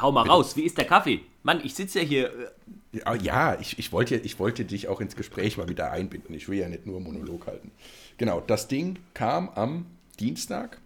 Hau 0.00 0.12
mal 0.12 0.26
raus, 0.26 0.56
wie 0.56 0.62
ist 0.62 0.78
der 0.78 0.84
Kaffee? 0.84 1.20
Mann, 1.48 1.62
ich 1.64 1.74
sitze 1.74 2.00
ja 2.00 2.04
hier. 2.04 2.52
Äh, 2.92 3.16
ja, 3.22 3.58
ich, 3.58 3.78
ich, 3.78 3.90
wollte, 3.90 4.16
ich 4.16 4.38
wollte 4.38 4.66
dich 4.66 4.86
auch 4.86 5.00
ins 5.00 5.16
Gespräch 5.16 5.56
mal 5.56 5.66
wieder 5.66 5.90
einbinden. 5.90 6.34
Ich 6.34 6.46
will 6.46 6.58
ja 6.58 6.68
nicht 6.68 6.84
nur 6.84 7.00
Monolog 7.00 7.46
halten. 7.46 7.70
Genau, 8.18 8.42
das 8.42 8.68
Ding 8.68 8.98
kam 9.14 9.48
am 9.48 9.86
Dienstag. 10.20 10.78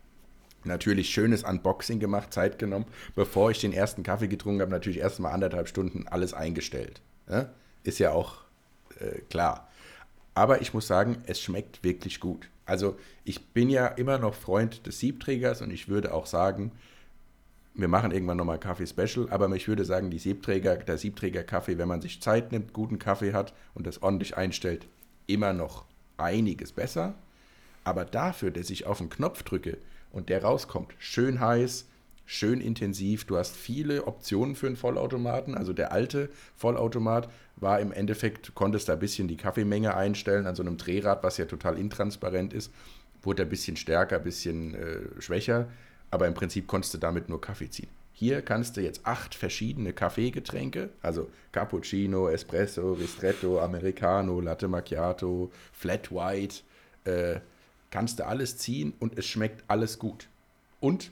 Natürlich 0.62 1.10
schönes 1.10 1.42
Unboxing 1.42 1.98
gemacht, 1.98 2.32
Zeit 2.32 2.60
genommen. 2.60 2.84
Bevor 3.16 3.50
ich 3.50 3.58
den 3.58 3.72
ersten 3.72 4.04
Kaffee 4.04 4.28
getrunken 4.28 4.60
habe, 4.60 4.70
natürlich 4.70 4.98
erst 4.98 5.18
mal 5.18 5.32
anderthalb 5.32 5.66
Stunden 5.66 6.06
alles 6.06 6.32
eingestellt. 6.32 7.00
Ja? 7.28 7.50
Ist 7.82 7.98
ja 7.98 8.12
auch 8.12 8.36
äh, 9.00 9.18
klar. 9.30 9.68
Aber 10.34 10.60
ich 10.60 10.72
muss 10.74 10.86
sagen, 10.86 11.24
es 11.26 11.40
schmeckt 11.40 11.82
wirklich 11.82 12.20
gut. 12.20 12.48
Also 12.66 12.96
ich 13.24 13.48
bin 13.48 13.68
ja 13.68 13.88
immer 13.88 14.18
noch 14.18 14.34
Freund 14.36 14.86
des 14.86 15.00
Siebträgers 15.00 15.60
und 15.60 15.72
ich 15.72 15.88
würde 15.88 16.14
auch 16.14 16.26
sagen, 16.26 16.70
wir 17.74 17.88
machen 17.88 18.10
irgendwann 18.10 18.36
nochmal 18.36 18.58
Kaffee 18.58 18.86
Special, 18.86 19.28
aber 19.30 19.48
ich 19.56 19.66
würde 19.66 19.84
sagen, 19.84 20.10
die 20.10 20.18
Siebträger, 20.18 20.76
der 20.76 20.98
Siebträger 20.98 21.42
Kaffee, 21.42 21.78
wenn 21.78 21.88
man 21.88 22.02
sich 22.02 22.20
Zeit 22.20 22.52
nimmt, 22.52 22.72
guten 22.72 22.98
Kaffee 22.98 23.32
hat 23.32 23.54
und 23.74 23.86
das 23.86 24.02
ordentlich 24.02 24.36
einstellt, 24.36 24.86
immer 25.26 25.52
noch 25.52 25.86
einiges 26.18 26.72
besser. 26.72 27.14
Aber 27.84 28.04
dafür, 28.04 28.50
dass 28.50 28.70
ich 28.70 28.86
auf 28.86 28.98
den 28.98 29.08
Knopf 29.08 29.42
drücke 29.42 29.78
und 30.12 30.28
der 30.28 30.42
rauskommt, 30.42 30.94
schön 30.98 31.40
heiß, 31.40 31.86
schön 32.26 32.60
intensiv, 32.60 33.24
du 33.24 33.38
hast 33.38 33.56
viele 33.56 34.06
Optionen 34.06 34.54
für 34.54 34.66
einen 34.66 34.76
Vollautomaten. 34.76 35.54
Also 35.56 35.72
der 35.72 35.92
alte 35.92 36.28
Vollautomat 36.56 37.30
war 37.56 37.80
im 37.80 37.90
Endeffekt, 37.90 38.54
konntest 38.54 38.88
da 38.88 38.94
ein 38.94 38.98
bisschen 38.98 39.28
die 39.28 39.36
Kaffeemenge 39.36 39.96
einstellen 39.96 40.46
an 40.46 40.54
so 40.54 40.62
einem 40.62 40.76
Drehrad, 40.76 41.22
was 41.22 41.38
ja 41.38 41.46
total 41.46 41.78
intransparent 41.78 42.52
ist. 42.52 42.70
Wurde 43.22 43.42
ein 43.44 43.48
bisschen 43.48 43.76
stärker, 43.76 44.16
ein 44.16 44.24
bisschen 44.24 44.74
äh, 44.74 45.20
schwächer 45.20 45.68
aber 46.12 46.28
im 46.28 46.34
Prinzip 46.34 46.68
konntest 46.68 46.94
du 46.94 46.98
damit 46.98 47.28
nur 47.28 47.40
Kaffee 47.40 47.70
ziehen. 47.70 47.88
Hier 48.12 48.42
kannst 48.42 48.76
du 48.76 48.82
jetzt 48.82 49.00
acht 49.04 49.34
verschiedene 49.34 49.92
Kaffeegetränke, 49.92 50.90
also 51.00 51.28
Cappuccino, 51.50 52.28
Espresso, 52.28 52.92
Ristretto, 52.92 53.58
Americano, 53.58 54.40
Latte 54.40 54.68
Macchiato, 54.68 55.50
Flat 55.72 56.12
White, 56.12 56.60
äh, 57.04 57.40
kannst 57.90 58.20
du 58.20 58.26
alles 58.26 58.58
ziehen 58.58 58.92
und 59.00 59.18
es 59.18 59.26
schmeckt 59.26 59.64
alles 59.66 59.98
gut. 59.98 60.28
Und 60.80 61.10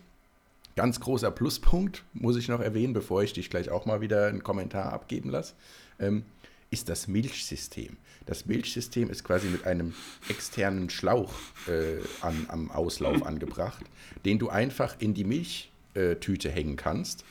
ganz 0.77 1.01
großer 1.01 1.31
Pluspunkt, 1.31 2.05
muss 2.13 2.37
ich 2.37 2.49
noch 2.49 2.61
erwähnen, 2.61 2.93
bevor 2.93 3.23
ich 3.23 3.33
dich 3.33 3.51
gleich 3.51 3.71
auch 3.71 3.87
mal 3.87 4.03
wieder 4.03 4.27
einen 4.27 4.45
Kommentar 4.45 4.93
abgeben 4.93 5.31
lasse, 5.31 5.55
ähm, 5.99 6.25
ist 6.71 6.89
das 6.89 7.09
Milchsystem. 7.09 7.97
Das 8.27 8.47
Milchsystem 8.47 9.11
ist 9.11 9.25
quasi 9.25 9.49
mit 9.49 9.67
einem 9.67 9.95
externen 10.29 10.91
Schlauch 10.91 11.33
äh, 11.67 11.99
an, 12.21 12.47
am 12.49 12.71
Auslauf 12.71 13.25
angebracht, 13.25 13.85
den 14.25 14.39
du 14.39 14.49
einfach 14.49 14.97
in 15.01 15.15
die 15.15 15.25
Milchtüte 15.25 16.49
äh, 16.49 16.53
hängen 16.53 16.77
kannst, 16.77 17.25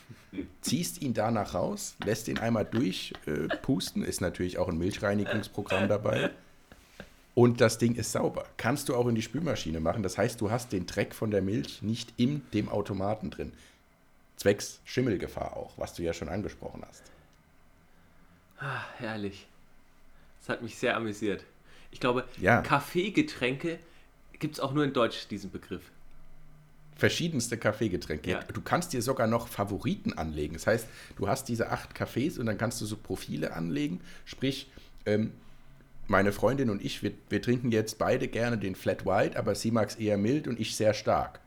ziehst 0.62 1.02
ihn 1.02 1.14
danach 1.14 1.54
raus, 1.54 1.96
lässt 2.06 2.28
ihn 2.28 2.38
einmal 2.38 2.66
durchpusten, 2.66 4.04
äh, 4.04 4.08
ist 4.08 4.22
natürlich 4.22 4.58
auch 4.58 4.68
ein 4.68 4.78
Milchreinigungsprogramm 4.78 5.88
dabei. 5.88 6.32
Und 7.34 7.62
das 7.62 7.78
Ding 7.78 7.96
ist 7.96 8.12
sauber. 8.12 8.46
Kannst 8.58 8.90
du 8.90 8.96
auch 8.96 9.08
in 9.08 9.16
die 9.16 9.22
Spülmaschine 9.22 9.80
machen. 9.80 10.04
Das 10.04 10.18
heißt, 10.18 10.42
du 10.42 10.52
hast 10.52 10.74
den 10.74 10.86
Dreck 10.86 11.16
von 11.16 11.32
der 11.32 11.42
Milch 11.42 11.82
nicht 11.82 12.14
in 12.18 12.42
dem 12.54 12.68
Automaten 12.68 13.30
drin. 13.30 13.54
Zwecks 14.36 14.82
Schimmelgefahr 14.84 15.56
auch, 15.56 15.78
was 15.78 15.94
du 15.94 16.04
ja 16.04 16.14
schon 16.14 16.28
angesprochen 16.28 16.84
hast. 16.86 17.04
Ah, 18.60 18.84
herrlich. 18.97 19.47
Das 20.41 20.49
hat 20.49 20.62
mich 20.62 20.78
sehr 20.78 20.95
amüsiert. 20.95 21.43
Ich 21.91 21.99
glaube, 21.99 22.26
ja. 22.38 22.62
Kaffeegetränke 22.62 23.80
gibt 24.39 24.55
es 24.55 24.60
auch 24.60 24.74
nur 24.74 24.84
in 24.84 24.93
Deutsch, 24.93 25.28
diesen 25.28 25.51
Begriff. 25.51 25.84
Verschiedenste 26.95 27.57
Kaffeegetränke. 27.57 28.30
Ja. 28.30 28.43
Du 28.43 28.62
kannst 28.62 28.91
dir 28.91 29.01
sogar 29.01 29.28
noch 29.28 29.47
Favoriten 29.47 30.14
anlegen. 30.14 30.53
Das 30.53 30.68
heißt, 30.68 30.88
du 31.18 31.28
hast 31.28 31.47
diese 31.47 31.70
acht 31.70 31.95
Kaffees 31.95 32.38
und 32.38 32.45
dann 32.45 32.57
kannst 32.57 32.82
du 32.82 32.86
so 32.86 32.97
Profile 32.97 33.53
anlegen. 33.53 34.01
Sprich, 34.26 34.70
ähm, 35.05 35.32
meine 36.07 36.34
Freundin 36.34 36.70
und 36.70 36.84
ich, 36.84 37.01
wir, 37.01 37.14
wir 37.30 37.41
trinken 37.41 37.72
jetzt 37.72 37.97
beide 37.99 38.28
gerne 38.28 38.57
den 38.57 38.76
Flat 38.76 39.05
White, 39.05 39.38
aber 39.38 39.55
sie 39.55 39.72
mag 39.72 39.89
es 39.89 39.95
eher 39.95 40.18
mild 40.18 40.47
und 40.47 40.60
ich 40.60 40.76
sehr 40.76 40.93
stark. 40.93 41.39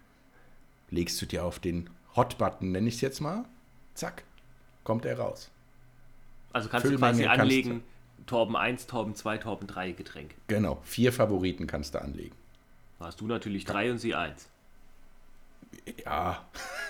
Legst 0.90 1.20
du 1.20 1.26
dir 1.26 1.44
auf 1.44 1.58
den 1.58 1.90
Hot-Button, 2.16 2.72
nenne 2.72 2.88
ich 2.88 2.96
es 2.96 3.00
jetzt 3.00 3.20
mal, 3.20 3.44
zack, 3.94 4.22
kommt 4.84 5.04
er 5.04 5.18
raus. 5.18 5.50
Also 6.53 6.68
kannst 6.68 6.86
Füllmenge 6.86 7.18
du 7.18 7.24
quasi 7.24 7.40
anlegen, 7.40 7.82
Torben 8.26 8.57
1, 8.57 8.86
Torben 8.86 9.14
2, 9.14 9.38
Torben 9.38 9.66
3 9.66 9.92
Getränk. 9.92 10.34
Genau, 10.48 10.80
vier 10.84 11.12
Favoriten 11.12 11.66
kannst 11.66 11.94
du 11.94 12.00
anlegen. 12.00 12.34
Hast 13.00 13.20
du 13.20 13.26
natürlich 13.26 13.64
drei 13.64 13.90
und 13.90 13.98
sie 13.98 14.14
eins. 14.14 14.48
Ja, 16.05 16.44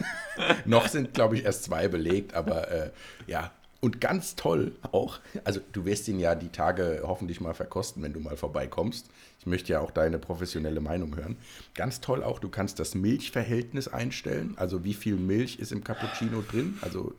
noch 0.65 0.89
sind, 0.89 1.15
glaube 1.15 1.37
ich, 1.37 1.45
erst 1.45 1.65
zwei 1.65 1.89
belegt, 1.89 2.35
aber 2.35 2.71
äh, 2.71 2.91
ja. 3.27 3.51
Und 3.81 4.01
ganz 4.01 4.37
toll 4.37 4.77
auch, 4.93 5.19
also 5.43 5.59
du 5.73 5.85
wirst 5.85 6.07
ihn 6.07 6.21
ja 6.21 6.37
die 6.37 6.51
Tage 6.51 7.03
hoffentlich 7.05 7.41
mal 7.41 7.53
verkosten, 7.53 8.01
wenn 8.05 8.13
du 8.13 8.21
mal 8.21 8.37
vorbeikommst. 8.37 9.11
Ich 9.41 9.47
möchte 9.47 9.73
ja 9.73 9.81
auch 9.81 9.91
deine 9.91 10.21
professionelle 10.21 10.81
Meinung 10.81 11.17
hören. 11.17 11.37
Ganz 11.75 12.01
toll 12.01 12.23
auch, 12.23 12.39
du 12.39 12.49
kannst 12.49 12.79
das 12.79 12.95
Milchverhältnis 12.95 13.89
einstellen, 13.89 14.55
also 14.57 14.85
wie 14.85 14.95
viel 14.95 15.17
Milch 15.17 15.59
ist 15.59 15.73
im 15.73 15.83
Cappuccino 15.83 16.45
drin, 16.49 16.79
also 16.81 17.13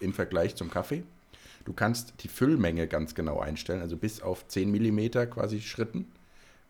im 0.00 0.12
Vergleich 0.12 0.56
zum 0.56 0.72
Kaffee. 0.72 1.04
Du 1.68 1.74
kannst 1.74 2.14
die 2.24 2.28
Füllmenge 2.28 2.88
ganz 2.88 3.14
genau 3.14 3.40
einstellen, 3.40 3.82
also 3.82 3.98
bis 3.98 4.22
auf 4.22 4.48
10 4.48 4.70
mm 4.70 5.28
quasi 5.28 5.60
Schritten. 5.60 6.10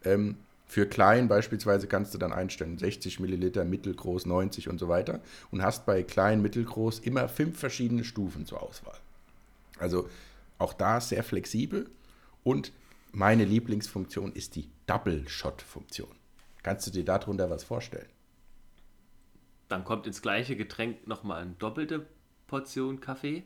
Ähm, 0.05 0.38
für 0.66 0.86
klein 0.86 1.28
beispielsweise 1.28 1.86
kannst 1.86 2.14
du 2.14 2.18
dann 2.18 2.32
einstellen 2.32 2.78
60 2.78 3.20
Milliliter, 3.20 3.64
mittelgroß 3.64 4.26
90 4.26 4.68
und 4.68 4.80
so 4.80 4.88
weiter 4.88 5.20
und 5.53 5.62
hast 5.62 5.86
bei 5.86 6.03
klein, 6.03 6.42
mittelgroß 6.42 6.99
immer 6.99 7.28
fünf 7.28 7.61
verschiedene 7.61 8.03
Stufen 8.03 8.44
zur 8.44 8.61
Auswahl. 8.61 8.99
Also 9.78 10.11
auch 10.59 10.72
da 10.72 11.01
sehr 11.01 11.22
flexibel 11.22 11.88
und 12.42 12.72
meine 13.12 13.44
Lieblingsfunktion 13.44 14.32
ist 14.32 14.57
die 14.57 14.68
Double-Shot-Funktion. 14.88 16.11
Kannst 16.64 16.88
du 16.88 16.90
dir 16.90 17.05
darunter 17.05 17.51
was 17.51 17.62
vorstellen? 17.62 18.09
Dann 19.68 19.84
kommt 19.84 20.09
ins 20.09 20.22
gleiche 20.22 20.57
Getränk 20.57 21.07
nochmal 21.07 21.42
eine 21.42 21.53
doppelte 21.53 22.05
Portion 22.49 22.99
Kaffee. 22.99 23.44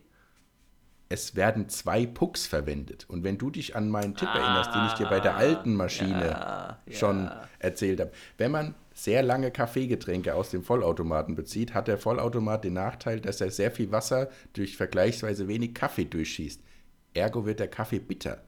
Es 1.13 1.35
werden 1.35 1.69
zwei 1.69 2.07
Pucks 2.07 2.47
verwendet. 2.47 3.05
Und 3.07 3.23
wenn 3.23 3.37
du 3.37 3.51
dich 3.51 3.75
an 3.75 3.87
meinen 3.87 4.15
Tipp 4.15 4.29
ah, 4.29 4.35
erinnerst, 4.35 4.73
den 4.73 4.85
ich 4.87 4.93
dir 4.93 5.05
bei 5.15 5.19
der 5.19 5.35
alten 5.35 5.75
Maschine 5.75 6.25
ja, 6.25 6.79
schon 6.89 7.25
ja. 7.25 7.47
erzählt 7.59 7.99
habe, 7.99 8.11
wenn 8.39 8.49
man 8.49 8.73
sehr 8.95 9.21
lange 9.21 9.51
Kaffeegetränke 9.51 10.33
aus 10.33 10.49
dem 10.49 10.63
Vollautomaten 10.63 11.35
bezieht, 11.35 11.75
hat 11.75 11.87
der 11.87 11.99
Vollautomat 11.99 12.63
den 12.63 12.73
Nachteil, 12.73 13.19
dass 13.19 13.41
er 13.41 13.51
sehr 13.51 13.69
viel 13.69 13.91
Wasser 13.91 14.31
durch 14.53 14.75
vergleichsweise 14.75 15.47
wenig 15.47 15.75
Kaffee 15.75 16.05
durchschießt. 16.05 16.61
Ergo 17.13 17.45
wird 17.45 17.59
der 17.59 17.67
Kaffee 17.67 17.99
bitter. 17.99 18.41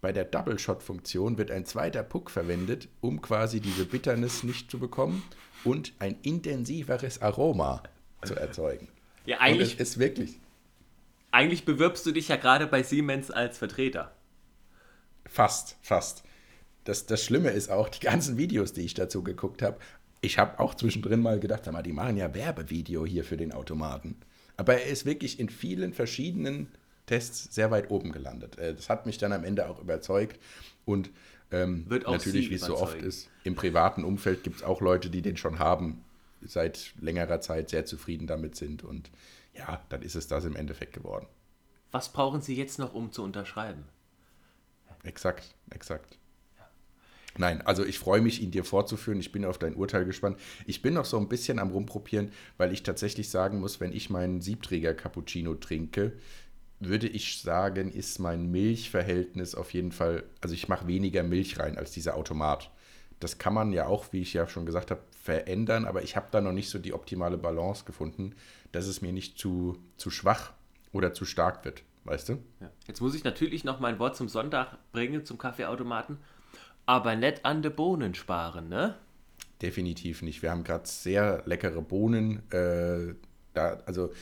Bei 0.00 0.10
der 0.10 0.24
Double 0.24 0.58
Shot 0.58 0.82
Funktion 0.82 1.36
wird 1.36 1.50
ein 1.50 1.66
zweiter 1.66 2.02
Puck 2.02 2.30
verwendet, 2.30 2.88
um 3.02 3.20
quasi 3.20 3.60
diese 3.60 3.84
Bitternis 3.84 4.42
nicht 4.42 4.70
zu 4.70 4.78
bekommen 4.78 5.22
und 5.64 5.92
ein 5.98 6.16
intensiveres 6.22 7.20
Aroma 7.20 7.82
zu 8.24 8.34
erzeugen. 8.36 8.88
Ja, 9.26 9.40
eigentlich 9.40 9.72
und 9.72 9.82
es 9.82 9.90
ist 9.90 9.98
wirklich. 9.98 10.40
Eigentlich 11.30 11.64
bewirbst 11.64 12.06
du 12.06 12.12
dich 12.12 12.28
ja 12.28 12.36
gerade 12.36 12.66
bei 12.66 12.82
Siemens 12.82 13.30
als 13.30 13.58
Vertreter. 13.58 14.14
Fast, 15.26 15.76
fast. 15.82 16.22
Das, 16.84 17.06
das 17.06 17.22
Schlimme 17.24 17.50
ist 17.50 17.68
auch, 17.68 17.88
die 17.88 18.00
ganzen 18.00 18.36
Videos, 18.36 18.72
die 18.72 18.82
ich 18.82 18.94
dazu 18.94 19.22
geguckt 19.22 19.60
habe, 19.60 19.78
ich 20.20 20.38
habe 20.38 20.58
auch 20.58 20.74
zwischendrin 20.74 21.20
mal 21.20 21.38
gedacht, 21.38 21.70
mal, 21.70 21.82
die 21.82 21.92
machen 21.92 22.16
ja 22.16 22.34
Werbevideo 22.34 23.04
hier 23.04 23.24
für 23.24 23.36
den 23.36 23.52
Automaten. 23.52 24.16
Aber 24.56 24.74
er 24.74 24.86
ist 24.86 25.04
wirklich 25.04 25.38
in 25.38 25.48
vielen 25.48 25.92
verschiedenen 25.92 26.68
Tests 27.06 27.54
sehr 27.54 27.70
weit 27.70 27.90
oben 27.90 28.12
gelandet. 28.12 28.58
Äh, 28.58 28.74
das 28.74 28.88
hat 28.88 29.06
mich 29.06 29.18
dann 29.18 29.32
am 29.32 29.44
Ende 29.44 29.68
auch 29.68 29.80
überzeugt. 29.80 30.40
Und 30.84 31.10
ähm, 31.52 31.86
natürlich, 31.88 32.50
wie 32.50 32.54
es 32.54 32.62
so 32.62 32.76
oft 32.76 33.00
ist, 33.00 33.28
im 33.44 33.54
privaten 33.54 34.04
Umfeld 34.04 34.42
gibt 34.42 34.56
es 34.56 34.62
auch 34.62 34.80
Leute, 34.80 35.10
die 35.10 35.22
den 35.22 35.36
schon 35.36 35.58
haben, 35.58 36.04
seit 36.42 36.92
längerer 37.00 37.40
Zeit 37.40 37.70
sehr 37.70 37.84
zufrieden 37.84 38.26
damit 38.26 38.56
sind. 38.56 38.82
Und 38.82 39.10
ja, 39.56 39.82
dann 39.88 40.02
ist 40.02 40.16
es 40.16 40.28
das 40.28 40.44
im 40.44 40.56
Endeffekt 40.56 40.92
geworden. 40.92 41.26
Was 41.90 42.12
brauchen 42.12 42.42
Sie 42.42 42.54
jetzt 42.56 42.78
noch, 42.78 42.94
um 42.94 43.12
zu 43.12 43.22
unterschreiben? 43.22 43.84
Exakt, 45.02 45.54
exakt. 45.70 46.18
Nein, 47.38 47.60
also 47.62 47.84
ich 47.84 47.98
freue 47.98 48.20
mich, 48.20 48.42
ihn 48.42 48.50
dir 48.50 48.64
vorzuführen. 48.64 49.20
Ich 49.20 49.32
bin 49.32 49.44
auf 49.44 49.58
dein 49.58 49.76
Urteil 49.76 50.04
gespannt. 50.04 50.38
Ich 50.66 50.82
bin 50.82 50.94
noch 50.94 51.04
so 51.04 51.18
ein 51.18 51.28
bisschen 51.28 51.58
am 51.58 51.70
Rumprobieren, 51.70 52.32
weil 52.56 52.72
ich 52.72 52.82
tatsächlich 52.82 53.28
sagen 53.28 53.60
muss, 53.60 53.80
wenn 53.80 53.92
ich 53.92 54.10
meinen 54.10 54.40
Siebträger 54.40 54.94
Cappuccino 54.94 55.54
trinke, 55.54 56.12
würde 56.80 57.08
ich 57.08 57.40
sagen, 57.40 57.92
ist 57.92 58.18
mein 58.18 58.50
Milchverhältnis 58.50 59.54
auf 59.54 59.72
jeden 59.72 59.92
Fall, 59.92 60.24
also 60.40 60.54
ich 60.54 60.68
mache 60.68 60.86
weniger 60.86 61.22
Milch 61.22 61.58
rein 61.58 61.78
als 61.78 61.92
dieser 61.92 62.16
Automat. 62.16 62.70
Das 63.20 63.38
kann 63.38 63.54
man 63.54 63.72
ja 63.72 63.86
auch, 63.86 64.12
wie 64.12 64.20
ich 64.20 64.34
ja 64.34 64.46
schon 64.46 64.66
gesagt 64.66 64.90
habe, 64.90 65.00
verändern, 65.10 65.86
aber 65.86 66.02
ich 66.02 66.16
habe 66.16 66.26
da 66.30 66.40
noch 66.40 66.52
nicht 66.52 66.68
so 66.68 66.78
die 66.78 66.92
optimale 66.92 67.38
Balance 67.38 67.84
gefunden, 67.84 68.34
dass 68.72 68.86
es 68.86 69.02
mir 69.02 69.12
nicht 69.12 69.38
zu, 69.38 69.78
zu 69.96 70.10
schwach 70.10 70.52
oder 70.92 71.12
zu 71.12 71.24
stark 71.24 71.64
wird, 71.64 71.82
weißt 72.04 72.28
du? 72.28 72.32
Ja. 72.60 72.70
Jetzt 72.86 73.00
muss 73.00 73.14
ich 73.14 73.24
natürlich 73.24 73.64
noch 73.64 73.80
mein 73.80 73.98
Wort 73.98 74.16
zum 74.16 74.28
Sonntag 74.28 74.78
bringen, 74.92 75.24
zum 75.24 75.38
Kaffeeautomaten, 75.38 76.18
aber 76.84 77.16
nicht 77.16 77.44
an 77.44 77.62
de 77.62 77.72
Bohnen 77.72 78.14
sparen, 78.14 78.68
ne? 78.68 78.96
Definitiv 79.62 80.22
nicht. 80.22 80.42
Wir 80.42 80.50
haben 80.50 80.64
gerade 80.64 80.86
sehr 80.86 81.42
leckere 81.46 81.80
Bohnen. 81.80 82.42
Äh, 82.52 83.14
da, 83.54 83.80
also, 83.86 84.12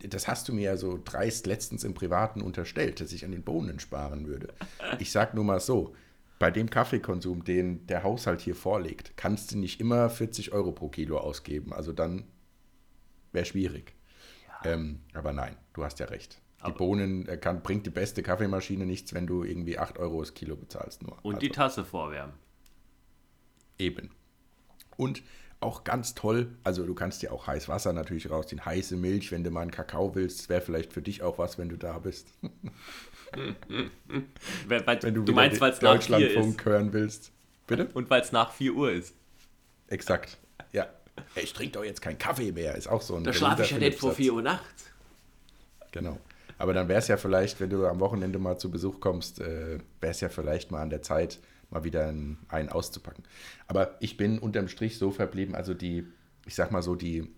das 0.00 0.26
hast 0.26 0.48
du 0.48 0.54
mir 0.54 0.62
ja 0.62 0.76
so 0.78 0.98
dreist 1.04 1.46
letztens 1.46 1.84
im 1.84 1.92
Privaten 1.92 2.40
unterstellt, 2.40 3.00
dass 3.00 3.12
ich 3.12 3.24
an 3.24 3.30
den 3.30 3.42
Bohnen 3.42 3.78
sparen 3.78 4.26
würde. 4.26 4.48
Ich 4.98 5.12
sag 5.12 5.34
nur 5.34 5.44
mal 5.44 5.60
so: 5.60 5.94
Bei 6.40 6.50
dem 6.50 6.70
Kaffeekonsum, 6.70 7.44
den 7.44 7.86
der 7.86 8.02
Haushalt 8.02 8.40
hier 8.40 8.54
vorlegt, 8.54 9.12
kannst 9.18 9.52
du 9.52 9.58
nicht 9.58 9.78
immer 9.78 10.08
40 10.08 10.52
Euro 10.52 10.72
pro 10.72 10.88
Kilo 10.88 11.18
ausgeben. 11.18 11.74
Also 11.74 11.92
dann 11.92 12.24
wäre 13.30 13.44
schwierig. 13.44 13.92
Ja. 14.48 14.72
Ähm, 14.72 15.00
aber 15.12 15.34
nein, 15.34 15.54
du 15.74 15.84
hast 15.84 15.98
ja 15.98 16.06
recht. 16.06 16.40
Die 16.60 16.64
aber 16.64 16.78
Bohnen 16.78 17.28
äh, 17.28 17.36
kann, 17.36 17.62
bringt 17.62 17.84
die 17.84 17.90
beste 17.90 18.22
Kaffeemaschine 18.22 18.86
nichts, 18.86 19.12
wenn 19.12 19.26
du 19.26 19.44
irgendwie 19.44 19.78
8 19.78 19.98
Euro 19.98 20.20
das 20.20 20.32
Kilo 20.32 20.56
bezahlst 20.56 21.02
nur. 21.02 21.18
Und 21.22 21.34
also. 21.34 21.46
die 21.46 21.50
Tasse 21.50 21.84
vorwärmen. 21.84 22.32
Eben. 23.78 24.08
Und 24.96 25.22
auch 25.60 25.84
ganz 25.84 26.14
toll. 26.14 26.56
Also 26.64 26.86
du 26.86 26.94
kannst 26.94 27.20
dir 27.20 27.34
auch 27.34 27.48
heiß 27.48 27.68
Wasser 27.68 27.92
natürlich 27.92 28.30
rausziehen, 28.30 28.64
heiße 28.64 28.96
Milch, 28.96 29.30
wenn 29.30 29.44
du 29.44 29.50
mal 29.50 29.60
einen 29.60 29.70
Kakao 29.70 30.14
willst. 30.14 30.48
wäre 30.48 30.62
vielleicht 30.62 30.94
für 30.94 31.02
dich 31.02 31.22
auch 31.22 31.36
was, 31.36 31.58
wenn 31.58 31.68
du 31.68 31.76
da 31.76 31.98
bist. 31.98 32.32
wenn 34.66 35.14
du, 35.14 35.22
du 35.22 35.32
meinst, 35.32 35.60
weil 35.60 35.72
es 35.72 35.80
nach 35.80 36.02
4 36.02 36.38
ist. 36.38 36.64
hören 36.64 36.92
willst. 36.92 37.32
Bitte? 37.66 37.88
Und 37.94 38.10
weil 38.10 38.22
es 38.22 38.32
nach 38.32 38.52
4 38.52 38.74
Uhr 38.74 38.92
ist. 38.92 39.14
Exakt, 39.88 40.38
ja. 40.72 40.88
Ich 41.34 41.52
trinke 41.52 41.72
doch 41.72 41.84
jetzt 41.84 42.00
keinen 42.00 42.18
Kaffee 42.18 42.52
mehr, 42.52 42.74
ist 42.74 42.88
auch 42.88 43.02
so 43.02 43.16
ein 43.16 43.24
Da 43.24 43.32
schlafe 43.32 43.62
ich 43.62 43.70
ja 43.70 43.78
nicht 43.78 43.98
vor 43.98 44.12
4 44.12 44.32
Uhr 44.34 44.42
nachts. 44.42 44.90
Genau. 45.92 46.18
Aber 46.58 46.74
dann 46.74 46.88
wäre 46.88 46.98
es 46.98 47.08
ja 47.08 47.16
vielleicht, 47.16 47.58
wenn 47.60 47.70
du 47.70 47.86
am 47.86 48.00
Wochenende 48.00 48.38
mal 48.38 48.58
zu 48.58 48.70
Besuch 48.70 49.00
kommst, 49.00 49.40
äh, 49.40 49.78
wäre 50.00 50.10
es 50.12 50.20
ja 50.20 50.28
vielleicht 50.28 50.70
mal 50.70 50.82
an 50.82 50.90
der 50.90 51.02
Zeit, 51.02 51.38
mal 51.70 51.84
wieder 51.84 52.06
einen, 52.06 52.38
einen 52.48 52.68
auszupacken. 52.68 53.24
Aber 53.66 53.96
ich 54.00 54.16
bin 54.16 54.38
unterm 54.38 54.68
Strich 54.68 54.98
so 54.98 55.10
verblieben, 55.10 55.54
also 55.54 55.72
die, 55.72 56.04
ich 56.46 56.54
sag 56.54 56.70
mal 56.70 56.82
so, 56.82 56.96
die 56.96 57.30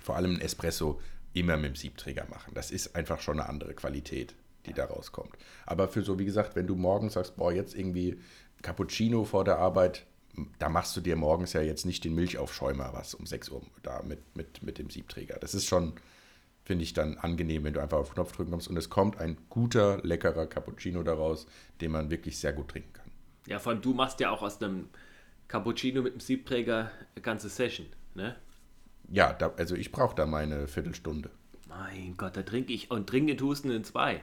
vor 0.00 0.16
allem 0.16 0.36
ein 0.36 0.40
Espresso 0.40 1.00
immer 1.32 1.56
mit 1.56 1.70
dem 1.70 1.76
Siebträger 1.76 2.26
machen. 2.30 2.52
Das 2.54 2.70
ist 2.70 2.94
einfach 2.94 3.20
schon 3.20 3.40
eine 3.40 3.48
andere 3.48 3.74
Qualität, 3.74 4.34
die 4.66 4.72
da 4.72 4.84
rauskommt. 4.84 5.36
Aber 5.66 5.88
für 5.88 6.02
so, 6.02 6.18
wie 6.18 6.24
gesagt, 6.24 6.56
wenn 6.56 6.66
du 6.66 6.76
morgens 6.76 7.14
sagst, 7.14 7.36
boah, 7.36 7.52
jetzt 7.52 7.74
irgendwie 7.74 8.18
Cappuccino 8.62 9.24
vor 9.24 9.44
der 9.44 9.58
Arbeit, 9.58 10.06
da 10.58 10.68
machst 10.68 10.96
du 10.96 11.00
dir 11.00 11.16
morgens 11.16 11.52
ja 11.52 11.60
jetzt 11.60 11.84
nicht 11.84 12.04
den 12.04 12.14
Milchaufschäumer 12.14 12.90
was 12.92 13.14
um 13.14 13.26
6 13.26 13.50
Uhr 13.50 13.62
da 13.82 14.02
mit, 14.02 14.20
mit, 14.36 14.62
mit 14.62 14.78
dem 14.78 14.88
Siebträger. 14.88 15.38
Das 15.40 15.54
ist 15.54 15.66
schon, 15.66 15.94
finde 16.64 16.84
ich 16.84 16.94
dann 16.94 17.18
angenehm, 17.18 17.64
wenn 17.64 17.74
du 17.74 17.82
einfach 17.82 17.98
auf 17.98 18.10
den 18.10 18.14
Knopf 18.14 18.32
drücken 18.32 18.52
kommst 18.52 18.68
und 18.68 18.76
es 18.76 18.88
kommt 18.88 19.18
ein 19.18 19.36
guter, 19.50 19.98
leckerer 20.02 20.46
Cappuccino 20.46 21.02
daraus, 21.02 21.46
den 21.80 21.90
man 21.90 22.10
wirklich 22.10 22.38
sehr 22.38 22.52
gut 22.52 22.68
trinken 22.68 22.92
kann. 22.92 23.10
Ja, 23.46 23.58
vor 23.58 23.72
allem 23.72 23.82
du 23.82 23.92
machst 23.92 24.20
ja 24.20 24.30
auch 24.30 24.42
aus 24.42 24.62
einem 24.62 24.88
Cappuccino 25.48 26.02
mit 26.02 26.12
einem 26.12 26.20
Siebträger 26.20 26.90
eine 27.14 27.22
ganze 27.22 27.48
Session, 27.48 27.86
ne? 28.14 28.36
Ja, 29.10 29.32
da, 29.32 29.52
also 29.58 29.74
ich 29.74 29.92
brauche 29.92 30.14
da 30.14 30.24
meine 30.24 30.66
Viertelstunde. 30.66 31.30
Mein 31.68 32.16
Gott, 32.16 32.36
da 32.36 32.42
trinke 32.42 32.72
ich 32.72 32.90
und 32.90 33.08
trinke 33.08 33.36
tust 33.36 33.66
in 33.66 33.84
zwei. 33.84 34.22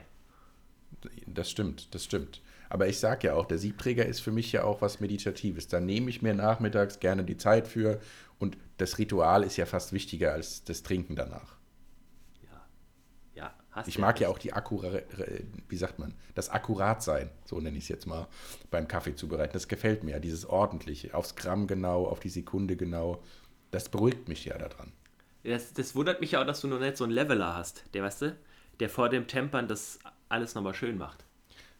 Das 1.40 1.50
stimmt, 1.50 1.94
das 1.94 2.04
stimmt. 2.04 2.42
Aber 2.68 2.86
ich 2.86 2.98
sage 2.98 3.28
ja 3.28 3.34
auch, 3.34 3.46
der 3.46 3.56
Siebträger 3.56 4.04
ist 4.04 4.20
für 4.20 4.30
mich 4.30 4.52
ja 4.52 4.64
auch 4.64 4.82
was 4.82 5.00
Meditatives. 5.00 5.68
Da 5.68 5.80
nehme 5.80 6.10
ich 6.10 6.20
mir 6.20 6.34
nachmittags 6.34 7.00
gerne 7.00 7.24
die 7.24 7.38
Zeit 7.38 7.66
für 7.66 7.98
und 8.38 8.58
das 8.76 8.98
Ritual 8.98 9.42
ist 9.42 9.56
ja 9.56 9.64
fast 9.64 9.94
wichtiger 9.94 10.34
als 10.34 10.64
das 10.64 10.82
Trinken 10.82 11.16
danach. 11.16 11.56
Hast 13.72 13.86
ich 13.86 13.98
mag 13.98 14.18
ja 14.20 14.28
auch 14.28 14.38
die 14.38 14.52
Akkurat, 14.52 15.04
wie 15.68 15.76
sagt 15.76 16.00
man, 16.00 16.12
das 16.34 16.50
Akkuratsein, 16.50 17.30
so 17.44 17.60
nenne 17.60 17.78
ich 17.78 17.84
es 17.84 17.88
jetzt 17.88 18.06
mal, 18.06 18.26
beim 18.70 18.88
Kaffee 18.88 19.14
zubereiten. 19.14 19.52
Das 19.52 19.68
gefällt 19.68 20.02
mir, 20.02 20.18
dieses 20.18 20.44
ordentliche, 20.44 21.14
aufs 21.14 21.36
Gramm 21.36 21.68
genau, 21.68 22.04
auf 22.06 22.18
die 22.18 22.30
Sekunde 22.30 22.76
genau. 22.76 23.22
Das 23.70 23.88
beruhigt 23.88 24.28
mich 24.28 24.44
ja 24.44 24.58
daran. 24.58 24.92
Das, 25.44 25.72
das 25.72 25.94
wundert 25.94 26.20
mich 26.20 26.32
ja 26.32 26.42
auch, 26.42 26.46
dass 26.46 26.60
du 26.60 26.68
noch 26.68 26.80
nicht 26.80 26.96
so 26.96 27.04
einen 27.04 27.12
Leveler 27.12 27.54
hast, 27.54 27.84
der, 27.94 28.02
weißt 28.02 28.22
du, 28.22 28.36
der 28.80 28.90
vor 28.90 29.08
dem 29.08 29.28
Tempern 29.28 29.68
das 29.68 30.00
alles 30.28 30.56
nochmal 30.56 30.74
schön 30.74 30.98
macht. 30.98 31.24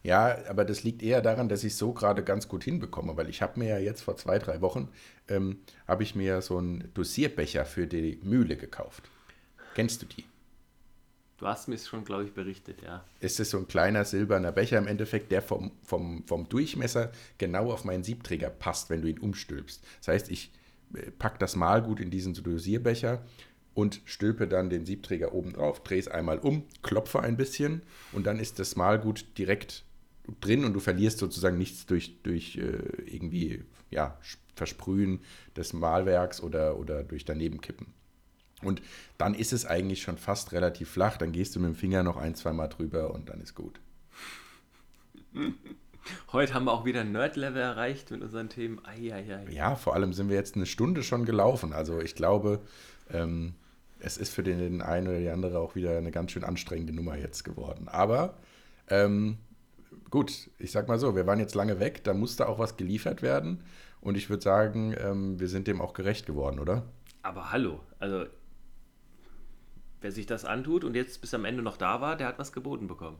Ja, 0.03 0.37
aber 0.49 0.65
das 0.65 0.83
liegt 0.83 1.03
eher 1.03 1.21
daran, 1.21 1.47
dass 1.47 1.63
ich 1.63 1.73
es 1.73 1.77
so 1.77 1.93
gerade 1.93 2.23
ganz 2.23 2.47
gut 2.47 2.63
hinbekomme, 2.63 3.15
weil 3.17 3.29
ich 3.29 3.41
habe 3.41 3.59
mir 3.59 3.69
ja 3.69 3.77
jetzt 3.77 4.01
vor 4.01 4.17
zwei, 4.17 4.39
drei 4.39 4.61
Wochen, 4.61 4.89
ähm, 5.27 5.59
habe 5.87 6.03
ich 6.03 6.15
mir 6.15 6.41
so 6.41 6.57
einen 6.57 6.91
Dosierbecher 6.93 7.65
für 7.65 7.85
die 7.85 8.19
Mühle 8.23 8.57
gekauft. 8.57 9.09
Kennst 9.75 10.01
du 10.01 10.05
die? 10.07 10.25
Du 11.37 11.47
hast 11.47 11.67
mir 11.67 11.75
es 11.75 11.87
schon, 11.87 12.03
glaube 12.03 12.23
ich, 12.23 12.33
berichtet, 12.33 12.83
ja. 12.83 13.03
Es 13.19 13.39
ist 13.39 13.49
so 13.49 13.57
ein 13.57 13.67
kleiner 13.67 14.05
silberner 14.05 14.51
Becher 14.51 14.77
im 14.77 14.87
Endeffekt, 14.87 15.31
der 15.31 15.41
vom, 15.41 15.71
vom, 15.83 16.23
vom 16.27 16.47
Durchmesser 16.47 17.11
genau 17.39 17.71
auf 17.71 17.83
meinen 17.83 18.03
Siebträger 18.03 18.49
passt, 18.49 18.91
wenn 18.91 19.01
du 19.01 19.07
ihn 19.07 19.17
umstülpst. 19.17 19.83
Das 19.99 20.07
heißt, 20.09 20.29
ich 20.29 20.51
äh, 20.93 21.09
packe 21.11 21.39
das 21.39 21.55
Malgut 21.55 21.99
in 21.99 22.11
diesen 22.11 22.33
Dosierbecher 22.33 23.23
und 23.73 24.01
stülpe 24.05 24.47
dann 24.47 24.69
den 24.69 24.85
Siebträger 24.85 25.33
oben 25.33 25.53
drauf, 25.53 25.81
drehe 25.81 25.99
es 25.99 26.07
einmal 26.07 26.39
um, 26.39 26.63
klopfe 26.83 27.21
ein 27.21 27.37
bisschen 27.37 27.81
und 28.11 28.27
dann 28.27 28.37
ist 28.37 28.59
das 28.59 28.75
Malgut 28.75 29.25
direkt 29.37 29.83
drin 30.39 30.65
und 30.65 30.73
du 30.73 30.79
verlierst 30.79 31.17
sozusagen 31.19 31.57
nichts 31.57 31.85
durch, 31.85 32.21
durch 32.23 32.57
äh, 32.57 32.77
irgendwie 33.05 33.63
ja, 33.89 34.17
Versprühen 34.55 35.21
des 35.55 35.73
Malwerks 35.73 36.41
oder, 36.41 36.77
oder 36.77 37.03
durch 37.03 37.25
Danebenkippen. 37.25 37.87
Und 38.61 38.81
dann 39.17 39.33
ist 39.33 39.53
es 39.53 39.65
eigentlich 39.65 40.01
schon 40.01 40.17
fast 40.17 40.51
relativ 40.51 40.89
flach. 40.89 41.17
Dann 41.17 41.31
gehst 41.31 41.55
du 41.55 41.59
mit 41.59 41.69
dem 41.69 41.75
Finger 41.75 42.03
noch 42.03 42.17
ein, 42.17 42.35
zwei 42.35 42.53
Mal 42.53 42.67
drüber 42.67 43.13
und 43.13 43.29
dann 43.29 43.41
ist 43.41 43.55
gut. 43.55 43.79
Heute 46.31 46.53
haben 46.53 46.65
wir 46.65 46.71
auch 46.71 46.85
wieder 46.85 47.01
ein 47.01 47.11
Nerd-Level 47.11 47.61
erreicht 47.61 48.11
mit 48.11 48.21
unseren 48.21 48.49
Themen. 48.49 48.83
Eieiei. 48.85 49.45
Ja, 49.51 49.75
vor 49.75 49.93
allem 49.93 50.13
sind 50.13 50.29
wir 50.29 50.35
jetzt 50.35 50.55
eine 50.55 50.65
Stunde 50.65 51.03
schon 51.03 51.25
gelaufen. 51.25 51.73
Also 51.73 51.99
ich 51.99 52.15
glaube, 52.15 52.61
ähm, 53.11 53.53
es 53.99 54.17
ist 54.17 54.33
für 54.33 54.43
den 54.43 54.81
einen 54.81 55.07
oder 55.07 55.19
die 55.19 55.29
andere 55.29 55.59
auch 55.59 55.75
wieder 55.75 55.97
eine 55.97 56.11
ganz 56.11 56.31
schön 56.31 56.43
anstrengende 56.43 56.93
Nummer 56.93 57.17
jetzt 57.17 57.43
geworden. 57.43 57.87
Aber 57.87 58.35
ähm, 58.89 59.37
gut, 60.09 60.49
ich 60.59 60.71
sag 60.71 60.87
mal 60.87 60.99
so, 60.99 61.15
wir 61.15 61.25
waren 61.27 61.39
jetzt 61.39 61.55
lange 61.55 61.79
weg, 61.79 62.03
da 62.03 62.13
musste 62.13 62.47
auch 62.47 62.59
was 62.59 62.77
geliefert 62.77 63.21
werden. 63.21 63.63
Und 64.01 64.15
ich 64.17 64.29
würde 64.29 64.41
sagen, 64.43 64.95
ähm, 64.97 65.39
wir 65.39 65.47
sind 65.47 65.67
dem 65.67 65.79
auch 65.81 65.93
gerecht 65.93 66.25
geworden, 66.25 66.59
oder? 66.59 66.83
Aber 67.21 67.51
hallo, 67.51 67.79
also 67.99 68.25
wer 70.01 70.11
sich 70.11 70.25
das 70.25 70.45
antut 70.45 70.83
und 70.83 70.95
jetzt 70.95 71.21
bis 71.21 71.33
am 71.33 71.45
Ende 71.45 71.61
noch 71.61 71.77
da 71.77 72.01
war, 72.01 72.15
der 72.15 72.27
hat 72.27 72.39
was 72.39 72.51
geboten 72.51 72.87
bekommen. 72.87 73.19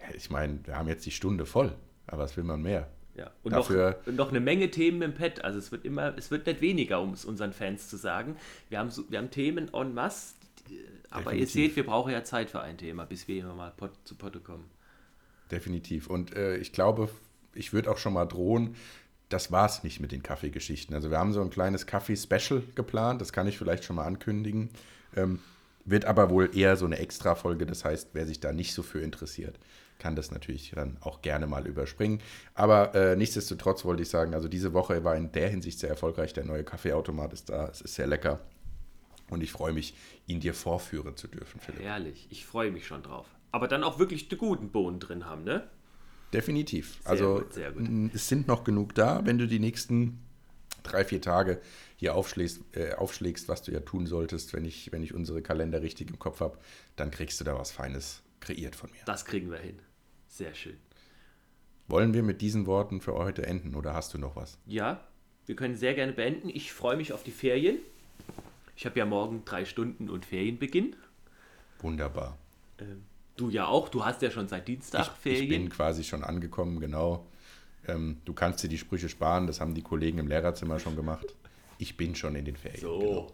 Ja, 0.00 0.14
ich 0.14 0.30
meine, 0.30 0.58
wir 0.64 0.76
haben 0.76 0.88
jetzt 0.88 1.06
die 1.06 1.10
Stunde 1.10 1.46
voll. 1.46 1.74
Aber 2.06 2.24
was 2.24 2.36
will 2.36 2.44
man 2.44 2.60
mehr? 2.60 2.88
Ja, 3.14 3.30
und 3.42 3.52
Dafür- 3.52 4.00
noch, 4.06 4.12
noch 4.14 4.28
eine 4.30 4.40
Menge 4.40 4.70
Themen 4.70 5.02
im 5.02 5.14
Pad. 5.14 5.44
Also 5.44 5.58
es 5.58 5.70
wird 5.70 5.84
immer, 5.84 6.16
es 6.18 6.30
wird 6.30 6.46
nicht 6.46 6.60
weniger, 6.60 7.00
um 7.00 7.12
es 7.12 7.24
unseren 7.24 7.52
Fans 7.52 7.88
zu 7.88 7.96
sagen. 7.96 8.36
Wir 8.68 8.78
haben, 8.78 8.90
wir 9.08 9.18
haben 9.18 9.30
Themen 9.30 9.72
en 9.72 9.94
masse, 9.94 10.34
aber 11.10 11.32
ihr 11.32 11.40
Definitiv. 11.40 11.52
seht, 11.52 11.76
wir 11.76 11.86
brauchen 11.86 12.12
ja 12.12 12.24
Zeit 12.24 12.50
für 12.50 12.60
ein 12.60 12.76
Thema, 12.78 13.04
bis 13.06 13.28
wir 13.28 13.40
immer 13.44 13.54
mal 13.54 13.70
pot, 13.70 13.92
zu 14.04 14.14
Potte 14.16 14.40
kommen. 14.40 14.64
Definitiv. 15.52 16.08
Und 16.08 16.34
äh, 16.34 16.56
ich 16.56 16.72
glaube, 16.72 17.08
ich 17.54 17.72
würde 17.72 17.90
auch 17.90 17.98
schon 17.98 18.14
mal 18.14 18.24
drohen, 18.24 18.74
das 19.28 19.52
war 19.52 19.66
es 19.66 19.82
nicht 19.84 20.00
mit 20.00 20.12
den 20.12 20.22
Kaffeegeschichten. 20.22 20.94
Also 20.94 21.10
wir 21.10 21.18
haben 21.18 21.32
so 21.32 21.40
ein 21.40 21.50
kleines 21.50 21.86
Kaffee-Special 21.86 22.62
geplant, 22.74 23.20
das 23.20 23.32
kann 23.32 23.46
ich 23.46 23.58
vielleicht 23.58 23.84
schon 23.84 23.96
mal 23.96 24.04
ankündigen. 24.04 24.70
Ähm, 25.16 25.38
wird 25.84 26.04
aber 26.04 26.30
wohl 26.30 26.56
eher 26.56 26.76
so 26.76 26.86
eine 26.86 26.98
Extra-Folge, 26.98 27.66
das 27.66 27.84
heißt, 27.84 28.10
wer 28.12 28.26
sich 28.26 28.40
da 28.40 28.52
nicht 28.52 28.72
so 28.72 28.82
für 28.82 29.00
interessiert, 29.00 29.58
kann 29.98 30.16
das 30.16 30.30
natürlich 30.30 30.72
dann 30.74 30.96
auch 31.00 31.22
gerne 31.22 31.46
mal 31.46 31.66
überspringen. 31.66 32.20
Aber 32.54 32.94
äh, 32.94 33.16
nichtsdestotrotz 33.16 33.84
wollte 33.84 34.02
ich 34.02 34.08
sagen, 34.08 34.34
also 34.34 34.48
diese 34.48 34.72
Woche 34.74 35.02
war 35.04 35.16
in 35.16 35.32
der 35.32 35.48
Hinsicht 35.48 35.78
sehr 35.78 35.90
erfolgreich. 35.90 36.32
Der 36.34 36.44
neue 36.44 36.64
Kaffeeautomat 36.64 37.32
ist 37.32 37.48
da, 37.48 37.68
es 37.68 37.80
ist 37.80 37.94
sehr 37.94 38.06
lecker. 38.06 38.40
Und 39.28 39.42
ich 39.42 39.50
freue 39.50 39.72
mich, 39.72 39.94
ihn 40.26 40.40
dir 40.40 40.54
vorführen 40.54 41.16
zu 41.16 41.26
dürfen, 41.26 41.60
Philipp. 41.60 41.82
Herrlich, 41.82 42.28
ich 42.30 42.44
freue 42.44 42.70
mich 42.70 42.86
schon 42.86 43.02
drauf. 43.02 43.26
Aber 43.52 43.68
dann 43.68 43.84
auch 43.84 43.98
wirklich 43.98 44.28
die 44.28 44.36
guten 44.36 44.70
Bohnen 44.70 44.98
drin 44.98 45.26
haben, 45.26 45.44
ne? 45.44 45.68
Definitiv. 46.32 46.98
Sehr 47.02 47.10
also 47.10 47.34
gut, 47.36 47.52
sehr 47.52 47.72
gut. 47.72 48.14
es 48.14 48.28
sind 48.28 48.48
noch 48.48 48.64
genug 48.64 48.94
da, 48.94 49.24
wenn 49.24 49.38
du 49.38 49.46
die 49.46 49.58
nächsten 49.58 50.18
drei, 50.82 51.04
vier 51.04 51.20
Tage 51.20 51.60
hier 51.96 52.14
aufschlägst, 52.14 52.62
äh, 52.72 52.94
aufschlägst, 52.94 53.48
was 53.48 53.62
du 53.62 53.70
ja 53.72 53.80
tun 53.80 54.06
solltest, 54.06 54.52
wenn 54.54 54.64
ich, 54.64 54.90
wenn 54.92 55.02
ich 55.02 55.14
unsere 55.14 55.42
Kalender 55.42 55.82
richtig 55.82 56.10
im 56.10 56.18
Kopf 56.18 56.40
habe, 56.40 56.58
dann 56.96 57.10
kriegst 57.10 57.38
du 57.40 57.44
da 57.44 57.56
was 57.56 57.70
Feines 57.70 58.22
kreiert 58.40 58.74
von 58.74 58.90
mir. 58.90 59.00
Das 59.04 59.24
kriegen 59.24 59.50
wir 59.50 59.58
hin. 59.58 59.78
Sehr 60.26 60.54
schön. 60.54 60.78
Wollen 61.88 62.14
wir 62.14 62.22
mit 62.22 62.40
diesen 62.40 62.66
Worten 62.66 63.00
für 63.00 63.14
heute 63.14 63.46
enden 63.46 63.74
oder 63.74 63.94
hast 63.94 64.14
du 64.14 64.18
noch 64.18 64.34
was? 64.34 64.58
Ja, 64.66 65.06
wir 65.46 65.56
können 65.56 65.76
sehr 65.76 65.94
gerne 65.94 66.12
beenden. 66.12 66.48
Ich 66.48 66.72
freue 66.72 66.96
mich 66.96 67.12
auf 67.12 67.22
die 67.22 67.30
Ferien. 67.30 67.78
Ich 68.76 68.86
habe 68.86 68.98
ja 68.98 69.04
morgen 69.04 69.44
drei 69.44 69.64
Stunden 69.64 70.08
und 70.08 70.24
Ferienbeginn. 70.24 70.96
Wunderbar. 71.80 72.38
Ähm, 72.78 73.04
du 73.42 73.50
ja 73.50 73.66
auch. 73.66 73.88
Du 73.88 74.04
hast 74.04 74.22
ja 74.22 74.30
schon 74.30 74.48
seit 74.48 74.66
Dienstag 74.68 75.02
Ich, 75.02 75.08
ich 75.08 75.14
Ferien. 75.38 75.48
bin 75.48 75.68
quasi 75.70 76.04
schon 76.04 76.24
angekommen, 76.24 76.80
genau. 76.80 77.26
Ähm, 77.86 78.18
du 78.24 78.32
kannst 78.32 78.62
dir 78.62 78.68
die 78.68 78.78
Sprüche 78.78 79.08
sparen, 79.08 79.46
das 79.46 79.60
haben 79.60 79.74
die 79.74 79.82
Kollegen 79.82 80.18
im 80.18 80.28
Lehrerzimmer 80.28 80.78
schon 80.78 80.96
gemacht. 80.96 81.26
Ich 81.78 81.96
bin 81.96 82.14
schon 82.14 82.34
in 82.36 82.44
den 82.44 82.56
Ferien. 82.56 82.80
so. 82.80 82.98
Genau. 82.98 83.32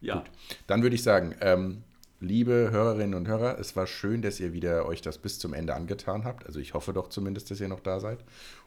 Ja, 0.00 0.24
Dann 0.66 0.82
würde 0.82 0.96
ich 0.96 1.02
sagen, 1.04 1.34
ähm, 1.40 1.84
liebe 2.20 2.70
Hörerinnen 2.72 3.14
und 3.14 3.28
Hörer, 3.28 3.58
es 3.60 3.76
war 3.76 3.86
schön, 3.86 4.20
dass 4.20 4.40
ihr 4.40 4.52
wieder 4.52 4.86
euch 4.86 5.00
das 5.00 5.18
bis 5.18 5.38
zum 5.38 5.54
Ende 5.54 5.74
angetan 5.74 6.24
habt. 6.24 6.44
Also 6.46 6.58
ich 6.58 6.74
hoffe 6.74 6.92
doch 6.92 7.08
zumindest, 7.08 7.50
dass 7.52 7.60
ihr 7.60 7.68
noch 7.68 7.78
da 7.80 8.00
seid. 8.00 8.18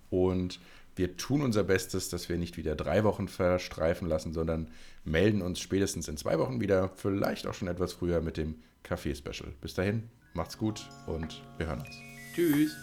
Und 0.09 0.59
wir 0.95 1.17
tun 1.17 1.41
unser 1.41 1.63
Bestes, 1.65 2.07
dass 2.07 2.29
wir 2.29 2.37
nicht 2.37 2.55
wieder 2.55 2.75
drei 2.75 3.03
Wochen 3.03 3.27
verstreifen 3.27 4.07
lassen, 4.07 4.31
sondern 4.31 4.69
melden 5.03 5.41
uns 5.41 5.59
spätestens 5.59 6.07
in 6.07 6.15
zwei 6.15 6.39
Wochen 6.39 6.61
wieder, 6.61 6.89
vielleicht 6.95 7.47
auch 7.47 7.53
schon 7.53 7.67
etwas 7.67 7.91
früher 7.91 8.21
mit 8.21 8.37
dem 8.37 8.55
Kaffee-Special. 8.85 9.51
Bis 9.61 9.73
dahin, 9.73 10.09
macht's 10.33 10.57
gut 10.57 10.87
und 11.07 11.43
wir 11.57 11.67
hören 11.67 11.79
uns. 11.81 11.99
tschüss. 12.33 12.75